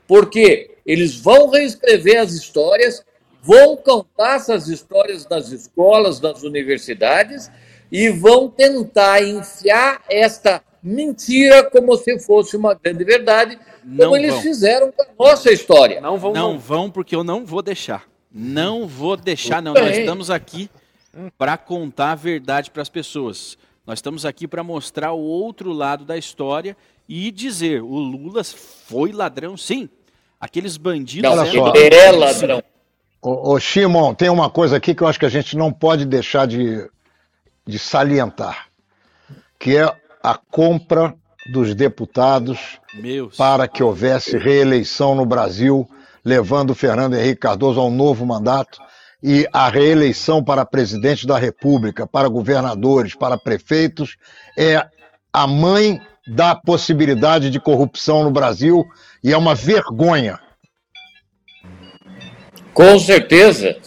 Porque 0.05 0.77
eles 0.85 1.15
vão 1.15 1.49
reescrever 1.49 2.19
as 2.19 2.33
histórias, 2.33 3.03
vão 3.41 3.77
contar 3.77 4.35
essas 4.35 4.67
histórias 4.67 5.27
nas 5.27 5.51
escolas, 5.51 6.19
nas 6.19 6.43
universidades 6.43 7.49
e 7.91 8.09
vão 8.09 8.49
tentar 8.49 9.23
enfiar 9.23 10.01
esta 10.09 10.61
mentira 10.81 11.69
como 11.69 11.95
se 11.97 12.19
fosse 12.19 12.55
uma 12.55 12.73
grande 12.73 13.03
verdade, 13.03 13.57
como 13.81 13.95
não 13.95 14.15
eles 14.15 14.33
vão. 14.33 14.41
fizeram 14.41 14.91
com 14.91 15.03
a 15.03 15.29
nossa 15.29 15.51
história. 15.51 15.99
Não 15.99 16.17
vão, 16.17 16.33
não, 16.33 16.53
não 16.53 16.59
vão 16.59 16.89
porque 16.89 17.15
eu 17.15 17.23
não 17.23 17.45
vou 17.45 17.61
deixar. 17.61 18.05
Não 18.31 18.87
vou 18.87 19.17
deixar, 19.17 19.61
não. 19.61 19.73
Nós 19.73 19.97
estamos 19.97 20.29
aqui 20.29 20.69
para 21.37 21.57
contar 21.57 22.11
a 22.11 22.15
verdade 22.15 22.69
para 22.69 22.81
as 22.81 22.89
pessoas. 22.89 23.57
Nós 23.85 23.99
estamos 23.99 24.25
aqui 24.25 24.47
para 24.47 24.63
mostrar 24.63 25.13
o 25.13 25.19
outro 25.19 25.71
lado 25.71 26.05
da 26.05 26.17
história 26.17 26.75
e 27.07 27.31
dizer: 27.31 27.81
o 27.81 27.95
Lula 27.95 28.43
foi 28.43 29.11
ladrão, 29.11 29.55
sim. 29.55 29.89
Aqueles 30.39 30.77
bandidos. 30.77 31.31
Olha 31.31 31.45
só. 31.49 31.73
é 31.73 32.11
ladrão. 32.11 32.63
Ô, 33.21 33.53
ô, 33.53 33.59
Shimon, 33.59 34.13
tem 34.13 34.29
uma 34.29 34.49
coisa 34.49 34.77
aqui 34.77 34.93
que 34.93 35.01
eu 35.01 35.07
acho 35.07 35.19
que 35.19 35.25
a 35.25 35.29
gente 35.29 35.57
não 35.57 35.71
pode 35.73 36.05
deixar 36.05 36.45
de, 36.45 36.87
de 37.67 37.77
salientar, 37.77 38.67
que 39.59 39.75
é 39.75 39.93
a 40.23 40.39
compra 40.49 41.13
dos 41.51 41.73
deputados 41.75 42.79
Meus. 42.95 43.35
para 43.35 43.67
que 43.67 43.83
houvesse 43.83 44.37
reeleição 44.37 45.15
no 45.15 45.25
Brasil, 45.25 45.89
levando 46.23 46.75
Fernando 46.75 47.15
Henrique 47.15 47.41
Cardoso 47.41 47.79
ao 47.79 47.89
novo 47.89 48.25
mandato 48.25 48.79
e 49.21 49.47
a 49.51 49.69
reeleição 49.69 50.43
para 50.43 50.65
presidente 50.65 51.25
da 51.25 51.37
República, 51.37 52.05
para 52.05 52.27
governadores, 52.27 53.15
para 53.15 53.37
prefeitos, 53.37 54.17
é 54.57 54.85
a 55.31 55.47
mãe 55.47 55.99
da 56.27 56.55
possibilidade 56.55 57.49
de 57.49 57.59
corrupção 57.59 58.23
no 58.23 58.31
Brasil 58.31 58.85
e 59.23 59.31
é 59.31 59.37
uma 59.37 59.55
vergonha. 59.55 60.39
Com 62.73 62.99
certeza. 62.99 63.77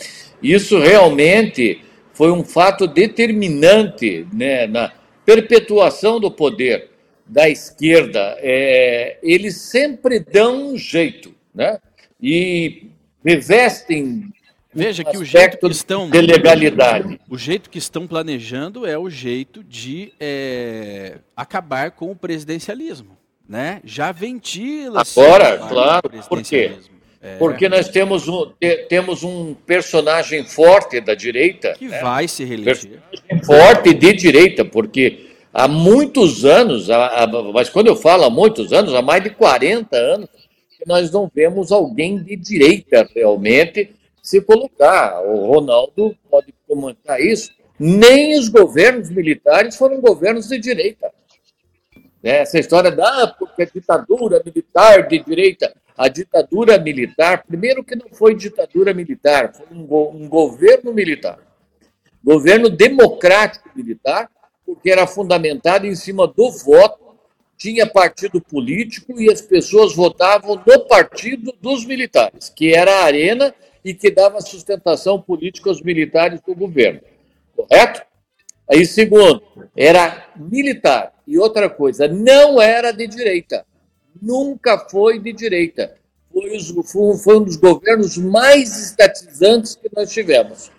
Isso 0.42 0.78
realmente 0.78 1.84
foi 2.20 2.30
um 2.30 2.44
fato 2.44 2.86
determinante 2.86 4.26
né, 4.30 4.66
na 4.66 4.92
perpetuação 5.24 6.20
do 6.20 6.30
poder 6.30 6.90
da 7.24 7.48
esquerda. 7.48 8.36
É, 8.40 9.16
eles 9.22 9.56
sempre 9.56 10.20
dão 10.20 10.72
um 10.72 10.76
jeito, 10.76 11.34
né? 11.54 11.78
E 12.22 12.88
revestem 13.24 14.30
Veja 14.70 15.02
que 15.02 15.16
o 15.16 15.24
jeito 15.24 15.56
que 15.56 15.66
estão 15.68 16.10
de 16.10 16.20
legalidade. 16.20 17.18
O 17.26 17.38
jeito 17.38 17.70
que 17.70 17.78
estão 17.78 18.06
planejando 18.06 18.86
é 18.86 18.98
o 18.98 19.08
jeito 19.08 19.64
de 19.64 20.12
é, 20.20 21.20
acabar 21.34 21.90
com 21.90 22.10
o 22.10 22.14
presidencialismo, 22.14 23.16
né? 23.48 23.80
Já 23.82 24.12
ventila. 24.12 25.02
Agora, 25.10 25.56
claro. 25.56 26.10
Por 26.28 26.42
quê? 26.42 26.76
É, 27.22 27.36
Porque 27.36 27.68
nós 27.68 27.88
temos 27.88 28.26
um, 28.28 28.50
temos 28.88 29.22
um 29.22 29.54
personagem 29.54 30.42
forte 30.44 31.00
da 31.00 31.14
direita. 31.14 31.74
Que 31.74 31.86
né? 31.86 32.00
vai 32.00 32.26
se 32.26 32.44
reeleger. 32.44 32.98
Forte 33.44 33.92
de 33.92 34.12
direita, 34.14 34.64
porque 34.64 35.28
há 35.52 35.68
muitos 35.68 36.46
anos, 36.46 36.88
há, 36.88 37.24
há, 37.24 37.26
mas 37.52 37.68
quando 37.68 37.88
eu 37.88 37.96
falo 37.96 38.24
há 38.24 38.30
muitos 38.30 38.72
anos, 38.72 38.94
há 38.94 39.02
mais 39.02 39.22
de 39.22 39.30
40 39.30 39.94
anos, 39.96 40.28
nós 40.86 41.10
não 41.10 41.30
vemos 41.32 41.70
alguém 41.70 42.22
de 42.22 42.36
direita 42.36 43.06
realmente 43.14 43.90
se 44.22 44.40
colocar. 44.40 45.20
O 45.22 45.52
Ronaldo 45.52 46.16
pode 46.30 46.54
comentar 46.66 47.20
isso. 47.20 47.50
Nem 47.78 48.38
os 48.38 48.48
governos 48.48 49.10
militares 49.10 49.76
foram 49.76 50.00
governos 50.00 50.48
de 50.48 50.58
direita. 50.58 51.12
Né, 52.22 52.40
essa 52.40 52.58
história 52.58 52.90
da 52.90 53.24
ah, 53.24 53.26
porque 53.28 53.62
a 53.62 53.66
ditadura 53.66 54.42
militar 54.44 55.08
de 55.08 55.18
direita, 55.20 55.74
a 56.00 56.08
ditadura 56.08 56.78
militar, 56.78 57.44
primeiro 57.46 57.84
que 57.84 57.94
não 57.94 58.08
foi 58.10 58.34
ditadura 58.34 58.94
militar, 58.94 59.52
foi 59.52 59.66
um, 59.70 59.84
go 59.84 60.08
um 60.08 60.26
governo 60.30 60.94
militar, 60.94 61.38
governo 62.24 62.70
democrático 62.70 63.68
militar, 63.76 64.30
porque 64.64 64.90
era 64.90 65.06
fundamentado 65.06 65.86
em 65.86 65.94
cima 65.94 66.26
do 66.26 66.50
voto, 66.52 66.98
tinha 67.54 67.86
partido 67.86 68.40
político 68.40 69.20
e 69.20 69.30
as 69.30 69.42
pessoas 69.42 69.94
votavam 69.94 70.58
no 70.66 70.86
partido 70.86 71.52
dos 71.60 71.84
militares, 71.84 72.48
que 72.48 72.74
era 72.74 73.00
a 73.00 73.04
arena 73.04 73.54
e 73.84 73.92
que 73.92 74.10
dava 74.10 74.40
sustentação 74.40 75.20
política 75.20 75.68
aos 75.68 75.82
militares 75.82 76.40
do 76.40 76.54
governo. 76.54 77.02
Correto? 77.54 78.00
Aí, 78.66 78.86
segundo, 78.86 79.42
era 79.76 80.30
militar. 80.34 81.12
E 81.26 81.38
outra 81.38 81.68
coisa, 81.68 82.08
não 82.08 82.58
era 82.58 82.90
de 82.90 83.06
direita. 83.06 83.66
Nunca 84.20 84.78
foi 84.78 85.18
de 85.18 85.32
direita. 85.32 85.94
Foi, 86.32 86.56
os, 86.56 86.72
foi 87.22 87.36
um 87.38 87.44
dos 87.44 87.56
governos 87.56 88.16
mais 88.16 88.80
estatizantes 88.80 89.74
que 89.74 89.90
nós 89.94 90.12
tivemos. 90.12 90.70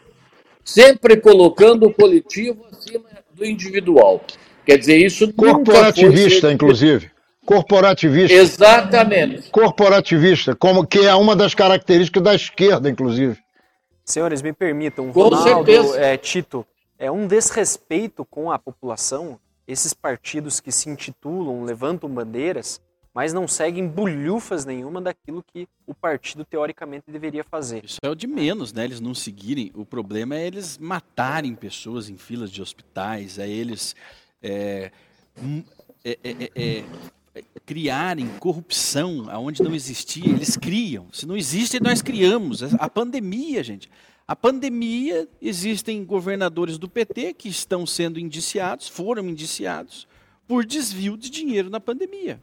Sempre 0.63 1.17
colocando 1.17 1.87
o 1.87 1.93
coletivo 1.93 2.65
acima 2.71 3.05
do 3.33 3.45
individual. 3.45 4.23
Quer 4.65 4.77
dizer, 4.77 4.97
isso 4.97 5.31
Corporativista, 5.33 6.47
foi... 6.47 6.53
inclusive. 6.53 7.11
Corporativista. 7.45 8.35
Exatamente. 8.35 9.49
Corporativista, 9.49 10.55
como 10.55 10.85
que 10.85 10.99
é 10.99 11.13
uma 11.15 11.35
das 11.35 11.55
características 11.55 12.23
da 12.23 12.35
esquerda, 12.35 12.89
inclusive. 12.89 13.37
Senhores, 14.05 14.41
me 14.41 14.53
permitam, 14.53 15.11
com 15.11 15.21
Ronaldo, 15.21 15.95
é, 15.95 16.17
Tito, 16.17 16.65
é 16.97 17.09
um 17.09 17.27
desrespeito 17.27 18.23
com 18.25 18.51
a 18.51 18.59
população 18.59 19.39
esses 19.67 19.93
partidos 19.93 20.59
que 20.59 20.71
se 20.71 20.89
intitulam, 20.89 21.63
levantam 21.63 22.09
bandeiras, 22.09 22.81
mas 23.13 23.33
não 23.33 23.47
seguem 23.47 23.87
bulhufas 23.87 24.65
nenhuma 24.65 25.01
daquilo 25.01 25.43
que 25.43 25.67
o 25.85 25.93
partido 25.93 26.45
teoricamente 26.45 27.11
deveria 27.11 27.43
fazer. 27.43 27.83
Isso 27.83 27.99
é 28.01 28.09
o 28.09 28.15
de 28.15 28.27
menos, 28.27 28.71
né? 28.71 28.85
Eles 28.85 29.01
não 29.01 29.13
seguirem. 29.13 29.71
O 29.73 29.85
problema 29.85 30.35
é 30.35 30.47
eles 30.47 30.77
matarem 30.77 31.53
pessoas 31.53 32.09
em 32.09 32.17
filas 32.17 32.51
de 32.51 32.61
hospitais, 32.61 33.37
é 33.37 33.49
eles 33.49 33.95
é, 34.41 34.91
é, 36.03 36.17
é, 36.55 36.83
criarem 37.65 38.27
corrupção 38.39 39.27
aonde 39.29 39.61
não 39.61 39.75
existia, 39.75 40.29
eles 40.29 40.55
criam. 40.57 41.07
Se 41.11 41.25
não 41.25 41.35
existe, 41.35 41.81
nós 41.81 42.01
criamos. 42.01 42.63
A 42.75 42.89
pandemia, 42.89 43.63
gente. 43.63 43.89
A 44.27 44.35
pandemia, 44.35 45.27
existem 45.41 46.05
governadores 46.05 46.77
do 46.77 46.87
PT 46.87 47.33
que 47.33 47.49
estão 47.49 47.85
sendo 47.85 48.19
indiciados, 48.19 48.87
foram 48.87 49.27
indiciados 49.27 50.07
por 50.47 50.65
desvio 50.65 51.17
de 51.17 51.29
dinheiro 51.29 51.69
na 51.69 51.79
pandemia. 51.79 52.41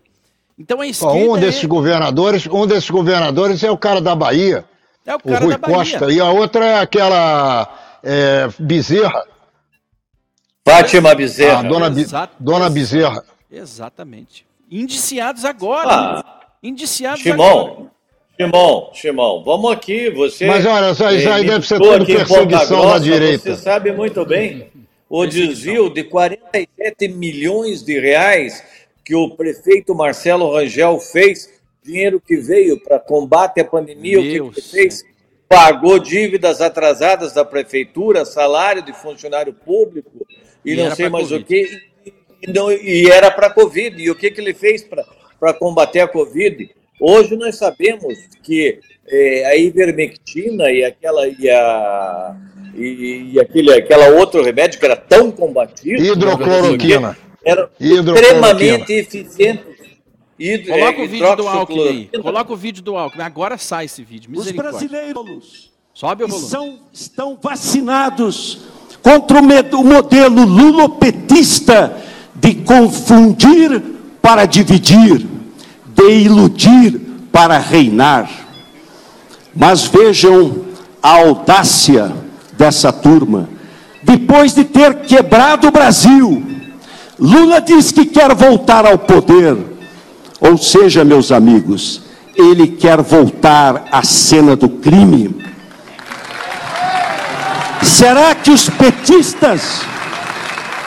Então 0.58 0.80
a 0.80 0.86
esquerda 0.86 1.14
um 1.14 1.38
desses 1.38 1.64
é... 1.64 1.66
governadores, 1.66 2.46
um 2.46 2.66
desses 2.66 2.90
governadores 2.90 3.62
é 3.62 3.70
o 3.70 3.78
cara 3.78 4.00
da 4.00 4.14
Bahia, 4.14 4.64
é 5.06 5.14
o, 5.14 5.20
cara 5.20 5.40
o 5.40 5.44
Rui 5.44 5.52
da 5.52 5.58
Bahia. 5.58 5.76
Costa, 5.76 6.12
e 6.12 6.20
a 6.20 6.30
outra 6.30 6.64
é 6.66 6.80
aquela 6.80 7.68
é, 8.02 8.48
Bezerra. 8.58 9.24
Fátima 10.66 11.14
Bezerra. 11.14 11.60
A 11.60 11.62
dona, 11.62 11.90
dona 12.38 12.68
Bezerra. 12.68 13.24
Exatamente. 13.50 14.44
Indiciados 14.70 15.44
agora. 15.44 15.90
Ah, 15.90 16.40
indiciados 16.62 17.20
Shimon, 17.20 17.42
agora. 17.42 17.90
Shimon, 18.38 18.90
Shimon, 18.92 19.42
vamos 19.44 19.72
aqui, 19.72 20.10
você... 20.10 20.46
Mas 20.46 20.66
olha, 20.66 20.90
isso 20.90 21.04
aí 21.04 21.46
deve 21.46 21.66
ser 21.66 21.80
tudo 21.80 22.04
perseguição 22.04 22.80
Grossa, 22.80 22.92
da 22.92 22.98
direita. 22.98 23.54
Você 23.54 23.62
sabe 23.62 23.92
muito 23.92 24.24
bem 24.26 24.70
o 25.08 25.24
desvio 25.26 25.88
de 25.88 26.04
47 26.04 27.08
milhões 27.08 27.82
de 27.82 27.98
reais 27.98 28.62
que 29.08 29.14
o 29.14 29.30
prefeito 29.30 29.94
Marcelo 29.94 30.52
Rangel 30.52 31.00
fez, 31.00 31.48
dinheiro 31.82 32.20
que 32.20 32.36
veio 32.36 32.78
para 32.78 32.98
combate 32.98 33.58
à 33.58 33.64
pandemia, 33.64 34.20
Meu 34.20 34.48
o 34.48 34.52
que 34.52 34.60
ele 34.60 34.68
fez? 34.68 35.02
Pagou 35.48 35.98
dívidas 35.98 36.60
atrasadas 36.60 37.32
da 37.32 37.42
prefeitura, 37.42 38.26
salário 38.26 38.82
de 38.82 38.92
funcionário 38.92 39.54
público 39.54 40.26
e, 40.62 40.74
e 40.74 40.76
não 40.76 40.94
sei 40.94 41.08
mais 41.08 41.30
COVID. 41.30 41.42
o 41.42 41.46
que 41.46 41.88
e, 42.42 42.52
não, 42.52 42.70
e 42.70 43.10
era 43.10 43.30
para 43.30 43.46
a 43.46 43.50
Covid. 43.50 43.98
E 43.98 44.10
o 44.10 44.14
que, 44.14 44.30
que 44.30 44.42
ele 44.42 44.52
fez 44.52 44.84
para 44.84 45.54
combater 45.54 46.00
a 46.00 46.08
Covid? 46.08 46.68
Hoje 47.00 47.34
nós 47.34 47.56
sabemos 47.56 48.14
que 48.42 48.78
é, 49.06 49.46
a 49.46 49.56
ivermectina 49.56 50.70
e 50.70 50.84
aquela 50.84 51.26
e 51.26 51.48
a 51.48 52.36
e, 52.74 53.30
e 53.32 53.40
aquele 53.40 53.72
aquela 53.72 54.10
outro 54.10 54.42
remédio 54.42 54.78
que 54.78 54.84
era 54.84 54.96
tão 54.96 55.32
combativo 55.32 56.02
hidrocloroquina 56.02 57.16
era 57.48 57.70
extremamente 57.80 58.92
eficiente 58.92 59.78
e 60.38 60.58
Coloca 60.58 61.02
o 61.02 61.08
vídeo 61.08 61.36
do 61.36 61.48
Alckmin 61.48 61.88
aí. 61.88 62.10
Coloca 62.22 62.52
o 62.52 62.56
vídeo 62.56 62.82
do 62.82 62.96
Alckmin. 62.96 63.24
Agora 63.24 63.58
sai 63.58 63.86
esse 63.86 64.04
vídeo. 64.04 64.30
Os 64.36 64.50
brasileiros 64.52 65.70
Sobe 65.92 66.22
o 66.22 66.28
volume. 66.28 66.48
São, 66.48 66.78
estão 66.92 67.38
vacinados 67.42 68.60
contra 69.02 69.40
o, 69.40 69.80
o 69.80 69.84
modelo 69.84 70.44
lulopetista 70.44 71.96
de 72.36 72.54
confundir 72.54 73.82
para 74.22 74.46
dividir, 74.46 75.26
de 75.86 76.10
iludir 76.10 77.00
para 77.32 77.58
reinar. 77.58 78.30
Mas 79.52 79.86
vejam 79.86 80.66
a 81.02 81.16
audácia 81.16 82.14
dessa 82.52 82.92
turma. 82.92 83.48
Depois 84.04 84.54
de 84.54 84.62
ter 84.62 85.00
quebrado 85.00 85.66
o 85.66 85.72
Brasil, 85.72 86.57
Lula 87.18 87.60
diz 87.60 87.90
que 87.90 88.04
quer 88.04 88.34
voltar 88.34 88.86
ao 88.86 88.96
poder. 88.96 89.56
Ou 90.40 90.56
seja, 90.56 91.04
meus 91.04 91.32
amigos, 91.32 92.00
ele 92.36 92.68
quer 92.68 93.02
voltar 93.02 93.86
à 93.90 94.02
cena 94.04 94.54
do 94.54 94.68
crime. 94.68 95.34
Será 97.82 98.34
que 98.34 98.50
os 98.50 98.68
petistas, 98.68 99.82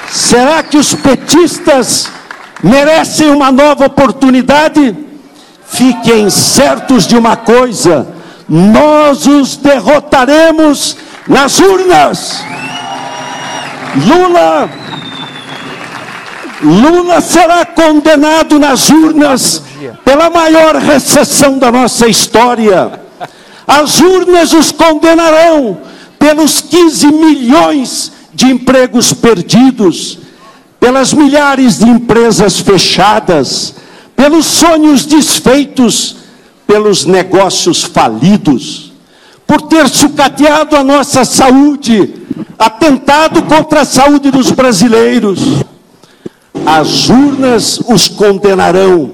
será 0.10 0.64
que 0.64 0.78
os 0.78 0.94
petistas 0.94 2.10
merecem 2.64 3.30
uma 3.30 3.52
nova 3.52 3.86
oportunidade? 3.86 4.96
Fiquem 5.66 6.30
certos 6.30 7.06
de 7.06 7.18
uma 7.18 7.36
coisa: 7.36 8.08
nós 8.48 9.26
os 9.26 9.58
derrotaremos 9.58 10.96
nas 11.28 11.60
urnas. 11.60 12.44
Lula 13.96 14.70
Lula 16.64 17.20
será 17.22 17.66
condenado 17.66 18.60
nas 18.60 18.90
urnas 18.90 19.64
pela 20.06 20.30
maior 20.30 20.76
recessão 20.76 21.58
da 21.58 21.72
nossa 21.72 22.08
história. 22.08 23.02
As 23.66 24.00
urnas 24.00 24.54
os 24.54 24.72
condenarão 24.72 25.80
pelos 26.20 26.62
15 26.62 27.08
milhões 27.08 28.12
de 28.34 28.46
empregos 28.46 29.12
perdidos, 29.12 30.20
pelas 30.80 31.14
milhares 31.14 31.80
de 31.80 31.90
empresas 31.90 32.60
fechadas, 32.60 33.76
pelos 34.16 34.46
sonhos 34.46 35.06
desfeitos, 35.06 36.18
pelos 36.68 37.06
negócios 37.06 37.84
falidos, 37.84 38.92
por 39.48 39.64
ter 39.64 39.90
sucateado 39.90 40.76
a 40.76 40.84
nossa 40.84 41.26
saúde, 41.26 42.14
atentado 42.58 43.42
contra 43.44 43.82
a 43.82 43.86
saúde 43.86 44.30
dos 44.30 44.52
brasileiros 44.52 45.71
as 46.66 47.10
urnas 47.10 47.80
os 47.80 48.08
condenarão 48.08 49.12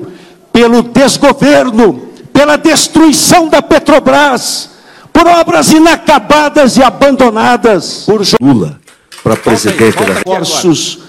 pelo 0.51 0.81
desgoverno, 0.81 2.09
pela 2.33 2.57
destruição 2.57 3.47
da 3.47 3.61
Petrobras, 3.61 4.71
por 5.13 5.27
obras 5.27 5.71
inacabadas 5.71 6.77
e 6.77 6.83
abandonadas 6.83 8.03
por 8.05 8.21
Lula 8.41 8.79
para 9.23 9.35
presidente 9.35 9.97
da 9.97 10.21
forços 10.21 10.99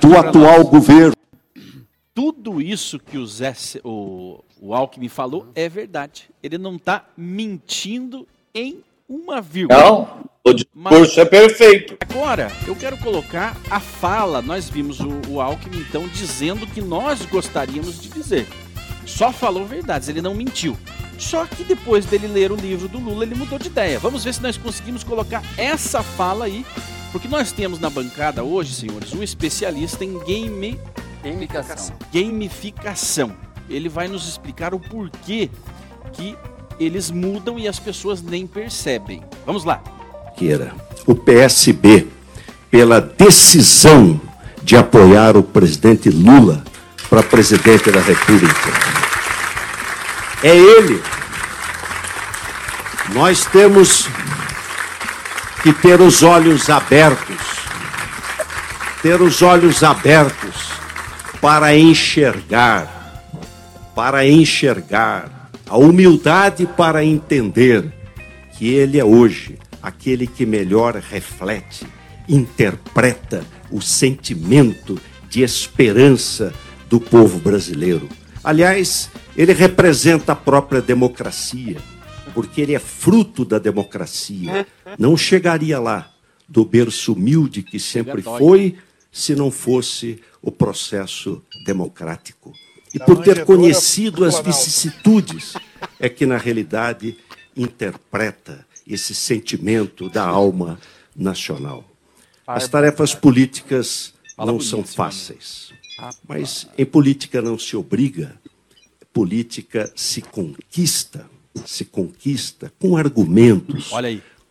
do 0.00 0.16
atual 0.16 0.64
governo. 0.64 1.12
Tudo 2.14 2.62
isso 2.62 2.98
que 2.98 3.18
o, 3.18 3.26
Zé, 3.26 3.54
o, 3.84 4.42
o 4.60 4.74
Alckmin 4.74 5.08
falou 5.08 5.46
é 5.54 5.68
verdade. 5.68 6.30
Ele 6.42 6.56
não 6.56 6.76
está 6.76 7.04
mentindo 7.16 8.26
em 8.54 8.82
uma 9.08 9.40
vírgula. 9.40 9.80
Não, 9.80 10.28
o 10.44 10.52
discurso 10.52 10.70
Mas, 10.74 11.18
é 11.18 11.24
perfeito. 11.24 11.96
Agora, 12.00 12.52
eu 12.66 12.76
quero 12.76 12.98
colocar 12.98 13.56
a 13.70 13.80
fala. 13.80 14.42
Nós 14.42 14.68
vimos 14.68 15.00
o, 15.00 15.20
o 15.28 15.40
Alckmin, 15.40 15.80
então, 15.80 16.06
dizendo 16.08 16.66
que 16.66 16.80
nós 16.80 17.24
gostaríamos 17.26 18.00
de 18.00 18.08
dizer. 18.10 18.46
Só 19.06 19.32
falou 19.32 19.64
verdades, 19.64 20.08
ele 20.08 20.20
não 20.20 20.34
mentiu. 20.34 20.76
Só 21.18 21.46
que 21.46 21.64
depois 21.64 22.04
dele 22.04 22.28
ler 22.28 22.52
o 22.52 22.56
livro 22.56 22.86
do 22.86 22.98
Lula, 22.98 23.24
ele 23.24 23.34
mudou 23.34 23.58
de 23.58 23.68
ideia. 23.68 23.98
Vamos 23.98 24.22
ver 24.22 24.34
se 24.34 24.42
nós 24.42 24.56
conseguimos 24.56 25.02
colocar 25.02 25.42
essa 25.56 26.02
fala 26.02 26.44
aí. 26.44 26.64
Porque 27.10 27.26
nós 27.26 27.50
temos 27.50 27.78
na 27.78 27.88
bancada 27.88 28.44
hoje, 28.44 28.74
senhores, 28.74 29.14
um 29.14 29.22
especialista 29.22 30.04
em 30.04 30.18
game... 30.24 30.78
gamificação. 31.24 31.96
Gamificação. 32.12 33.34
Ele 33.68 33.88
vai 33.88 34.08
nos 34.08 34.28
explicar 34.28 34.74
o 34.74 34.78
porquê 34.78 35.50
que 36.12 36.36
eles 36.78 37.10
mudam 37.10 37.58
e 37.58 37.66
as 37.66 37.78
pessoas 37.78 38.22
nem 38.22 38.46
percebem. 38.46 39.22
Vamos 39.44 39.64
lá. 39.64 39.82
Queira. 40.36 40.72
O 41.06 41.14
PSB, 41.14 42.06
pela 42.70 43.00
decisão 43.00 44.20
de 44.62 44.76
apoiar 44.76 45.36
o 45.36 45.42
presidente 45.42 46.10
Lula 46.10 46.62
para 47.08 47.22
presidente 47.22 47.90
da 47.90 48.00
República. 48.00 48.70
É 50.42 50.54
ele. 50.54 51.02
Nós 53.14 53.44
temos 53.46 54.06
que 55.62 55.72
ter 55.72 56.00
os 56.00 56.22
olhos 56.22 56.68
abertos, 56.68 57.36
ter 59.02 59.20
os 59.20 59.42
olhos 59.42 59.82
abertos 59.82 60.72
para 61.40 61.76
enxergar, 61.76 63.22
para 63.94 64.26
enxergar 64.26 65.37
a 65.68 65.76
humildade 65.76 66.66
para 66.66 67.04
entender 67.04 67.92
que 68.56 68.68
Ele 68.68 68.98
é 68.98 69.04
hoje 69.04 69.58
aquele 69.82 70.26
que 70.26 70.44
melhor 70.44 70.96
reflete, 70.96 71.86
interpreta 72.28 73.44
o 73.70 73.80
sentimento 73.80 75.00
de 75.28 75.42
esperança 75.42 76.52
do 76.88 77.00
povo 77.00 77.38
brasileiro. 77.38 78.08
Aliás, 78.42 79.10
ele 79.36 79.52
representa 79.52 80.32
a 80.32 80.36
própria 80.36 80.80
democracia, 80.80 81.76
porque 82.34 82.60
ele 82.60 82.74
é 82.74 82.78
fruto 82.78 83.44
da 83.44 83.58
democracia. 83.58 84.66
Não 84.98 85.16
chegaria 85.16 85.78
lá 85.78 86.10
do 86.48 86.64
berço 86.64 87.12
humilde 87.12 87.62
que 87.62 87.78
sempre 87.78 88.22
foi 88.22 88.76
se 89.12 89.34
não 89.34 89.50
fosse 89.50 90.20
o 90.40 90.50
processo 90.50 91.42
democrático. 91.64 92.52
E 92.98 93.04
por 93.04 93.22
ter 93.22 93.44
conhecido 93.44 94.24
as 94.24 94.40
vicissitudes, 94.40 95.54
é 96.00 96.08
que 96.08 96.26
na 96.26 96.36
realidade 96.36 97.16
interpreta 97.56 98.66
esse 98.84 99.14
sentimento 99.14 100.08
da 100.08 100.26
alma 100.26 100.80
nacional. 101.14 101.84
As 102.44 102.66
tarefas 102.66 103.14
políticas 103.14 104.12
não 104.36 104.58
são 104.58 104.82
fáceis, 104.82 105.72
mas 106.26 106.66
em 106.76 106.84
política 106.84 107.40
não 107.40 107.56
se 107.56 107.76
obriga, 107.76 108.34
política 109.12 109.92
se 109.94 110.20
conquista, 110.20 111.24
se 111.64 111.84
conquista 111.84 112.72
com 112.80 112.96
argumentos, 112.96 113.90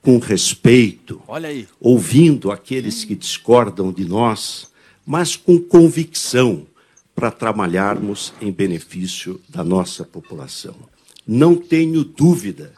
com 0.01 0.19
respeito, 0.19 1.21
ouvindo 1.81 2.49
aqueles 2.49 3.03
que 3.03 3.13
discordam 3.13 3.91
de 3.91 4.05
nós, 4.05 4.71
mas 5.05 5.35
com 5.35 5.59
convicção 5.59 6.65
para 7.17 7.31
trabalharmos 7.31 8.31
em 8.39 8.51
benefício 8.51 9.41
da 9.49 9.63
nossa 9.63 10.05
população. 10.05 10.75
Não 11.27 11.55
tenho 11.55 12.03
dúvida 12.03 12.71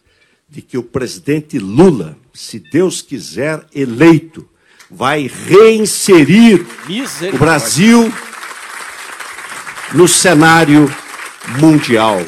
de 0.48 0.62
que 0.62 0.78
o 0.78 0.82
presidente 0.82 1.60
Lula, 1.60 2.18
se 2.34 2.58
Deus 2.58 3.02
quiser 3.02 3.66
eleito, 3.76 4.48
vai 4.90 5.28
reinserir 5.28 6.66
o 7.34 7.38
Brasil 7.38 8.10
no 9.94 10.08
cenário 10.08 10.90
mundial. 11.60 12.20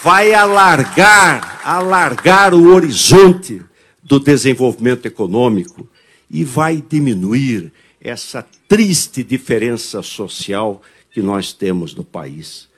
Vai 0.00 0.32
alargar, 0.32 1.60
alargar 1.64 2.54
o 2.54 2.72
horizonte 2.72 3.60
do 4.04 4.20
desenvolvimento 4.20 5.06
econômico 5.06 5.88
e 6.30 6.44
vai 6.44 6.80
diminuir 6.80 7.72
essa 8.00 8.46
triste 8.68 9.24
diferença 9.24 10.00
social 10.00 10.80
que 11.10 11.22
nós 11.22 11.52
temos 11.52 11.94
no 11.94 12.04
país. 12.04 12.68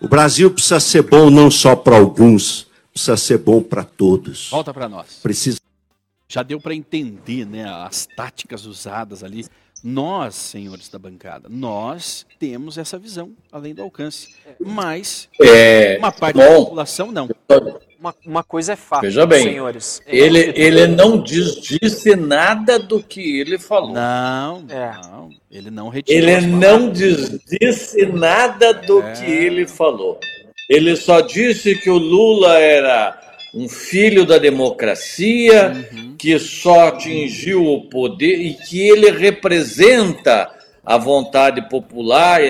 O 0.00 0.08
Brasil 0.08 0.50
precisa 0.50 0.80
ser 0.80 1.02
bom 1.02 1.28
não 1.30 1.50
só 1.50 1.76
para 1.76 1.96
alguns, 1.96 2.66
precisa 2.92 3.16
ser 3.16 3.38
bom 3.38 3.62
para 3.62 3.84
todos. 3.84 4.48
Volta 4.50 4.72
para 4.72 4.88
nós. 4.88 5.18
Precisa. 5.22 5.58
Já 6.28 6.42
deu 6.42 6.60
para 6.60 6.74
entender, 6.74 7.44
né, 7.44 7.64
as 7.64 8.06
táticas 8.06 8.64
usadas 8.64 9.22
ali. 9.22 9.44
Nós, 9.82 10.34
senhores 10.34 10.88
da 10.88 10.98
bancada, 10.98 11.48
nós 11.48 12.26
temos 12.38 12.76
essa 12.76 12.98
visão 12.98 13.32
além 13.50 13.74
do 13.74 13.82
alcance, 13.82 14.34
mas 14.58 15.26
é, 15.40 15.96
uma 15.98 16.12
parte 16.12 16.36
bom, 16.36 16.42
da 16.42 16.54
população 16.56 17.10
não. 17.10 17.28
Uma, 18.00 18.14
uma 18.24 18.42
coisa 18.42 18.72
é 18.72 18.76
fato, 18.76 19.02
Veja 19.02 19.26
bem, 19.26 19.42
senhores. 19.42 20.00
Ele, 20.06 20.54
ele 20.56 20.86
não 20.86 21.22
disse 21.22 22.16
nada 22.16 22.78
do 22.78 23.02
que 23.02 23.38
ele 23.38 23.58
falou. 23.58 23.92
Não, 23.92 24.64
é. 24.70 24.92
não 25.06 25.28
ele 25.50 25.70
não 25.70 25.90
retirou. 25.90 26.18
Ele 26.18 26.46
não 26.46 26.90
disse 26.90 28.06
nada 28.06 28.72
do 28.72 29.02
é. 29.02 29.12
que 29.12 29.30
ele 29.30 29.66
falou. 29.66 30.18
Ele 30.66 30.96
só 30.96 31.20
disse 31.20 31.74
que 31.74 31.90
o 31.90 31.98
Lula 31.98 32.58
era 32.58 33.20
um 33.54 33.68
filho 33.68 34.24
da 34.24 34.38
democracia, 34.38 35.86
uhum. 35.92 36.14
que 36.16 36.38
só 36.38 36.88
atingiu 36.88 37.66
o 37.66 37.88
poder 37.90 38.40
e 38.40 38.54
que 38.54 38.80
ele 38.80 39.10
representa 39.10 40.50
a 40.82 40.96
vontade 40.96 41.68
popular. 41.68 42.40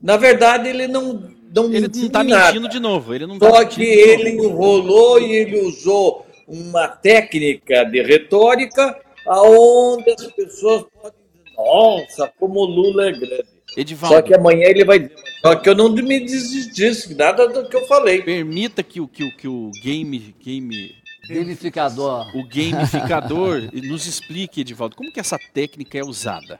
Na 0.00 0.16
verdade, 0.16 0.70
ele 0.70 0.86
não 0.86 1.35
não 1.62 1.72
Ele 1.72 1.80
mentiu 1.80 2.02
não 2.02 2.08
tá 2.10 2.24
nada. 2.24 2.46
mentindo 2.52 2.68
de 2.68 2.78
novo. 2.80 3.14
Ele 3.14 3.26
não 3.26 3.38
Só 3.38 3.50
tá 3.50 3.64
que 3.66 3.82
ele 3.82 4.30
enrolou 4.30 5.20
e 5.20 5.32
ele 5.32 5.60
usou 5.60 6.26
uma 6.46 6.88
técnica 6.88 7.84
de 7.84 8.02
retórica 8.02 8.98
aonde 9.26 10.10
as 10.10 10.26
pessoas 10.32 10.84
podem 10.92 11.18
dizer, 11.34 11.56
nossa, 11.56 12.32
como 12.38 12.60
o 12.60 12.64
Lula 12.64 13.08
é 13.08 13.12
grande. 13.12 13.56
Edivaldo, 13.76 14.16
Só 14.16 14.22
que 14.22 14.32
amanhã 14.34 14.64
ele 14.68 14.84
vai 14.84 15.00
dizer, 15.00 15.16
só 15.42 15.54
que 15.56 15.68
eu 15.68 15.74
não 15.74 15.90
me 15.90 16.20
desisti 16.20 17.14
nada 17.14 17.46
do 17.48 17.68
que 17.68 17.76
eu 17.76 17.84
falei. 17.86 18.22
permita 18.22 18.82
que 18.82 19.00
o, 19.00 19.08
que 19.08 19.24
o, 19.24 19.36
que 19.36 19.48
o 19.48 19.70
game, 19.82 20.34
game, 20.42 20.94
Gamificador. 21.28 22.26
o 22.36 22.44
gamificador 22.46 23.62
nos 23.84 24.06
explique, 24.06 24.60
Edivaldo, 24.60 24.96
como 24.96 25.12
que 25.12 25.20
essa 25.20 25.36
técnica 25.52 25.98
é 25.98 26.04
usada. 26.04 26.58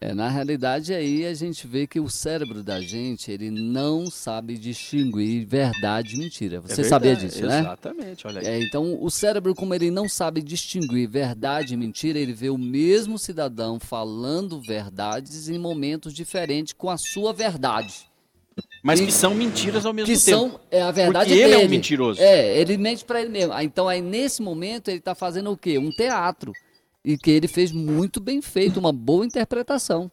É, 0.00 0.14
na 0.14 0.28
realidade, 0.28 0.94
aí 0.94 1.26
a 1.26 1.34
gente 1.34 1.66
vê 1.66 1.86
que 1.86 2.00
o 2.00 2.08
cérebro 2.08 2.62
da 2.62 2.80
gente, 2.80 3.30
ele 3.30 3.50
não 3.50 4.10
sabe 4.10 4.56
distinguir 4.56 5.46
verdade 5.46 6.14
e 6.14 6.18
mentira. 6.18 6.60
Você 6.60 6.80
É 6.80 6.84
sabia 6.84 7.10
verdade, 7.14 7.30
disso, 7.34 7.46
né? 7.46 7.58
Exatamente, 7.60 8.26
olha 8.26 8.40
aí. 8.40 8.46
É, 8.46 8.62
então, 8.62 8.98
o 9.02 9.10
cérebro, 9.10 9.54
como 9.54 9.74
ele 9.74 9.90
não 9.90 10.08
sabe 10.08 10.40
distinguir 10.42 11.06
verdade 11.08 11.74
e 11.74 11.76
mentira, 11.76 12.18
ele 12.18 12.32
vê 12.32 12.48
o 12.48 12.56
mesmo 12.56 13.18
cidadão 13.18 13.78
falando 13.78 14.60
verdades 14.62 15.48
em 15.50 15.58
momentos 15.58 16.14
diferentes 16.14 16.72
com 16.72 16.88
a 16.88 16.96
sua 16.96 17.32
verdade. 17.32 18.10
Mas 18.82 18.98
e- 18.98 19.06
que 19.06 19.12
são 19.12 19.34
mentiras 19.34 19.84
ao 19.86 19.92
mesmo 19.92 20.06
que 20.12 20.18
tempo. 20.24 20.38
são 20.38 20.60
é 20.70 20.80
a 20.82 20.90
verdade 20.90 21.28
Porque 21.30 21.42
ele 21.42 21.52
é 21.52 21.56
um 21.58 21.60
dele. 21.60 21.70
mentiroso. 21.76 22.20
É, 22.20 22.58
ele 22.58 22.76
mente 22.78 23.04
para 23.04 23.20
ele 23.20 23.30
mesmo. 23.30 23.52
Ah, 23.52 23.62
Então 23.62 23.86
aí 23.88 24.00
nesse 24.00 24.42
momento 24.42 24.88
ele 24.88 24.98
está 24.98 25.14
fazendo 25.14 25.50
o 25.52 25.56
quê? 25.56 25.78
Um 25.78 25.90
teatro 25.90 26.52
e 27.04 27.18
que 27.18 27.30
ele 27.30 27.48
fez 27.48 27.72
muito 27.72 28.20
bem 28.20 28.40
feito, 28.40 28.78
uma 28.78 28.92
boa 28.92 29.24
interpretação. 29.24 30.10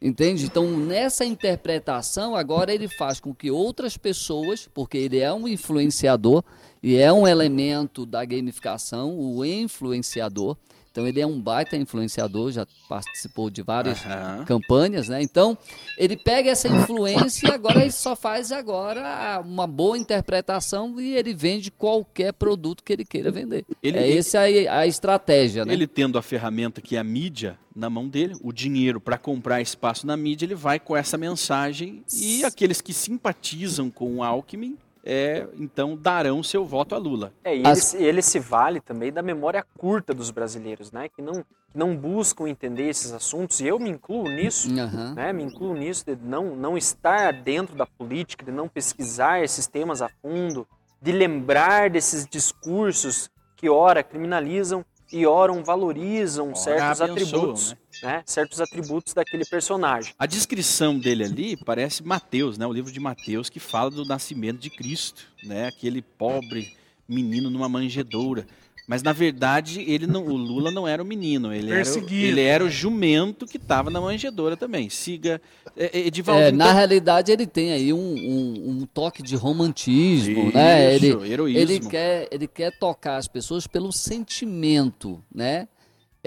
Entende? 0.00 0.44
Então, 0.44 0.70
nessa 0.78 1.24
interpretação, 1.24 2.36
agora 2.36 2.72
ele 2.72 2.86
faz 2.86 3.18
com 3.18 3.34
que 3.34 3.50
outras 3.50 3.96
pessoas, 3.96 4.68
porque 4.72 4.96
ele 4.96 5.18
é 5.18 5.32
um 5.32 5.48
influenciador 5.48 6.44
e 6.80 6.96
é 6.96 7.12
um 7.12 7.26
elemento 7.26 8.06
da 8.06 8.24
gamificação, 8.24 9.18
o 9.18 9.44
influenciador. 9.44 10.56
Então, 10.98 11.06
ele 11.06 11.20
é 11.20 11.26
um 11.26 11.40
baita 11.40 11.76
influenciador, 11.76 12.50
já 12.50 12.66
participou 12.88 13.48
de 13.48 13.62
várias 13.62 14.04
Aham. 14.04 14.44
campanhas, 14.44 15.08
né? 15.08 15.22
Então, 15.22 15.56
ele 15.96 16.16
pega 16.16 16.50
essa 16.50 16.66
influência 16.66 17.46
e 17.46 17.50
agora 17.52 17.82
ele 17.82 17.92
só 17.92 18.16
faz 18.16 18.50
agora 18.50 19.40
uma 19.46 19.64
boa 19.64 19.96
interpretação 19.96 21.00
e 21.00 21.14
ele 21.14 21.32
vende 21.32 21.70
qualquer 21.70 22.32
produto 22.32 22.82
que 22.82 22.92
ele 22.92 23.04
queira 23.04 23.30
vender. 23.30 23.64
Ele- 23.80 23.96
é 23.96 24.16
essa 24.16 24.40
a, 24.40 24.78
a 24.80 24.86
estratégia, 24.88 25.64
né? 25.64 25.72
Ele 25.72 25.86
tendo 25.86 26.18
a 26.18 26.22
ferramenta 26.22 26.80
que 26.80 26.96
é 26.96 26.98
a 26.98 27.04
mídia 27.04 27.56
na 27.76 27.88
mão 27.88 28.08
dele, 28.08 28.34
o 28.42 28.52
dinheiro 28.52 29.00
para 29.00 29.16
comprar 29.16 29.60
espaço 29.60 30.04
na 30.04 30.16
mídia, 30.16 30.46
ele 30.46 30.56
vai 30.56 30.80
com 30.80 30.96
essa 30.96 31.16
mensagem 31.16 32.02
e 32.12 32.42
aqueles 32.42 32.80
que 32.80 32.92
simpatizam 32.92 33.88
com 33.88 34.16
o 34.16 34.22
Alckmin, 34.24 34.76
é, 35.10 35.46
então 35.58 35.96
darão 35.96 36.42
seu 36.42 36.66
voto 36.66 36.94
a 36.94 36.98
Lula. 36.98 37.32
É, 37.42 37.56
e 37.56 37.66
As- 37.66 37.94
ele, 37.94 38.04
ele 38.04 38.22
se 38.22 38.38
vale 38.38 38.78
também 38.78 39.10
da 39.10 39.22
memória 39.22 39.64
curta 39.78 40.12
dos 40.12 40.30
brasileiros, 40.30 40.92
né? 40.92 41.08
Que 41.08 41.22
não, 41.22 41.32
que 41.32 41.74
não 41.74 41.96
buscam 41.96 42.46
entender 42.46 42.88
esses 42.90 43.10
assuntos, 43.12 43.58
e 43.60 43.66
eu 43.66 43.78
me 43.78 43.88
incluo 43.88 44.28
nisso, 44.28 44.68
Aham. 44.78 45.14
né? 45.14 45.32
Me 45.32 45.42
incluo 45.42 45.74
nisso 45.74 46.04
de 46.04 46.14
não, 46.14 46.54
não 46.54 46.76
estar 46.76 47.32
dentro 47.32 47.74
da 47.74 47.86
política, 47.86 48.44
de 48.44 48.52
não 48.52 48.68
pesquisar 48.68 49.42
esses 49.42 49.66
temas 49.66 50.02
a 50.02 50.10
fundo, 50.20 50.68
de 51.00 51.10
lembrar 51.10 51.88
desses 51.88 52.26
discursos 52.26 53.30
que 53.56 53.68
ora 53.68 54.02
criminalizam 54.02 54.84
e 55.10 55.26
ora 55.26 55.52
valorizam 55.62 56.54
certos 56.54 57.00
abençoam, 57.00 57.12
atributos, 57.12 57.70
né? 57.72 57.78
Certos 58.26 58.60
atributos 58.60 59.14
daquele 59.14 59.44
personagem. 59.44 60.12
A 60.18 60.26
descrição 60.26 60.98
dele 60.98 61.24
ali 61.24 61.56
parece 61.56 62.02
Mateus, 62.02 62.56
né? 62.58 62.66
O 62.66 62.72
livro 62.72 62.92
de 62.92 63.00
Mateus 63.00 63.48
que 63.48 63.58
fala 63.60 63.90
do 63.90 64.04
nascimento 64.04 64.58
de 64.58 64.70
Cristo, 64.70 65.24
né? 65.44 65.66
Aquele 65.66 66.02
pobre 66.02 66.76
menino 67.08 67.50
numa 67.50 67.68
manjedoura. 67.68 68.46
Mas 68.86 69.02
na 69.02 69.12
verdade 69.12 69.82
ele 69.86 70.06
não, 70.06 70.24
o 70.24 70.34
Lula 70.34 70.70
não 70.70 70.88
era 70.88 71.02
o 71.02 71.04
menino, 71.04 71.52
ele 71.52 71.70
era, 71.70 71.82
ele 72.10 72.40
era 72.40 72.64
o 72.64 72.70
jumento 72.70 73.44
que 73.46 73.58
estava 73.58 73.90
na 73.90 74.00
manjedoura 74.00 74.56
também. 74.56 74.88
Siga, 74.88 75.42
é, 75.76 75.98
é, 75.98 76.06
Edivaldo. 76.06 76.42
É, 76.42 76.48
então- 76.48 76.66
na 76.66 76.72
realidade, 76.72 77.30
ele 77.30 77.46
tem 77.46 77.70
aí 77.72 77.92
um, 77.92 77.98
um- 77.98 78.70
um 78.80 78.86
toque 78.86 79.22
de 79.22 79.36
romantismo, 79.36 80.46
Isso, 80.48 80.56
né? 80.56 80.94
Ele, 80.94 81.08
heroísmo. 81.30 81.60
ele, 81.60 81.80
quer, 81.80 82.28
ele 82.30 82.46
quer 82.46 82.78
tocar 82.78 83.18
as 83.18 83.28
pessoas 83.28 83.66
pelo 83.66 83.92
sentimento, 83.92 85.22
né? 85.34 85.68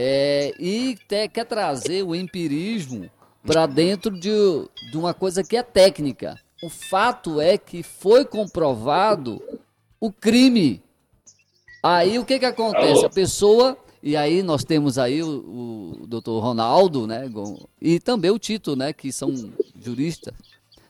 É, 0.04 0.56
e 0.58 0.98
te- 1.08 1.28
quer 1.28 1.46
trazer 1.46 2.02
o 2.02 2.16
empirismo 2.16 3.08
para 3.46 3.68
dentro 3.68 4.10
de, 4.10 4.32
de 4.90 4.98
uma 4.98 5.14
coisa 5.14 5.44
que 5.44 5.56
é 5.56 5.62
técnica. 5.62 6.40
O 6.60 6.70
fato 6.70 7.40
é 7.40 7.56
que 7.56 7.84
foi 7.84 8.26
comprovado 8.26 9.40
o 10.00 10.12
crime. 10.12 10.82
Aí 11.84 12.18
o 12.18 12.26
que 12.26 12.40
que 12.40 12.46
acontece? 12.46 13.06
A 13.06 13.10
pessoa 13.12 13.78
e 14.02 14.18
aí 14.18 14.42
nós 14.42 14.64
temos 14.64 14.98
aí 14.98 15.22
o, 15.22 16.00
o 16.02 16.08
doutor 16.08 16.40
Ronaldo, 16.40 17.06
né? 17.06 17.30
E 17.80 18.00
também 18.00 18.32
o 18.32 18.40
Tito, 18.40 18.76
né? 18.76 18.92
Que 18.94 19.12
são 19.12 19.54
juristas, 19.80 20.34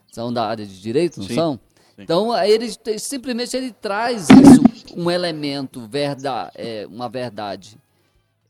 são 0.09 0.31
da 0.31 0.45
área 0.47 0.65
de 0.65 0.81
direito, 0.81 1.19
não 1.19 1.27
Sim, 1.27 1.35
são? 1.35 1.53
sim. 1.97 2.03
Então 2.03 2.31
aí 2.31 2.49
ele 2.49 2.73
te- 2.73 2.97
simplesmente 2.97 3.57
ele 3.57 3.73
traz 3.73 4.29
isso, 4.29 4.63
um 4.95 5.11
elemento 5.11 5.85
verda, 5.85 6.49
é, 6.55 6.87
uma 6.89 7.09
verdade 7.09 7.77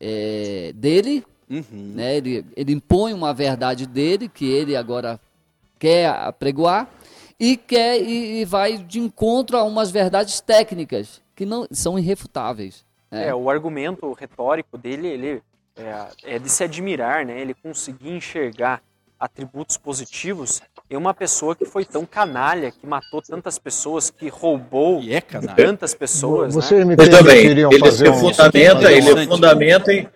é, 0.02 0.72
dele, 0.74 1.24
Uhum. 1.48 1.92
né? 1.94 2.16
Ele, 2.16 2.46
ele 2.56 2.72
impõe 2.72 3.12
uma 3.12 3.34
verdade 3.34 3.86
dele 3.86 4.26
que 4.26 4.44
ele 4.50 4.74
agora 4.74 5.20
quer 5.78 6.08
apregoar 6.08 6.88
e 7.38 7.56
quer 7.58 8.00
e, 8.00 8.40
e 8.40 8.44
vai 8.46 8.78
de 8.78 8.98
encontro 8.98 9.58
a 9.58 9.62
umas 9.64 9.90
verdades 9.90 10.40
técnicas 10.40 11.20
que 11.36 11.44
não 11.44 11.66
são 11.70 11.98
irrefutáveis. 11.98 12.84
né? 13.10 13.28
É, 13.28 13.34
o 13.34 13.50
argumento 13.50 14.12
retórico 14.14 14.78
dele, 14.78 15.08
ele 15.08 15.42
é, 15.76 16.34
é 16.36 16.38
de 16.38 16.48
se 16.48 16.64
admirar, 16.64 17.26
né? 17.26 17.38
Ele 17.38 17.52
conseguir 17.54 18.10
enxergar 18.10 18.82
atributos 19.22 19.76
positivos 19.76 20.60
em 20.90 20.96
uma 20.96 21.14
pessoa 21.14 21.54
que 21.54 21.64
foi 21.64 21.84
tão 21.84 22.04
canalha, 22.04 22.72
que 22.72 22.84
matou 22.84 23.22
tantas 23.22 23.56
pessoas, 23.56 24.10
que 24.10 24.28
roubou 24.28 25.00
E 25.00 25.14
é 25.14 25.20
tantas 25.20 25.94
pessoas, 25.94 26.56
né? 26.56 26.60
Vocês 26.60 26.84
me 26.84 26.96
permitiriam 26.96 27.70
ele 27.70 27.78
fazer 27.78 28.10
um... 28.10 28.14
fundamenta, 28.14 28.92
ele 28.92 29.26
fundamenta 29.26 29.92
em, 29.92 30.08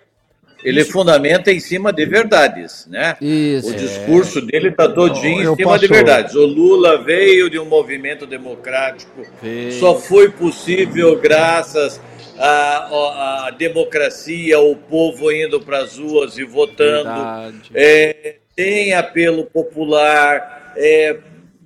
ele 0.65 0.85
fundamenta 0.85 1.53
em 1.53 1.61
cima 1.61 1.93
de 1.93 2.05
verdades, 2.05 2.85
né? 2.91 3.17
Isso. 3.21 3.71
O 3.71 3.75
discurso 3.75 4.41
dele 4.45 4.71
está 4.71 4.89
todinho 4.89 5.41
Eu 5.43 5.53
em 5.53 5.57
cima 5.57 5.69
posso- 5.71 5.81
de 5.83 5.87
verdades. 5.87 6.35
O 6.35 6.45
Lula 6.45 6.99
veio 7.01 7.49
de 7.49 7.61
um 7.61 7.65
movimento 7.65 8.27
democrático, 8.27 9.23
Veio. 9.41 9.73
só 9.79 9.95
foi 9.95 10.31
possível 10.31 11.17
graças 11.21 12.01
à, 12.39 13.47
à 13.47 13.51
democracia, 13.51 14.59
o 14.59 14.75
povo 14.75 15.31
indo 15.31 15.61
para 15.61 15.79
as 15.79 15.97
ruas 15.97 16.37
e 16.37 16.45
votando. 16.45 17.05
Verdade. 17.05 17.71
É, 17.73 18.37
tem 18.57 18.95
apelo 18.95 19.45
popular. 19.47 20.73
é, 20.79 21.19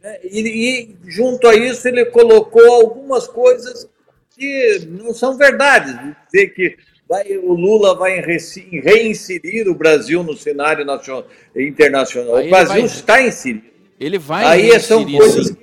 né, 0.02 0.18
e, 0.22 0.40
e 0.40 0.96
junto 1.10 1.48
a 1.48 1.54
isso 1.54 1.86
ele 1.88 2.04
colocou 2.06 2.64
algumas 2.72 3.26
coisas 3.26 3.88
que 4.36 4.86
não 4.88 5.12
são 5.14 5.36
verdades. 5.36 5.94
Dizer 6.32 6.48
que 6.54 6.76
vai- 7.08 7.36
o 7.38 7.52
Lula 7.54 7.94
vai 7.96 8.20
reinserir 8.20 9.68
o 9.68 9.74
Brasil 9.74 10.22
no 10.22 10.36
cenário 10.36 10.84
nacional, 10.84 11.26
internacional. 11.56 12.36
Aí 12.36 12.46
o 12.46 12.50
Brasil 12.50 12.74
vai- 12.74 12.84
está 12.84 13.20
inserido. 13.22 13.64
Ele 13.98 14.18
vai 14.18 14.44
Aí 14.46 14.80
são 14.80 15.04
coisas 15.10 15.56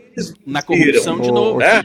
na 0.45 0.61
corrupção 0.61 1.19
de 1.19 1.31
novo. 1.31 1.59
né? 1.59 1.83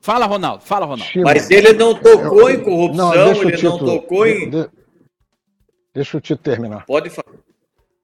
Fala, 0.00 0.26
Ronaldo. 0.26 0.64
Fala, 0.64 0.84
Ronaldo. 0.86 1.04
Chima, 1.12 1.24
Mas 1.24 1.50
ele 1.50 1.72
não 1.74 1.94
tocou 1.94 2.50
em 2.50 2.56
não, 2.56 2.64
corrupção, 2.64 3.10
deixa 3.24 3.40
o 3.40 3.48
ele 3.48 3.62
não 3.62 3.72
Tito, 3.78 3.84
tocou 3.84 4.26
em. 4.26 4.50
de- 4.50 4.68
deixa 5.94 6.16
o 6.16 6.20
Tito 6.20 6.42
terminar. 6.42 6.84
Pode 6.86 7.08
falar. 7.10 7.36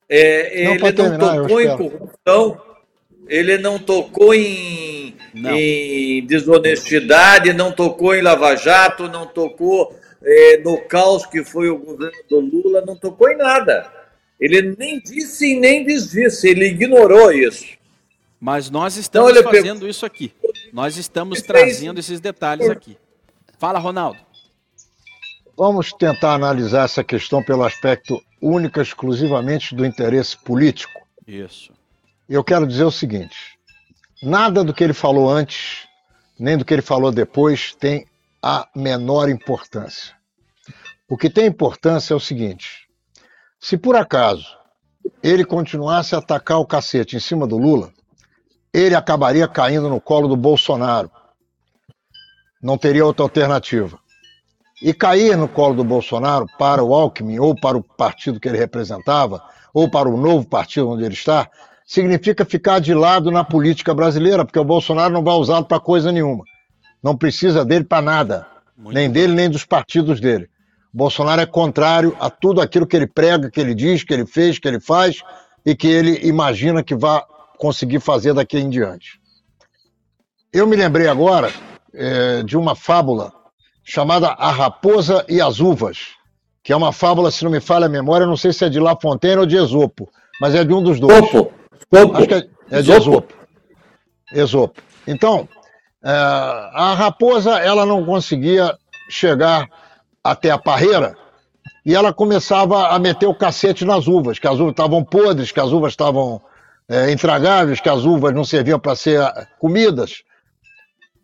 É, 0.09 0.65
Não, 0.65 0.73
ele 0.73 0.79
não 0.83 0.93
terminar, 0.93 1.37
tocou 1.43 1.61
em 1.61 1.77
corrupção, 1.77 2.63
ele 3.29 3.59
não 3.59 3.79
tocou 3.79 4.35
em, 4.35 5.17
Não. 5.35 5.51
em 5.55 6.27
desonestidade, 6.27 7.53
não 7.53 7.73
tocou 7.73 8.15
em 8.15 8.21
Lava 8.23 8.55
Jato, 8.57 9.09
não 9.09 9.27
tocou 9.27 9.99
é, 10.23 10.59
no 10.59 10.79
caos 10.83 11.25
que 11.27 11.43
foi 11.45 11.69
o 11.71 11.79
governo 11.79 12.19
do 12.29 12.41
Lula, 12.41 12.83
não 12.87 12.97
tocou 12.97 13.31
em 13.31 13.37
nada. 13.37 13.91
Ele 14.39 14.75
nem 14.79 15.01
disse 15.01 15.53
e 15.55 15.59
nem 15.61 15.85
desdisse, 15.85 16.49
ele 16.49 16.67
ignorou 16.67 17.33
isso. 17.33 17.65
Mas 18.41 18.69
nós 18.69 18.97
estamos 18.97 19.31
ele 19.31 19.43
fazendo 19.43 19.89
isso 19.89 20.05
aqui. 20.05 20.33
Nós 20.73 20.97
estamos 20.99 21.39
Ele 21.39 21.47
fez- 21.47 21.67
trazendo 21.77 21.99
esses 22.01 22.21
detalhes 22.21 22.69
aqui. 22.69 22.99
Fala, 23.59 23.79
Ronaldo. 23.79 24.19
Vamos 25.57 25.93
tentar 25.93 26.35
analisar 26.35 26.85
essa 26.85 27.05
questão 27.05 27.43
pelo 27.43 27.63
aspecto 27.63 28.21
única, 28.45 28.83
exclusivamente 28.83 29.75
do 29.75 29.87
interesse 29.87 30.37
político. 30.37 31.01
Isso. 31.27 31.73
Eu 32.29 32.45
quero 32.45 32.67
dizer 32.67 32.85
o 32.85 32.91
seguinte: 32.91 33.59
nada 34.23 34.63
do 34.63 34.75
que 34.75 34.85
ele 34.85 34.93
falou 34.93 35.31
antes, 35.31 35.89
nem 36.39 36.59
do 36.59 36.65
que 36.65 36.75
ele 36.75 36.83
falou 36.83 37.11
depois, 37.11 37.75
tem 37.75 38.07
a 38.43 38.69
menor 38.77 39.31
importância. 39.31 40.15
O 41.09 41.17
que 41.17 41.31
tem 41.31 41.47
importância 41.47 42.13
é 42.13 42.17
o 42.17 42.21
seguinte: 42.21 42.87
se 43.59 43.79
por 43.79 43.97
acaso 43.97 44.59
ele 45.23 45.45
continuasse 45.45 46.15
a 46.15 46.19
atacar 46.19 46.59
o 46.59 46.67
cacete 46.67 47.17
em 47.17 47.21
cima 47.21 47.47
do 47.47 47.57
Lula, 47.57 47.93
ele 48.73 48.95
acabaria 48.95 49.49
caindo 49.49 49.89
no 49.89 50.01
colo 50.01 50.29
do 50.29 50.37
Bolsonaro. 50.37 51.11
Não 52.63 52.77
teria 52.77 53.05
outra 53.05 53.25
alternativa. 53.25 53.99
E 54.85 54.93
cair 54.93 55.35
no 55.35 55.49
colo 55.49 55.77
do 55.77 55.83
Bolsonaro 55.83 56.45
para 56.59 56.85
o 56.85 56.95
Alckmin, 56.95 57.39
ou 57.39 57.59
para 57.59 57.79
o 57.79 57.83
partido 57.83 58.39
que 58.39 58.47
ele 58.47 58.59
representava, 58.59 59.43
ou 59.73 59.91
para 59.91 60.11
o 60.11 60.17
novo 60.19 60.47
partido 60.47 60.91
onde 60.91 61.03
ele 61.03 61.15
está, 61.15 61.49
significa 61.87 62.45
ficar 62.45 62.81
de 62.81 62.93
lado 62.93 63.31
na 63.31 63.43
política 63.43 63.95
brasileira, 63.95 64.45
porque 64.45 64.59
o 64.59 64.65
Bolsonaro 64.65 65.11
não 65.11 65.25
vai 65.25 65.37
usá-lo 65.37 65.65
para 65.65 65.81
coisa 65.81 66.13
nenhuma. 66.13 66.45
Não 67.03 67.17
precisa 67.17 67.65
dele 67.65 67.85
para 67.85 68.03
nada, 68.03 68.47
Muito 68.77 68.95
nem 68.95 69.11
bem. 69.11 69.23
dele, 69.23 69.33
nem 69.33 69.49
dos 69.49 69.65
partidos 69.65 70.21
dele. 70.21 70.51
O 70.93 70.99
Bolsonaro 70.99 71.41
é 71.41 71.47
contrário 71.47 72.15
a 72.21 72.29
tudo 72.29 72.61
aquilo 72.61 72.87
que 72.87 72.95
ele 72.95 73.07
prega, 73.07 73.51
que 73.51 73.59
ele 73.59 73.75
diz, 73.75 74.05
que 74.05 74.13
ele 74.13 74.27
fez, 74.27 74.59
que 74.59 74.69
ele 74.69 74.81
faz 74.81 75.23
e 75.65 75.75
que 75.75 75.89
ele 75.89 76.29
imagina 76.29 76.83
que 76.83 76.95
vai 76.95 77.23
conseguir 77.57 78.01
fazer 78.01 78.35
daqui 78.35 78.59
em 78.59 78.69
diante. 78.69 79.19
Eu 80.53 80.67
me 80.67 80.77
lembrei 80.77 81.09
agora 81.09 81.51
é, 81.95 82.43
de 82.43 82.55
uma 82.55 82.77
fábula 82.77 83.33
chamada 83.85 84.29
A 84.29 84.51
Raposa 84.51 85.25
e 85.29 85.41
as 85.41 85.61
Uvas, 85.61 86.15
que 86.63 86.73
é 86.73 86.77
uma 86.77 86.93
fábula, 86.93 87.31
se 87.31 87.45
não 87.45 87.51
me 87.51 87.61
falha 87.61 87.87
a 87.87 87.89
memória, 87.89 88.27
não 88.27 88.37
sei 88.37 88.53
se 88.53 88.65
é 88.65 88.69
de 88.71 88.81
La 88.81 88.99
Fontaine 89.01 89.39
ou 89.39 89.47
de 89.47 89.57
Esopo, 89.57 90.09
mas 90.41 90.55
é 90.55 90.65
de 90.65 90.73
um 90.73 90.83
dos 90.83 90.99
dois. 90.99 91.19
Esopo. 91.19 91.53
Esopo. 91.93 92.17
Acho 92.17 92.27
que 92.27 92.35
é, 92.35 92.49
é 92.71 92.83
de 92.83 92.91
Esopo. 92.91 93.35
Esopo. 94.33 94.83
Então, 95.07 95.47
é, 96.03 96.11
a 96.11 96.95
raposa, 96.95 97.59
ela 97.59 97.85
não 97.85 98.05
conseguia 98.05 98.77
chegar 99.11 99.69
até 100.23 100.51
a 100.51 100.59
parreira 100.59 101.15
e 101.85 101.95
ela 101.95 102.15
começava 102.15 102.89
a 102.89 102.99
meter 102.99 103.27
o 103.27 103.35
cacete 103.35 103.85
nas 103.85 104.07
uvas, 104.07 104.39
que 104.39 104.49
as 104.49 104.55
uvas 104.55 104.71
estavam 104.71 105.05
podres, 105.05 105.53
que 105.53 105.61
as 105.61 105.71
uvas 105.71 105.93
estavam 105.93 106.41
é, 106.89 107.13
intragáveis, 107.13 107.79
que 107.79 107.91
as 107.91 108.05
uvas 108.05 108.35
não 108.35 108.45
serviam 108.45 108.81
para 108.81 108.97
ser 108.97 109.21
comidas 109.59 110.23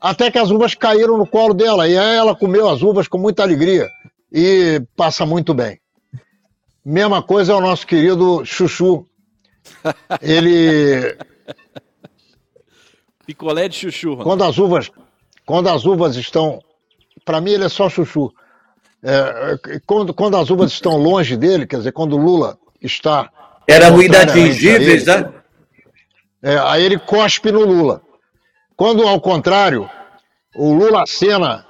até 0.01 0.31
que 0.31 0.39
as 0.39 0.51
uvas 0.51 0.75
caíram 0.75 1.19
no 1.19 1.27
colo 1.27 1.53
dela 1.53 1.89
e 1.89 1.97
aí 1.97 2.17
ela 2.17 2.35
comeu 2.35 2.69
as 2.69 2.83
uvas 2.83 3.07
com 3.07 3.19
muita 3.19 3.43
alegria 3.43 3.89
e 4.33 4.83
passa 4.97 5.27
muito 5.27 5.53
bem. 5.53 5.81
Mesma 6.85 7.23
coisa 7.23 7.53
é 7.53 7.55
o 7.55 7.61
nosso 7.61 7.87
querido 7.87 8.45
Chuchu. 8.45 9.07
Ele 10.23 11.17
picolé 13.31 13.69
de 13.69 13.77
chuchu. 13.77 14.17
Quando 14.17 14.43
as 14.43 14.59
uvas, 14.59 14.91
quando 15.47 15.69
as 15.69 15.85
uvas 15.85 16.17
estão, 16.17 16.61
para 17.25 17.41
mim 17.41 17.53
ele 17.53 17.65
é 17.65 17.69
só 17.69 17.89
chuchu. 17.89 18.33
É, 19.03 19.81
quando, 19.87 20.13
quando 20.13 20.37
as 20.37 20.51
uvas 20.51 20.73
estão 20.73 20.97
longe 20.97 21.37
dele, 21.37 21.67
quer 21.67 21.77
dizer, 21.77 21.93
quando 21.93 22.17
o 22.17 22.21
Lula 22.21 22.59
está 22.83 23.31
era 23.67 23.91
muito 23.91 24.13
inatingíveis, 24.13 25.07
né? 25.07 25.33
É, 26.43 26.59
aí 26.59 26.83
ele 26.83 26.99
cospe 26.99 27.53
no 27.53 27.61
Lula. 27.61 28.03
Quando, 28.81 29.07
ao 29.07 29.21
contrário, 29.21 29.91
o 30.57 30.73
Lula 30.73 31.03
acena 31.03 31.67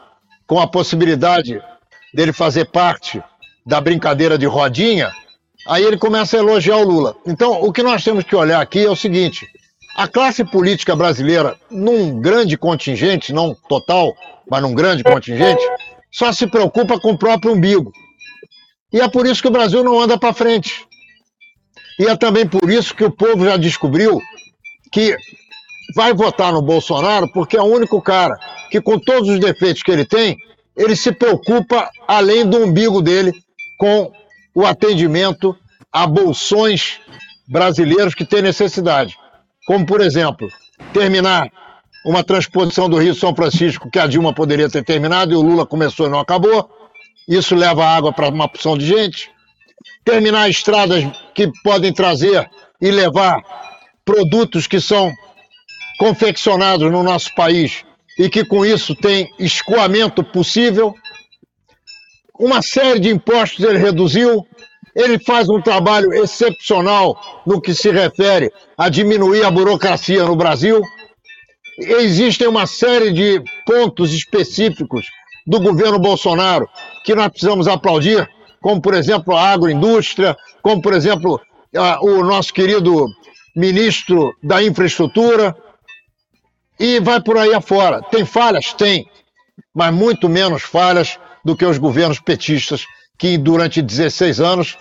com 0.47 0.61
a 0.61 0.69
possibilidade 0.69 1.61
dele 2.15 2.33
fazer 2.33 2.67
parte 2.67 3.21
da 3.67 3.81
brincadeira 3.81 4.39
de 4.39 4.47
rodinha, 4.47 5.11
aí 5.67 5.83
ele 5.83 5.99
começa 5.99 6.37
a 6.37 6.39
elogiar 6.39 6.77
o 6.77 6.85
Lula. 6.85 7.17
Então, 7.27 7.63
o 7.63 7.73
que 7.73 7.83
nós 7.83 8.05
temos 8.05 8.23
que 8.23 8.37
olhar 8.37 8.61
aqui 8.61 8.85
é 8.85 8.89
o 8.89 8.95
seguinte: 8.95 9.45
a 9.97 10.07
classe 10.07 10.45
política 10.45 10.95
brasileira, 10.95 11.59
num 11.69 12.21
grande 12.21 12.57
contingente, 12.57 13.33
não 13.33 13.57
total, 13.69 14.15
mas 14.49 14.63
num 14.63 14.73
grande 14.73 15.03
contingente, 15.03 15.65
só 16.13 16.33
se 16.33 16.47
preocupa 16.47 17.01
com 17.01 17.11
o 17.11 17.19
próprio 17.19 17.55
umbigo. 17.55 17.91
E 18.93 19.01
é 19.01 19.09
por 19.09 19.27
isso 19.27 19.43
que 19.43 19.49
o 19.49 19.53
Brasil 19.53 19.83
não 19.83 19.99
anda 20.01 20.17
para 20.17 20.33
frente. 20.33 20.87
E 21.99 22.07
é 22.07 22.17
também 22.17 22.47
por 22.47 22.71
isso 22.71 22.95
que 22.95 23.03
o 23.03 23.11
povo 23.11 23.45
já 23.45 23.57
descobriu 23.57 24.21
que 24.93 25.17
vai 25.95 26.13
votar 26.13 26.53
no 26.53 26.63
Bolsonaro 26.63 27.31
porque 27.33 27.57
é 27.57 27.63
o 27.63 27.67
único 27.67 28.01
cara 28.01 28.39
que, 28.71 28.81
com 28.81 28.99
todos 28.99 29.29
os 29.29 29.41
defeitos 29.41 29.83
que 29.83 29.91
ele 29.91 30.05
tem, 30.05 30.37
ele 30.77 30.97
se 30.97 31.13
preocupa, 31.13 31.91
além 32.07 32.47
do 32.47 32.59
umbigo 32.59 33.03
dele, 33.03 33.33
com 33.79 34.13
o 34.55 34.67
atendimento 34.67 35.57
a 35.93 36.07
bolsões 36.07 37.01
brasileiros 37.49 38.15
que 38.15 38.25
têm 38.25 38.43
necessidade. 38.43 39.17
Como, 39.67 39.85
por 39.85 40.01
exemplo, 40.01 40.49
terminar 40.93 41.51
uma 42.05 42.25
transposição 42.25 42.89
do 42.89 42.97
Rio 42.97 43.15
São 43.15 43.35
Francisco 43.35 43.91
que 43.91 43.99
a 43.99 44.07
Dilma 44.07 44.33
poderia 44.33 44.71
ter 44.71 44.85
terminado 44.85 45.33
e 45.33 45.37
o 45.37 45.43
Lula 45.43 45.67
começou 45.67 46.07
e 46.07 46.11
não 46.11 46.21
acabou. 46.21 46.71
Isso 47.29 47.55
leva 47.55 47.85
água 47.85 48.13
para 48.13 48.29
uma 48.29 48.49
porção 48.49 48.77
de 48.77 48.87
gente. 48.87 49.31
Terminar 50.05 50.49
estradas 50.49 51.05
que 51.35 51.51
podem 51.63 51.93
trazer 51.93 52.49
e 52.81 52.91
levar 52.91 53.43
produtos 54.05 54.67
que 54.67 54.81
são 54.81 55.13
confeccionados 56.01 56.91
no 56.91 57.03
nosso 57.03 57.35
país 57.35 57.85
e 58.19 58.31
que 58.31 58.43
com 58.43 58.65
isso 58.65 58.95
tem 58.95 59.31
escoamento 59.39 60.25
possível. 60.25 60.95
Uma 62.39 62.63
série 62.63 62.99
de 62.99 63.11
impostos 63.11 63.63
ele 63.63 63.77
reduziu. 63.77 64.47
Ele 64.97 65.19
faz 65.19 65.51
um 65.51 65.61
trabalho 65.61 66.11
excepcional 66.15 67.43
no 67.47 67.61
que 67.61 67.75
se 67.75 67.91
refere 67.91 68.51
a 68.79 68.89
diminuir 68.89 69.45
a 69.45 69.51
burocracia 69.51 70.25
no 70.25 70.35
Brasil. 70.35 70.81
Existem 71.79 72.49
uma 72.49 72.67
série 72.67 73.13
de 73.13 73.43
pontos 73.67 74.15
específicos 74.15 75.05
do 75.47 75.61
governo 75.61 75.99
Bolsonaro 75.99 76.67
que 77.05 77.15
nós 77.15 77.29
precisamos 77.29 77.69
aplaudir, 77.69 78.27
como 78.63 78.81
por 78.81 78.95
exemplo 78.95 79.37
a 79.37 79.51
agroindústria, 79.51 80.35
como 80.63 80.81
por 80.81 80.95
exemplo 80.95 81.39
o 82.01 82.23
nosso 82.25 82.55
querido 82.55 83.07
ministro 83.55 84.35
da 84.43 84.63
infraestrutura, 84.63 85.55
e 86.81 86.99
vai 86.99 87.21
por 87.21 87.37
aí 87.37 87.53
afora. 87.53 88.01
Tem 88.01 88.25
falhas? 88.25 88.73
Tem. 88.73 89.07
Mas 89.75 89.93
muito 89.93 90.31
menos 90.31 90.63
falhas 90.63 91.19
do 91.45 91.55
que 91.55 91.67
os 91.67 91.77
governos 91.77 92.19
petistas 92.19 92.87
que 93.19 93.37
durante 93.37 93.83
16 93.83 94.41
anos 94.41 94.79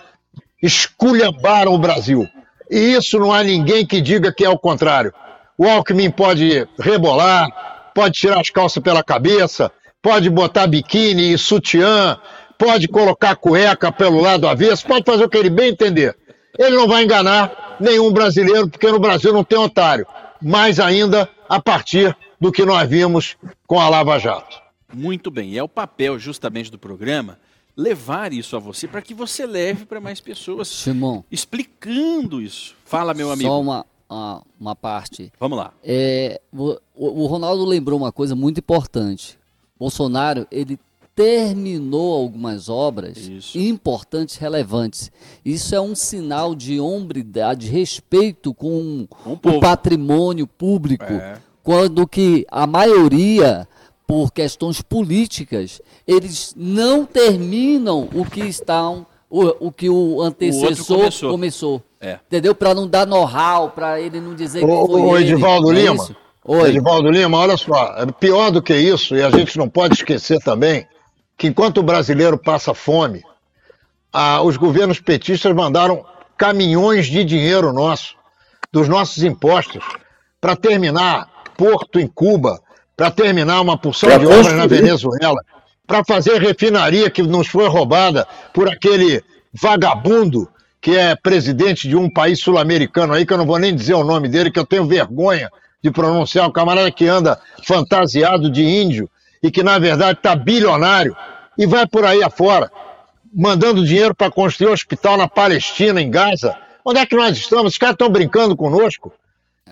esculhambaram 0.62 1.74
o 1.74 1.78
Brasil. 1.78 2.26
E 2.70 2.94
isso 2.94 3.18
não 3.18 3.30
há 3.30 3.44
ninguém 3.44 3.84
que 3.84 4.00
diga 4.00 4.32
que 4.32 4.46
é 4.46 4.48
o 4.48 4.58
contrário. 4.58 5.12
O 5.58 5.68
Alckmin 5.68 6.10
pode 6.10 6.66
rebolar, 6.78 7.92
pode 7.94 8.14
tirar 8.14 8.40
as 8.40 8.48
calças 8.48 8.82
pela 8.82 9.04
cabeça, 9.04 9.70
pode 10.00 10.30
botar 10.30 10.66
biquíni 10.66 11.34
e 11.34 11.38
sutiã, 11.38 12.16
pode 12.56 12.88
colocar 12.88 13.36
cueca 13.36 13.92
pelo 13.92 14.22
lado 14.22 14.48
avesso, 14.48 14.86
pode 14.86 15.04
fazer 15.04 15.24
o 15.24 15.28
que 15.28 15.36
ele 15.36 15.50
bem 15.50 15.70
entender. 15.70 16.16
Ele 16.58 16.76
não 16.76 16.88
vai 16.88 17.04
enganar 17.04 17.76
nenhum 17.78 18.10
brasileiro, 18.10 18.70
porque 18.70 18.90
no 18.90 18.98
Brasil 18.98 19.34
não 19.34 19.44
tem 19.44 19.58
otário. 19.58 20.06
Mais 20.40 20.80
ainda, 20.80 21.28
a 21.50 21.60
partir 21.60 22.16
do 22.40 22.52
que 22.52 22.64
nós 22.64 22.88
vimos 22.88 23.36
com 23.66 23.80
a 23.80 23.88
Lava 23.88 24.16
Jato. 24.20 24.62
Muito 24.94 25.32
bem, 25.32 25.58
é 25.58 25.62
o 25.62 25.68
papel 25.68 26.16
justamente 26.16 26.70
do 26.70 26.78
programa 26.78 27.40
levar 27.76 28.32
isso 28.32 28.54
a 28.54 28.60
você 28.60 28.86
para 28.86 29.02
que 29.02 29.12
você 29.12 29.44
leve 29.46 29.84
para 29.84 30.00
mais 30.00 30.20
pessoas. 30.20 30.68
Simão. 30.68 31.24
Explicando 31.28 32.40
isso. 32.40 32.76
Fala, 32.84 33.12
meu 33.12 33.32
amigo. 33.32 33.48
Só 33.48 33.60
uma, 33.60 33.84
uma, 34.08 34.42
uma 34.60 34.76
parte. 34.76 35.32
Vamos 35.40 35.58
lá. 35.58 35.72
É, 35.82 36.40
o, 36.52 36.78
o 36.94 37.26
Ronaldo 37.26 37.64
lembrou 37.64 37.98
uma 37.98 38.12
coisa 38.12 38.36
muito 38.36 38.58
importante. 38.58 39.36
Bolsonaro, 39.76 40.46
ele 40.52 40.78
terminou 41.20 42.14
algumas 42.14 42.70
obras 42.70 43.18
Isso. 43.18 43.58
importantes, 43.58 44.36
relevantes. 44.36 45.12
Isso 45.44 45.74
é 45.74 45.80
um 45.80 45.94
sinal 45.94 46.54
de 46.54 46.80
hombridade, 46.80 47.68
respeito 47.68 48.54
com, 48.54 49.06
com 49.06 49.32
o, 49.32 49.56
o, 49.56 49.60
patrimônio 49.60 50.46
público, 50.46 51.04
é. 51.04 51.36
quando 51.62 52.06
que 52.06 52.46
a 52.50 52.66
maioria, 52.66 53.68
por 54.06 54.32
questões 54.32 54.80
políticas, 54.80 55.82
eles 56.06 56.54
não 56.56 57.04
terminam 57.04 58.08
o 58.14 58.24
que 58.24 58.40
estão 58.40 59.06
o, 59.28 59.68
o 59.68 59.70
que 59.70 59.90
o 59.90 60.22
antecessor 60.22 60.96
o 60.96 61.00
começou. 61.00 61.30
começou. 61.30 61.82
É. 62.00 62.18
Entendeu? 62.26 62.54
Para 62.54 62.74
não 62.74 62.88
dar 62.88 63.06
know-how, 63.06 63.70
para 63.70 64.00
ele 64.00 64.22
não 64.22 64.34
dizer 64.34 64.60
que 64.60 64.66
foi 64.66 65.00
o 65.02 65.18
Edivaldo 65.18 65.70
ele, 65.70 65.82
Lima. 65.82 66.16
É 66.48 66.68
Edivaldo 66.68 67.10
Lima, 67.10 67.36
olha 67.36 67.58
só, 67.58 67.94
é 67.98 68.06
pior 68.06 68.50
do 68.50 68.62
que 68.62 68.74
isso, 68.74 69.14
e 69.14 69.22
a 69.22 69.28
gente 69.28 69.58
não 69.58 69.68
pode 69.68 69.94
esquecer 69.94 70.40
também 70.40 70.86
que 71.40 71.46
enquanto 71.46 71.78
o 71.78 71.82
brasileiro 71.82 72.36
passa 72.36 72.74
fome, 72.74 73.24
ah, 74.12 74.42
os 74.42 74.58
governos 74.58 75.00
petistas 75.00 75.54
mandaram 75.54 76.04
caminhões 76.36 77.06
de 77.06 77.24
dinheiro 77.24 77.72
nosso, 77.72 78.14
dos 78.70 78.86
nossos 78.86 79.24
impostos, 79.24 79.82
para 80.38 80.54
terminar 80.54 81.26
porto 81.56 81.98
em 81.98 82.06
Cuba, 82.06 82.60
para 82.94 83.10
terminar 83.10 83.62
uma 83.62 83.78
porção 83.78 84.18
de 84.18 84.26
obras 84.26 84.52
na 84.52 84.66
Venezuela, 84.66 85.42
para 85.86 86.04
fazer 86.04 86.42
refinaria 86.42 87.08
que 87.08 87.22
nos 87.22 87.48
foi 87.48 87.66
roubada 87.66 88.28
por 88.52 88.68
aquele 88.68 89.24
vagabundo 89.50 90.46
que 90.78 90.94
é 90.94 91.16
presidente 91.16 91.88
de 91.88 91.96
um 91.96 92.10
país 92.10 92.38
sul-americano 92.38 93.14
aí, 93.14 93.24
que 93.24 93.32
eu 93.32 93.38
não 93.38 93.46
vou 93.46 93.58
nem 93.58 93.74
dizer 93.74 93.94
o 93.94 94.04
nome 94.04 94.28
dele, 94.28 94.50
que 94.50 94.58
eu 94.58 94.66
tenho 94.66 94.84
vergonha 94.84 95.48
de 95.82 95.90
pronunciar, 95.90 96.46
um 96.46 96.52
camarada 96.52 96.90
que 96.90 97.06
anda 97.06 97.40
fantasiado 97.66 98.50
de 98.50 98.62
índio 98.62 99.08
e 99.42 99.50
que 99.50 99.62
na 99.62 99.78
verdade 99.78 100.18
está 100.18 100.34
bilionário 100.34 101.16
e 101.56 101.66
vai 101.66 101.86
por 101.86 102.04
aí 102.04 102.22
afora, 102.22 102.70
mandando 103.32 103.84
dinheiro 103.84 104.14
para 104.14 104.30
construir 104.30 104.68
um 104.70 104.72
hospital 104.72 105.16
na 105.16 105.28
Palestina, 105.28 106.00
em 106.00 106.10
Gaza. 106.10 106.56
Onde 106.84 106.98
é 107.00 107.06
que 107.06 107.16
nós 107.16 107.36
estamos? 107.36 107.72
Os 107.72 107.78
caras 107.78 107.94
estão 107.94 108.08
brincando 108.08 108.56
conosco. 108.56 109.12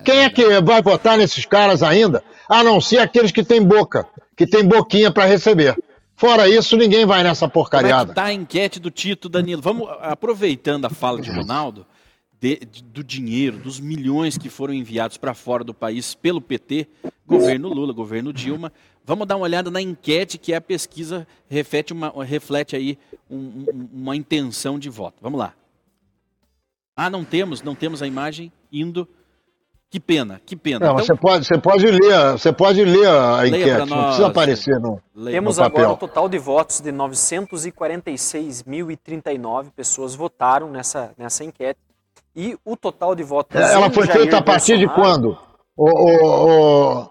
Quem 0.05 0.21
é 0.21 0.31
que 0.31 0.61
vai 0.61 0.83
votar 0.83 1.19
nesses 1.19 1.45
caras 1.45 1.83
ainda? 1.83 2.23
A 2.49 2.63
não 2.63 2.81
ser 2.81 2.99
aqueles 2.99 3.33
que 3.33 3.43
têm 3.43 3.63
boca, 3.63 4.07
que 4.37 4.47
têm 4.47 4.65
boquinha 4.65 5.11
para 5.11 5.25
receber. 5.25 5.77
Fora 6.17 6.49
isso, 6.49 6.77
ninguém 6.77 7.07
vai 7.07 7.23
nessa 7.23 7.49
Como 7.49 7.51
é 7.51 7.55
porcariada. 7.55 8.13
tá 8.13 8.25
a 8.25 8.33
enquete 8.33 8.81
do 8.81 8.91
Tito, 8.91 9.29
Danilo? 9.29 9.63
Vamos, 9.63 9.89
aproveitando 10.01 10.85
a 10.85 10.91
fala 10.91 11.21
de 11.21 11.31
Ronaldo, 11.31 11.87
de- 12.41 12.59
de- 12.65 12.83
do 12.85 13.03
dinheiro, 13.03 13.59
dos 13.59 13.81
milhões 13.81 14.39
que 14.39 14.49
foram 14.49 14.73
enviados 14.73 15.17
para 15.17 15.35
fora 15.35 15.65
do 15.65 15.75
país 15.75 16.15
pelo 16.15 16.41
PT, 16.41 16.87
governo 17.27 17.69
Lula, 17.69 17.93
governo 17.93 18.33
Dilma, 18.33 18.73
vamos 19.05 19.27
dar 19.27 19.37
uma 19.37 19.45
olhada 19.45 19.71
na 19.71 19.81
enquete 19.83 20.39
que 20.39 20.53
é 20.53 20.57
a 20.57 20.61
pesquisa 20.61 21.27
reflete, 21.49 21.93
uma, 21.93 22.13
reflete 22.25 22.77
aí 22.77 22.99
um- 23.31 23.65
um- 23.73 23.89
uma 23.93 24.17
intenção 24.17 24.79
de 24.79 24.89
voto. 24.89 25.17
Vamos 25.21 25.39
lá. 25.39 25.53
Ah, 26.97 27.11
não 27.11 27.25
temos, 27.25 27.63
não 27.63 27.75
temos 27.75 28.03
a 28.03 28.07
imagem 28.07 28.53
indo. 28.73 29.07
Que 29.91 29.99
pena, 29.99 30.39
que 30.45 30.55
pena. 30.55 30.81
Não, 30.81 30.93
Então, 30.95 31.05
você, 31.07 31.15
pode, 31.17 31.47
você 31.47 31.57
pode 31.59 31.87
ler, 31.87 32.33
você 32.33 32.53
pode 32.53 32.85
ler 32.85 33.09
a 33.09 33.49
enquete, 33.49 33.65
pra 33.71 33.87
não 33.87 33.97
nós, 33.97 34.05
precisa 34.07 34.27
aparecer 34.27 34.79
no. 34.79 35.01
Temos 35.31 35.57
no 35.57 35.65
agora 35.65 35.91
um 35.93 35.97
total 35.97 36.29
de 36.29 36.37
votos 36.39 36.81
de 36.81 36.93
946.039 36.93 39.71
pessoas 39.71 40.15
votaram 40.15 40.71
nessa, 40.71 41.13
nessa 41.17 41.43
enquete. 41.43 41.81
E 42.41 42.57
o 42.65 42.77
total 42.77 43.17
de 43.17 43.25
votos. 43.25 43.61
Ela 43.61 43.89
em 43.89 43.93
foi 43.93 44.07
Jair 44.07 44.21
feita 44.21 44.37
a 44.39 44.43
partir 44.43 44.79
de 44.79 44.87
quando? 44.87 45.37
O, 45.77 45.91
o, 45.91 47.03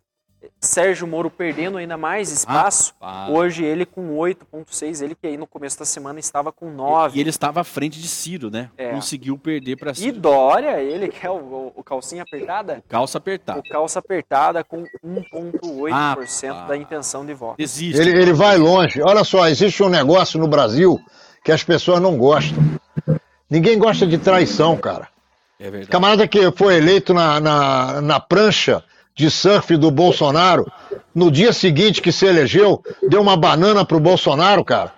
Sérgio 0.61 1.07
Moro 1.07 1.31
perdendo 1.31 1.79
ainda 1.79 1.97
mais 1.97 2.31
espaço. 2.33 2.95
Rapaz. 3.01 3.31
Hoje 3.35 3.65
ele 3.65 3.85
com 3.87 4.17
8,6%. 4.17 5.03
Ele 5.03 5.15
que 5.15 5.27
aí 5.27 5.37
no 5.37 5.47
começo 5.47 5.79
da 5.79 5.85
semana 5.85 6.19
estava 6.21 6.51
com 6.53 6.75
9%. 6.75 7.13
E 7.15 7.21
ele 7.21 7.31
estava 7.31 7.61
à 7.61 7.65
frente 7.65 8.01
de 8.01 8.09
Ciro, 8.09 8.51
né? 8.51 8.71
É. 8.77 8.91
Conseguiu 8.91 9.37
perder 9.39 9.77
para 9.77 9.93
E 9.93 9.95
Ciro. 9.97 10.19
Dória, 10.21 10.81
ele 10.81 11.09
que 11.09 11.27
é 11.27 11.31
o, 11.31 11.35
o- 11.35 11.73
o 11.77 11.83
calcinha 11.83 12.23
apertada, 12.23 12.83
Calça 12.89 13.19
apertada. 13.19 13.61
o 13.61 13.63
calça 13.69 13.99
apertada 13.99 14.63
com 14.65 14.85
1,8% 15.05 16.51
Ah, 16.53 16.67
da 16.67 16.77
intenção 16.77 17.25
de 17.25 17.35
voto. 17.35 17.57
Desiste. 17.59 18.01
Ele, 18.01 18.11
ele 18.19 18.33
vai 18.33 18.57
longe. 18.57 19.01
Olha 19.03 19.25
só, 19.25 19.47
existe 19.49 19.83
um 19.83 19.89
negócio 19.89 20.39
no 20.39 20.49
Brasil 20.49 21.01
que 21.45 21.53
as 21.53 21.63
pessoas 21.63 22.01
não 22.01 22.17
gostam. 22.17 22.63
Ninguém 23.51 23.79
gosta 23.79 24.07
de 24.07 24.19
traição, 24.19 24.77
cara. 24.77 25.09
É 25.61 25.65
verdade. 25.71 25.89
Camarada 25.91 26.27
que 26.27 26.51
foi 26.53 26.77
eleito 26.77 27.15
na, 27.15 27.39
na, 27.41 28.01
na 28.01 28.21
prancha 28.21 28.83
de 29.15 29.31
surf 29.31 29.77
do 29.77 29.91
Bolsonaro, 29.91 30.71
no 31.15 31.31
dia 31.31 31.53
seguinte 31.53 32.03
que 32.03 32.11
se 32.11 32.27
elegeu, 32.27 32.83
deu 33.09 33.21
uma 33.23 33.37
banana 33.37 33.85
pro 33.85 34.01
Bolsonaro, 34.01 34.65
cara. 34.65 34.93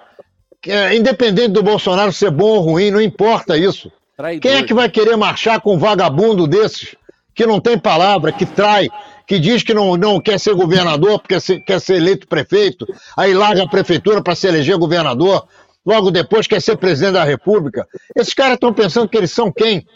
É, 0.67 0.97
independente 0.97 1.49
do 1.53 1.63
Bolsonaro 1.63 2.13
ser 2.13 2.31
bom 2.31 2.47
ou 2.47 2.61
ruim, 2.61 2.91
não 2.91 3.01
importa 3.01 3.57
isso. 3.57 3.91
Traidor. 4.17 4.41
Quem 4.41 4.53
é 4.59 4.63
que 4.63 4.73
vai 4.75 4.89
querer 4.89 5.17
marchar 5.17 5.61
com 5.61 5.75
um 5.75 5.79
vagabundo 5.79 6.47
desses, 6.47 6.97
que 7.35 7.47
não 7.47 7.61
tem 7.61 7.79
palavra, 7.79 8.33
que 8.33 8.47
trai, 8.47 8.89
que 9.27 9.39
diz 9.39 9.63
que 9.63 9.75
não, 9.75 9.97
não 9.97 10.19
quer 10.21 10.41
ser 10.41 10.55
governador 10.55 11.21
porque 11.21 11.39
se- 11.39 11.61
quer 11.61 11.81
ser 11.81 11.97
eleito 11.97 12.27
prefeito, 12.27 12.87
aí 13.17 13.35
larga 13.35 13.65
a 13.65 13.69
prefeitura 13.69 14.23
para 14.23 14.35
se 14.35 14.47
eleger 14.49 14.79
governador, 14.79 15.47
logo 15.85 16.11
depois 16.11 16.47
quer 16.47 16.63
ser 16.63 16.77
presidente 16.79 17.13
da 17.13 17.25
república? 17.25 17.87
Esses 18.17 18.33
caras 18.33 18.55
estão 18.55 18.73
pensando 18.73 19.09
que 19.09 19.19
eles 19.19 19.31
são 19.31 19.53
quem? 19.53 19.87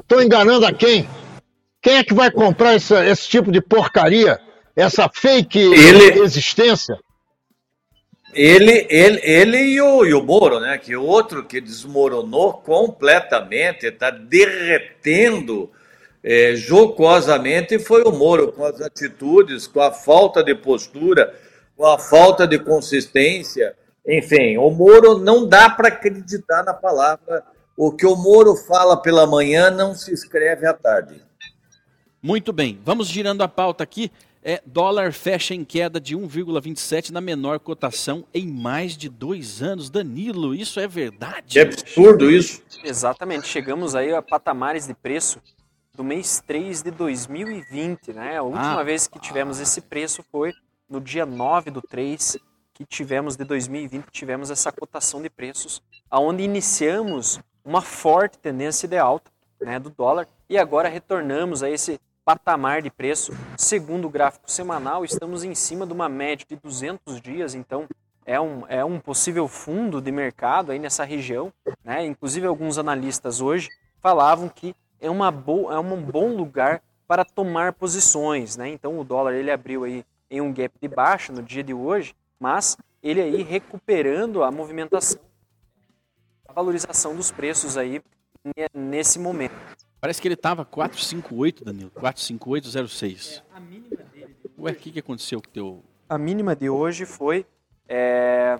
Estão 0.00 0.22
enganando 0.22 0.64
a 0.64 0.72
quem? 0.72 1.06
Quem 1.84 1.98
é 1.98 2.02
que 2.02 2.14
vai 2.14 2.30
comprar 2.30 2.72
essa- 2.74 3.06
esse 3.06 3.28
tipo 3.28 3.52
de 3.52 3.60
porcaria? 3.60 4.40
Essa 4.74 5.06
fake 5.12 5.58
Ele- 5.60 6.20
existência? 6.22 6.98
Ele, 8.32 8.86
ele, 8.88 9.20
ele 9.22 9.58
e, 9.58 9.80
o, 9.82 10.04
e 10.04 10.14
o 10.14 10.22
Moro, 10.24 10.58
né? 10.58 10.76
Que 10.78 10.96
outro 10.96 11.44
que 11.44 11.60
desmoronou 11.60 12.54
completamente, 12.54 13.86
está 13.86 14.10
derretendo 14.10 15.70
eh, 16.26 16.54
jocosamente, 16.56 17.78
foi 17.78 18.02
o 18.02 18.10
Moro, 18.10 18.50
com 18.50 18.64
as 18.64 18.80
atitudes, 18.80 19.66
com 19.66 19.82
a 19.82 19.92
falta 19.92 20.42
de 20.42 20.54
postura, 20.54 21.34
com 21.76 21.86
a 21.86 21.98
falta 21.98 22.46
de 22.46 22.58
consistência. 22.58 23.74
Enfim, 24.08 24.56
o 24.56 24.70
Moro 24.70 25.18
não 25.18 25.46
dá 25.46 25.68
para 25.68 25.88
acreditar 25.88 26.62
na 26.64 26.72
palavra. 26.72 27.44
O 27.76 27.92
que 27.92 28.06
o 28.06 28.16
Moro 28.16 28.56
fala 28.56 28.96
pela 28.96 29.26
manhã 29.26 29.70
não 29.70 29.94
se 29.94 30.12
escreve 30.14 30.66
à 30.66 30.72
tarde. 30.72 31.22
Muito 32.24 32.54
bem. 32.54 32.80
Vamos 32.82 33.08
girando 33.08 33.42
a 33.42 33.48
pauta 33.48 33.84
aqui. 33.84 34.10
É, 34.42 34.62
dólar 34.64 35.12
fecha 35.12 35.54
em 35.54 35.62
queda 35.62 36.00
de 36.00 36.16
1,27 36.16 37.10
na 37.10 37.20
menor 37.20 37.60
cotação 37.60 38.24
em 38.32 38.46
mais 38.46 38.96
de 38.96 39.10
dois 39.10 39.60
anos. 39.62 39.90
Danilo, 39.90 40.54
isso 40.54 40.80
é 40.80 40.88
verdade? 40.88 41.48
Que 41.52 41.60
absurdo 41.60 42.30
isso. 42.30 42.62
Exatamente, 42.82 43.46
chegamos 43.46 43.94
aí 43.94 44.14
a 44.14 44.22
patamares 44.22 44.86
de 44.86 44.94
preço 44.94 45.38
do 45.94 46.02
mês 46.02 46.42
3 46.46 46.82
de 46.82 46.90
2020, 46.90 48.14
né? 48.14 48.38
A 48.38 48.42
última 48.42 48.80
Ah. 48.80 48.82
vez 48.82 49.06
que 49.06 49.18
tivemos 49.18 49.60
esse 49.60 49.82
preço 49.82 50.24
foi 50.32 50.54
no 50.88 51.02
dia 51.02 51.26
9 51.26 51.70
do 51.70 51.82
3, 51.82 52.38
que 52.72 52.86
tivemos 52.86 53.36
de 53.36 53.44
2020, 53.44 54.06
tivemos 54.10 54.50
essa 54.50 54.72
cotação 54.72 55.20
de 55.20 55.28
preços, 55.28 55.82
aonde 56.10 56.42
iniciamos 56.42 57.38
uma 57.62 57.82
forte 57.82 58.38
tendência 58.38 58.88
de 58.88 58.96
alta, 58.96 59.30
né, 59.60 59.78
do 59.78 59.90
dólar, 59.90 60.26
e 60.48 60.56
agora 60.56 60.88
retornamos 60.88 61.62
a 61.62 61.68
esse 61.68 62.00
patamar 62.24 62.80
de 62.82 62.90
preço. 62.90 63.32
Segundo 63.56 64.06
o 64.06 64.10
gráfico 64.10 64.50
semanal, 64.50 65.04
estamos 65.04 65.44
em 65.44 65.54
cima 65.54 65.86
de 65.86 65.92
uma 65.92 66.08
média 66.08 66.46
de 66.48 66.56
200 66.56 67.20
dias, 67.20 67.54
então 67.54 67.86
é 68.24 68.40
um, 68.40 68.66
é 68.68 68.84
um 68.84 68.98
possível 68.98 69.46
fundo 69.46 70.00
de 70.00 70.10
mercado 70.10 70.72
aí 70.72 70.78
nessa 70.78 71.04
região. 71.04 71.52
Né? 71.84 72.06
Inclusive, 72.06 72.46
alguns 72.46 72.78
analistas 72.78 73.40
hoje 73.40 73.68
falavam 74.00 74.48
que 74.48 74.74
é, 75.00 75.10
uma 75.10 75.30
bo 75.30 75.70
é 75.70 75.78
um 75.78 76.00
bom 76.00 76.28
lugar 76.34 76.82
para 77.06 77.24
tomar 77.24 77.74
posições. 77.74 78.56
Né? 78.56 78.70
Então, 78.70 78.98
o 78.98 79.04
dólar 79.04 79.34
ele 79.34 79.50
abriu 79.50 79.84
aí 79.84 80.04
em 80.30 80.40
um 80.40 80.52
gap 80.52 80.72
de 80.80 80.88
baixa 80.88 81.32
no 81.32 81.42
dia 81.42 81.62
de 81.62 81.74
hoje, 81.74 82.14
mas 82.40 82.76
ele 83.02 83.20
aí 83.20 83.42
recuperando 83.42 84.42
a 84.42 84.50
movimentação, 84.50 85.20
a 86.48 86.52
valorização 86.52 87.14
dos 87.14 87.30
preços 87.30 87.76
aí 87.76 88.02
ne- 88.42 88.68
nesse 88.72 89.18
momento. 89.18 89.83
Parece 90.04 90.20
que 90.20 90.28
ele 90.28 90.34
estava 90.34 90.66
458, 90.66 91.64
Danilo. 91.64 91.90
45806. 91.98 93.42
Ué, 94.58 94.72
o 94.72 94.74
que, 94.74 94.90
que 94.92 94.98
aconteceu 94.98 95.40
com 95.40 95.48
o 95.48 95.50
teu. 95.50 95.82
A 96.06 96.18
mínima 96.18 96.54
de 96.54 96.68
hoje 96.68 97.06
foi 97.06 97.46
é, 97.88 98.58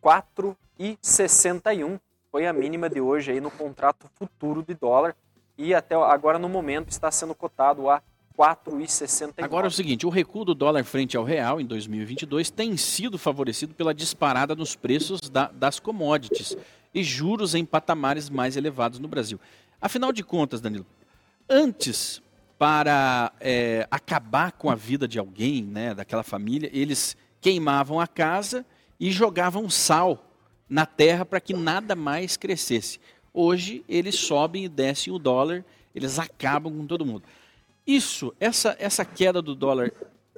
4,61. 0.00 1.98
Foi 2.30 2.46
a 2.46 2.52
mínima 2.52 2.88
de 2.88 3.00
hoje 3.00 3.32
aí 3.32 3.40
no 3.40 3.50
contrato 3.50 4.06
futuro 4.14 4.62
de 4.62 4.72
dólar. 4.72 5.16
E 5.56 5.74
até 5.74 5.96
agora, 5.96 6.38
no 6.38 6.48
momento, 6.48 6.90
está 6.90 7.10
sendo 7.10 7.34
cotado 7.34 7.90
a 7.90 8.00
4,69. 8.38 9.32
Agora 9.38 9.66
é 9.66 9.70
o 9.70 9.72
seguinte: 9.72 10.06
o 10.06 10.10
recuo 10.10 10.44
do 10.44 10.54
dólar 10.54 10.84
frente 10.84 11.16
ao 11.16 11.24
real 11.24 11.60
em 11.60 11.66
2022 11.66 12.50
tem 12.50 12.76
sido 12.76 13.18
favorecido 13.18 13.74
pela 13.74 13.92
disparada 13.92 14.54
nos 14.54 14.76
preços 14.76 15.20
da- 15.28 15.50
das 15.52 15.80
commodities 15.80 16.56
e 16.94 17.02
juros 17.02 17.56
em 17.56 17.64
patamares 17.64 18.30
mais 18.30 18.56
elevados 18.56 19.00
no 19.00 19.08
Brasil. 19.08 19.40
Afinal 19.80 20.12
de 20.12 20.22
contas, 20.24 20.60
Danilo, 20.60 20.86
antes, 21.48 22.20
para 22.58 23.32
é, 23.40 23.86
acabar 23.90 24.52
com 24.52 24.68
a 24.70 24.74
vida 24.74 25.06
de 25.06 25.18
alguém, 25.18 25.62
né, 25.62 25.94
daquela 25.94 26.24
família, 26.24 26.68
eles 26.72 27.16
queimavam 27.40 28.00
a 28.00 28.06
casa 28.06 28.66
e 28.98 29.10
jogavam 29.12 29.70
sal 29.70 30.24
na 30.68 30.84
terra 30.84 31.24
para 31.24 31.40
que 31.40 31.54
nada 31.54 31.94
mais 31.94 32.36
crescesse. 32.36 32.98
Hoje 33.32 33.84
eles 33.88 34.16
sobem 34.16 34.64
e 34.64 34.68
descem 34.68 35.12
o 35.12 35.18
dólar, 35.18 35.64
eles 35.94 36.18
acabam 36.18 36.76
com 36.76 36.86
todo 36.86 37.06
mundo. 37.06 37.22
Isso, 37.86 38.34
essa, 38.40 38.76
essa 38.78 39.04
queda 39.04 39.40
do 39.40 39.54
dólar 39.54 39.92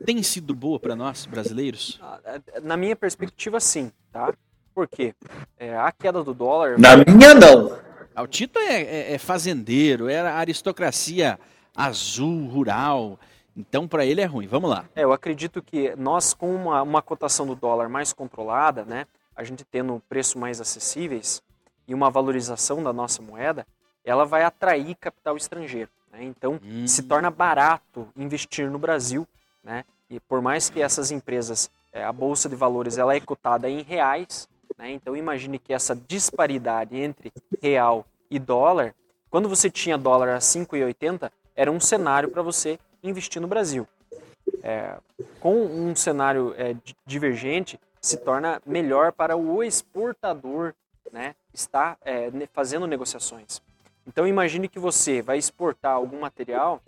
tem 0.05 0.23
sido 0.23 0.55
boa 0.55 0.79
para 0.79 0.95
nós, 0.95 1.27
brasileiros? 1.27 1.99
Ah, 2.03 2.21
é, 2.25 2.61
na 2.61 2.77
minha 2.77 2.95
perspectiva, 2.95 3.59
sim. 3.59 3.91
Tá? 4.13 4.33
Por 4.75 4.87
quê? 4.87 5.15
É, 5.59 5.77
a 5.77 5.91
queda 5.91 6.23
do 6.23 6.33
dólar. 6.33 6.79
Na 6.79 6.97
minha, 6.97 7.35
não. 7.35 7.90
O 8.23 8.27
Tito 8.27 8.59
é, 8.59 8.83
é, 8.83 9.15
é 9.15 9.19
fazendeiro, 9.19 10.09
era 10.09 10.35
aristocracia 10.35 11.39
azul, 11.75 12.47
rural. 12.49 13.19
Então, 13.57 13.87
para 13.87 14.05
ele 14.05 14.21
é 14.21 14.25
ruim. 14.25 14.47
Vamos 14.47 14.71
lá. 14.71 14.85
É, 14.95 15.05
eu 15.05 15.13
acredito 15.13 15.63
que 15.63 15.95
nós, 15.97 16.35
com 16.35 16.55
uma, 16.55 16.83
uma 16.83 17.03
cotação 17.03 17.47
do 17.47 17.55
dólar 17.55 17.89
mais 17.89 18.13
controlada, 18.13 18.85
né, 18.85 19.07
a 19.35 19.45
gente 19.45 19.65
tendo 19.65 20.03
preços 20.09 20.35
mais 20.35 20.61
acessíveis 20.61 21.43
e 21.87 21.95
uma 21.95 22.11
valorização 22.11 22.83
da 22.83 22.93
nossa 22.93 23.23
moeda, 23.23 23.67
ela 24.05 24.25
vai 24.25 24.45
atrair 24.45 24.95
capital 24.95 25.37
estrangeiro. 25.37 25.91
Né? 26.13 26.25
Então, 26.25 26.61
hum. 26.63 26.87
se 26.87 27.03
torna 27.03 27.31
barato 27.31 28.09
investir 28.17 28.71
no 28.71 28.79
Brasil. 28.79 29.27
Né? 29.63 29.85
E 30.09 30.21
por 30.21 30.41
mais 30.41 30.71
que 30.71 30.81
essas 30.81 31.11
empresas, 31.11 31.71
é, 31.93 32.05
a 32.05 32.13
bolsa 32.13 32.49
de 32.49 32.57
valores, 32.57 32.99
ela 32.99 33.15
é 33.15 33.21
cotada 33.21 33.69
em 33.69 33.83
reais. 33.83 34.49
Né? 34.79 34.93
Então, 34.93 35.17
imagine 35.17 35.59
que 35.59 35.73
essa 35.73 35.95
disparidade 35.95 36.97
entre 36.97 37.33
real 37.63 38.07
e 38.31 38.39
dólar, 38.39 38.95
quando 39.31 39.49
você 39.49 39.71
tinha 39.71 39.99
dólar 39.99 40.29
a 40.31 40.39
5,80, 40.39 41.31
era 41.55 41.71
um 41.71 41.81
cenário 41.81 42.31
para 42.31 42.43
você 42.43 42.79
investir 43.03 43.41
no 43.41 43.49
Brasil. 43.49 43.87
É, 44.63 44.97
com 45.41 45.55
um 45.55 45.95
cenário 45.97 46.55
é, 46.57 46.77
divergente, 47.07 47.79
se 48.01 48.17
torna 48.17 48.61
melhor 48.65 49.13
para 49.13 49.37
o 49.37 49.63
exportador 49.63 50.75
né, 51.13 51.35
estar 51.53 51.99
é, 52.03 52.31
fazendo 52.53 52.87
negociações. 52.87 53.61
Então 54.07 54.27
imagine 54.27 54.69
que 54.69 54.79
você 54.79 55.21
vai 55.21 55.39
exportar 55.39 55.93
algum 55.93 56.21
material, 56.21 56.83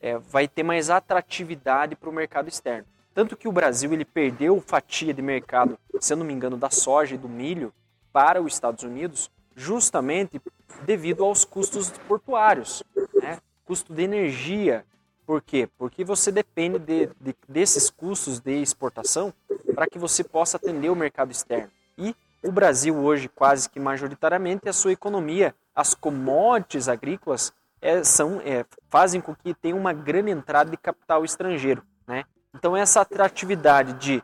é, 0.00 0.18
vai 0.18 0.46
ter 0.46 0.62
mais 0.62 0.90
atratividade 0.90 1.96
para 1.96 2.10
o 2.10 2.12
mercado 2.12 2.48
externo. 2.48 2.86
Tanto 3.14 3.36
que 3.36 3.48
o 3.48 3.52
Brasil 3.52 3.92
ele 3.92 4.04
perdeu 4.04 4.60
fatia 4.60 5.12
de 5.12 5.22
mercado, 5.22 5.78
se 6.00 6.12
eu 6.12 6.16
não 6.16 6.24
me 6.24 6.32
engano, 6.32 6.56
da 6.56 6.70
soja 6.70 7.14
e 7.14 7.18
do 7.18 7.28
milho 7.28 7.72
para 8.12 8.40
os 8.40 8.52
Estados 8.52 8.84
Unidos, 8.84 9.30
justamente 9.58 10.40
devido 10.84 11.24
aos 11.24 11.44
custos 11.44 11.90
portuários, 12.06 12.82
né? 13.20 13.38
custo 13.64 13.92
de 13.92 14.02
energia, 14.04 14.84
por 15.26 15.42
quê? 15.42 15.68
Porque 15.76 16.04
você 16.04 16.30
depende 16.30 16.78
de, 16.78 17.06
de, 17.20 17.36
desses 17.46 17.90
custos 17.90 18.38
de 18.38 18.62
exportação 18.62 19.34
para 19.74 19.86
que 19.86 19.98
você 19.98 20.22
possa 20.24 20.56
atender 20.56 20.88
o 20.88 20.96
mercado 20.96 21.32
externo. 21.32 21.70
E 21.98 22.14
o 22.42 22.52
Brasil 22.52 22.96
hoje, 22.96 23.28
quase 23.28 23.68
que 23.68 23.80
majoritariamente, 23.80 24.68
a 24.68 24.72
sua 24.72 24.92
economia, 24.92 25.54
as 25.74 25.92
commodities 25.92 26.88
agrícolas 26.88 27.52
é, 27.82 28.02
são, 28.04 28.40
é, 28.40 28.64
fazem 28.88 29.20
com 29.20 29.34
que 29.34 29.52
tenha 29.52 29.76
uma 29.76 29.92
grande 29.92 30.30
entrada 30.30 30.70
de 30.70 30.76
capital 30.76 31.24
estrangeiro. 31.24 31.82
Né? 32.06 32.24
Então 32.54 32.76
essa 32.76 33.00
atratividade 33.00 33.94
de 33.94 34.22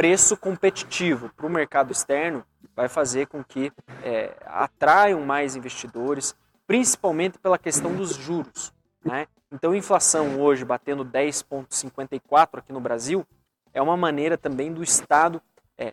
preço 0.00 0.34
competitivo 0.34 1.28
para 1.36 1.46
o 1.46 1.50
mercado 1.50 1.92
externo 1.92 2.42
vai 2.74 2.88
fazer 2.88 3.26
com 3.26 3.44
que 3.44 3.70
é, 4.02 4.34
atraiam 4.46 5.20
mais 5.26 5.56
investidores, 5.56 6.34
principalmente 6.66 7.38
pela 7.38 7.58
questão 7.58 7.94
dos 7.94 8.14
juros. 8.16 8.72
Né? 9.04 9.26
Então, 9.52 9.74
inflação 9.74 10.40
hoje 10.40 10.64
batendo 10.64 11.04
10,54 11.04 12.48
aqui 12.60 12.72
no 12.72 12.80
Brasil 12.80 13.26
é 13.74 13.82
uma 13.82 13.94
maneira 13.94 14.38
também 14.38 14.72
do 14.72 14.82
Estado 14.82 15.38
é, 15.76 15.92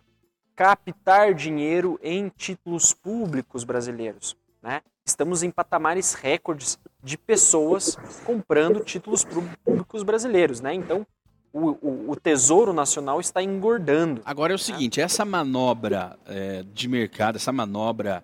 captar 0.56 1.34
dinheiro 1.34 2.00
em 2.02 2.30
títulos 2.30 2.94
públicos 2.94 3.66
brasileiros. 3.66 4.38
Né? 4.64 4.84
Estamos 5.06 5.44
em 5.44 5.52
patamares 5.52 6.14
recordes 6.14 6.80
de 7.04 7.18
pessoas 7.18 7.98
comprando 8.24 8.80
títulos 8.86 9.26
públicos 9.66 10.02
brasileiros. 10.04 10.62
Né? 10.62 10.74
Então, 10.74 11.06
o, 11.54 11.70
o, 11.82 12.12
o, 12.12 12.16
Tesouro 12.16 12.74
Nacional 12.74 13.20
está 13.20 13.42
engordando. 13.42 14.22
Agora 14.26 14.54
é 14.54 14.56
o 14.56 14.60
seguinte: 14.60 15.02
essa 15.02 15.26
manobra 15.26 16.18
é, 16.26 16.64
de 16.74 16.88
mercado, 16.88 17.38
essa 17.38 17.52
manobra 17.52 18.24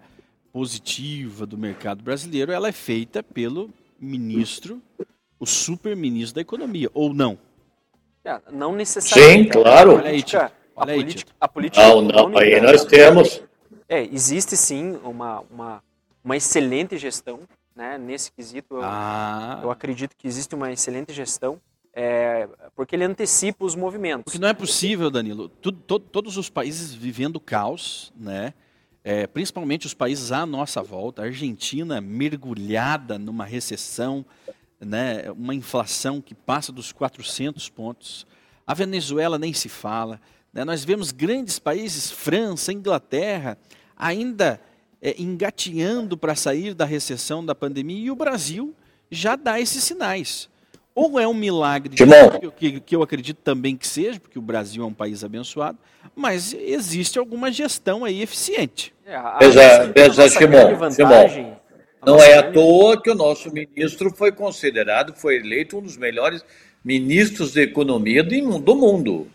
positiva 0.51 1.45
do 1.45 1.57
mercado 1.57 2.03
brasileiro, 2.03 2.51
ela 2.51 2.67
é 2.67 2.71
feita 2.71 3.23
pelo 3.23 3.69
ministro 3.99 4.81
o 5.39 5.45
super-ministro 5.45 6.35
da 6.35 6.41
economia, 6.41 6.89
ou 6.93 7.13
não? 7.13 7.37
É, 8.23 8.39
não 8.51 8.73
necessariamente. 8.73 9.43
Sim, 9.43 9.49
claro. 9.49 9.95
Olha 9.95 10.09
aí, 10.09 10.23
Olha 10.75 10.91
a, 10.91 10.95
aí, 10.95 11.01
política, 11.01 11.31
a 11.39 11.47
política 11.47 11.87
Não, 11.87 12.01
não, 12.01 12.37
aí 12.37 12.61
nós 12.61 12.85
temos. 12.85 13.41
É, 13.89 14.03
existe 14.03 14.55
sim 14.55 14.97
uma, 15.03 15.41
uma, 15.51 15.83
uma 16.23 16.37
excelente 16.37 16.97
gestão, 16.97 17.41
né, 17.75 17.97
nesse 17.97 18.31
quesito. 18.31 18.75
Eu, 18.75 18.81
ah. 18.83 19.59
eu 19.61 19.69
acredito 19.69 20.15
que 20.15 20.27
existe 20.27 20.55
uma 20.55 20.71
excelente 20.71 21.11
gestão. 21.11 21.59
É, 21.95 22.49
porque 22.75 22.95
ele 22.95 23.03
antecipa 23.03 23.63
os 23.63 23.75
movimentos. 23.75 24.23
Porque 24.23 24.39
não 24.39 24.47
é 24.47 24.53
possível, 24.53 25.11
Danilo, 25.11 25.47
todos 25.47 26.37
os 26.37 26.49
países 26.49 26.93
vivendo 26.93 27.39
caos, 27.39 28.11
né? 28.17 28.53
É, 29.03 29.27
principalmente 29.27 29.85
os 29.85 29.93
países 29.93 30.31
à 30.31 30.45
nossa 30.45 30.81
volta, 30.81 31.21
a 31.21 31.25
Argentina 31.25 31.99
mergulhada 31.99 33.19
numa 33.19 33.43
recessão, 33.43 34.25
né, 34.79 35.29
uma 35.31 35.53
inflação 35.53 36.21
que 36.21 36.33
passa 36.33 36.71
dos 36.71 36.93
400 36.93 37.67
pontos. 37.69 38.25
A 38.65 38.73
Venezuela 38.73 39.37
nem 39.37 39.51
se 39.51 39.67
fala. 39.67 40.21
Né? 40.53 40.63
Nós 40.63 40.85
vemos 40.85 41.11
grandes 41.11 41.59
países, 41.59 42.11
França, 42.11 42.71
Inglaterra, 42.71 43.57
ainda 43.97 44.61
é, 45.01 45.15
para 46.19 46.33
sair 46.33 46.73
da 46.73 46.85
recessão 46.85 47.45
da 47.45 47.53
pandemia, 47.53 48.05
e 48.05 48.11
o 48.11 48.15
Brasil 48.15 48.73
já 49.11 49.35
dá 49.35 49.59
esses 49.59 49.83
sinais. 49.83 50.49
Ou 50.95 51.19
é 51.19 51.27
um 51.27 51.33
milagre, 51.33 51.95
que, 51.95 52.51
que, 52.51 52.79
que, 52.79 52.95
eu 52.95 53.01
acredito 53.01 53.37
também 53.43 53.75
que 53.75 53.87
seja, 53.87 54.19
porque 54.19 54.37
o 54.37 54.41
Brasil 54.41 54.83
é 54.83 54.85
um 54.85 54.93
país 54.93 55.23
abençoado, 55.23 55.77
mas 56.15 56.53
existe 56.53 57.17
alguma 57.17 57.51
gestão 57.51 58.05
aí 58.05 58.21
eficiente. 58.21 58.93
É, 59.05 59.19
veja, 59.39 59.91
veja 59.95 60.29
Simão, 60.29 60.91
Simão, 60.91 61.57
não 62.05 62.21
é 62.21 62.37
à 62.37 62.43
toa 62.43 63.01
que 63.01 63.09
o 63.09 63.15
nosso 63.15 63.51
ministro 63.51 64.13
foi 64.15 64.31
considerado, 64.31 65.15
foi 65.15 65.37
eleito 65.37 65.79
um 65.79 65.81
dos 65.81 65.97
melhores 65.97 66.45
ministros 66.83 67.53
de 67.53 67.61
economia 67.61 68.23
do 68.23 68.75
mundo. 68.75 69.27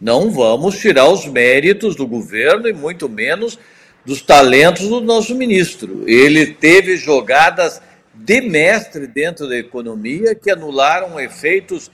Não 0.00 0.30
vamos 0.30 0.78
tirar 0.78 1.08
os 1.08 1.26
méritos 1.26 1.96
do 1.96 2.06
governo 2.06 2.68
e 2.68 2.72
muito 2.72 3.08
menos 3.08 3.58
dos 4.04 4.22
talentos 4.22 4.88
do 4.88 5.00
nosso 5.00 5.34
ministro. 5.34 6.04
Ele 6.06 6.46
teve 6.46 6.96
jogadas 6.96 7.82
de 8.14 8.40
mestre 8.40 9.06
dentro 9.06 9.48
da 9.48 9.56
economia 9.56 10.34
que 10.34 10.50
anularam 10.50 11.18
efeitos 11.18 11.90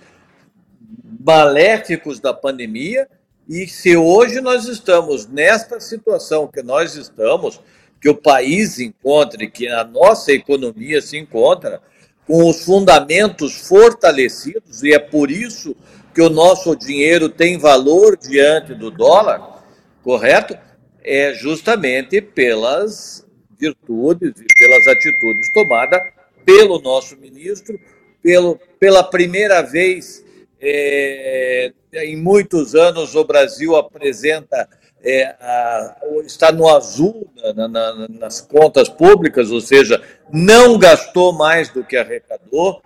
maléficos 1.21 2.21
da 2.21 2.33
pandemia. 2.33 3.09
E 3.49 3.67
se 3.67 3.97
hoje 3.97 4.41
nós 4.41 4.67
estamos 4.67 5.27
nesta 5.27 5.79
situação 5.81 6.49
que 6.49 6.63
nós 6.63 6.95
estamos, 6.95 7.61
que 8.01 8.09
o 8.09 8.15
país 8.15 8.79
encontre, 8.79 9.51
que 9.51 9.69
a 9.69 9.85
nossa 9.85 10.33
economia 10.33 11.01
se 11.01 11.17
encontra, 11.17 11.81
com 12.27 12.49
os 12.49 12.65
fundamentos 12.65 13.69
fortalecidos, 13.69 14.83
e 14.83 14.93
é 14.93 14.99
por 14.99 15.31
isso 15.31 15.77
que 16.13 16.21
o 16.21 16.31
nosso 16.31 16.75
dinheiro 16.75 17.29
tem 17.29 17.59
valor 17.59 18.17
diante 18.17 18.75
do 18.75 18.91
dólar, 18.91 19.63
correto? 20.03 20.57
É 21.05 21.35
justamente 21.35 22.21
pelas 22.21 23.26
virtudes 23.59 24.33
e 24.41 24.47
pelas 24.55 24.87
atitudes 24.87 25.53
tomadas 25.53 26.01
pelo 26.45 26.81
nosso 26.81 27.17
ministro, 27.17 27.79
pelo, 28.23 28.59
pela 28.79 29.03
primeira 29.03 29.63
vez 29.63 30.25
é, 30.61 31.73
em 31.93 32.17
muitos 32.17 32.75
anos 32.75 33.15
o 33.15 33.25
Brasil 33.25 33.77
apresenta 33.77 34.69
é, 35.03 35.25
a, 35.41 35.97
está 36.25 36.51
no 36.51 36.69
azul 36.69 37.31
na, 37.57 37.69
na, 37.69 38.09
nas 38.09 38.41
contas 38.41 38.89
públicas, 38.89 39.51
ou 39.51 39.61
seja, 39.61 40.03
não 40.33 40.79
gastou 40.79 41.33
mais 41.33 41.69
do 41.69 41.85
que 41.85 41.97
arrecadou, 41.97 42.83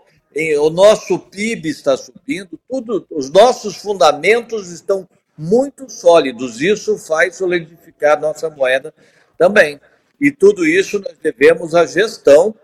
o 0.60 0.70
nosso 0.70 1.18
PIB 1.18 1.68
está 1.68 1.96
subindo, 1.96 2.58
tudo, 2.68 3.04
os 3.10 3.30
nossos 3.30 3.76
fundamentos 3.76 4.70
estão 4.70 5.08
muito 5.36 5.90
sólidos. 5.90 6.60
Isso 6.60 6.98
faz 6.98 7.36
solidificar 7.36 8.20
nossa 8.20 8.48
moeda 8.48 8.94
também. 9.36 9.80
E 10.20 10.30
tudo 10.30 10.66
isso 10.66 11.00
nós 11.00 11.16
devemos 11.22 11.74
à 11.74 11.86
gestão 11.86 12.54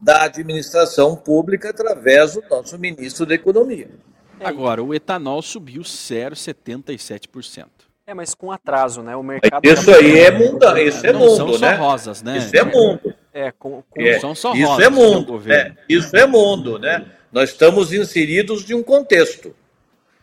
da 0.00 0.22
administração 0.22 1.16
pública 1.16 1.70
através 1.70 2.34
do 2.34 2.42
nosso 2.48 2.78
ministro 2.78 3.26
da 3.26 3.34
Economia. 3.34 3.90
Agora, 4.40 4.82
o 4.82 4.94
etanol 4.94 5.40
subiu 5.42 5.82
0,77%. 5.82 7.66
É, 8.06 8.12
mas 8.12 8.34
com 8.34 8.52
atraso, 8.52 9.02
né? 9.02 9.16
O 9.16 9.22
mercado. 9.22 9.64
Isso 9.64 9.86
tá... 9.86 9.96
aí 9.96 10.18
é 10.18 10.30
mundo, 10.30 10.78
isso 10.78 11.06
é 11.06 11.12
não 11.12 11.20
mundo, 11.20 11.36
são 11.36 11.58
né? 11.58 11.76
só 11.76 11.82
rosas, 11.82 12.22
né? 12.22 12.36
Isso 12.36 12.54
é 12.54 12.62
mundo. 12.62 13.14
É, 13.32 13.50
com, 13.50 13.82
com... 13.82 14.02
É, 14.02 14.20
são 14.20 14.34
só 14.34 14.52
isso 14.54 14.66
rosas. 14.66 14.86
É 14.86 14.90
mundo. 14.90 15.42
É, 15.50 15.74
isso 15.88 16.14
é 16.14 16.26
mundo, 16.26 16.78
né? 16.78 17.06
Nós 17.32 17.50
estamos 17.50 17.92
inseridos 17.94 18.62
de 18.62 18.74
um 18.74 18.82
contexto. 18.82 19.54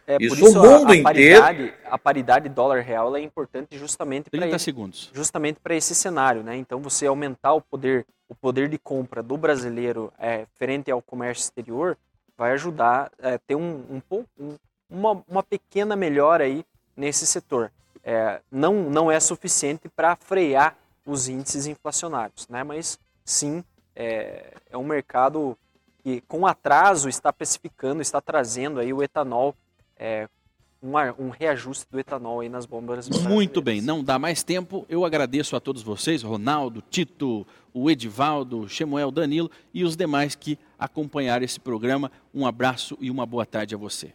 É, 0.08 0.18
isso, 0.20 0.36
isso 0.36 0.60
o 0.60 0.64
mundo 0.64 0.88
a, 0.88 0.93
a 0.93 0.97
inteiro. 0.97 1.41
paridade, 1.41 1.74
a 1.86 1.97
paridade 1.97 2.49
dólar-real 2.49 3.16
é 3.16 3.22
importante 3.22 3.78
justamente 3.78 4.30
30 4.30 4.47
para 4.47 4.60
segundos. 4.60 5.10
justamente 5.14 5.60
para 5.60 5.76
esse 5.76 5.93
cenário, 5.93 6.43
né? 6.43 6.56
Então 6.58 6.80
você 6.80 7.06
aumentar 7.06 7.54
o 7.54 7.62
poder, 7.62 8.06
o 8.28 8.36
poder 8.36 8.68
de 8.68 8.78
compra 8.78 9.22
do 9.22 9.38
brasileiro 9.38 10.12
é, 10.20 10.45
frente 10.58 10.89
ao 10.91 11.02
comércio 11.02 11.43
exterior 11.43 11.97
vai 12.38 12.52
ajudar 12.54 13.12
a 13.22 13.30
é, 13.30 13.38
ter 13.38 13.56
um, 13.56 13.84
um, 13.89 13.99
pouco, 13.99 14.28
um, 14.39 14.56
uma, 14.89 15.24
uma 15.28 15.43
pequena 15.43 15.95
melhora 15.95 16.43
aí 16.43 16.66
nesse 16.97 17.26
setor. 17.28 17.72
É, 18.04 18.41
não, 18.52 18.89
não 18.89 19.12
é 19.12 19.20
suficiente 19.20 19.88
para 19.88 20.16
frear 20.16 20.76
os 21.06 21.28
índices 21.28 21.68
inflacionários, 21.68 22.47
né? 22.47 22.64
Mas 22.64 22.99
sim 23.24 23.64
é, 23.95 24.54
é 24.70 24.78
um 24.78 24.84
mercado 24.84 25.58
que 26.04 26.22
com 26.22 26.47
atraso 26.47 27.08
está 27.08 27.32
precificando, 27.32 28.02
está 28.02 28.20
trazendo 28.20 28.80
aí 28.80 28.91
o 28.91 29.04
etanol 29.04 29.56
é, 30.02 30.28
um, 30.82 30.93
um, 31.24 31.30
reajuste 31.30 31.86
do 31.91 31.99
etanol 31.99 32.39
aí 32.39 32.49
nas 32.49 32.66
bombas. 32.66 33.08
Muito 33.08 33.62
bem, 33.62 33.82
não 33.82 34.04
dá 34.04 34.18
mais 34.18 34.41
tempo. 34.41 34.84
Eu 34.89 35.06
agradeço 35.06 35.56
a 35.56 35.60
todos 35.60 35.84
vocês, 35.84 36.24
Ronaldo, 36.24 36.84
Tito, 36.89 37.45
o 37.72 37.89
Edivaldo, 37.89 38.68
Chemuel, 38.68 39.12
Danilo 39.12 39.52
e 39.72 39.84
os 39.84 39.95
demais 39.95 40.34
que 40.34 40.58
acompanharam 40.80 41.45
esse 41.45 41.60
programa. 41.60 42.12
Um 42.34 42.47
abraço 42.47 42.97
e 42.99 43.12
uma 43.12 43.28
boa 43.28 43.45
tarde 43.45 43.76
a 43.76 43.78
você. 43.78 44.12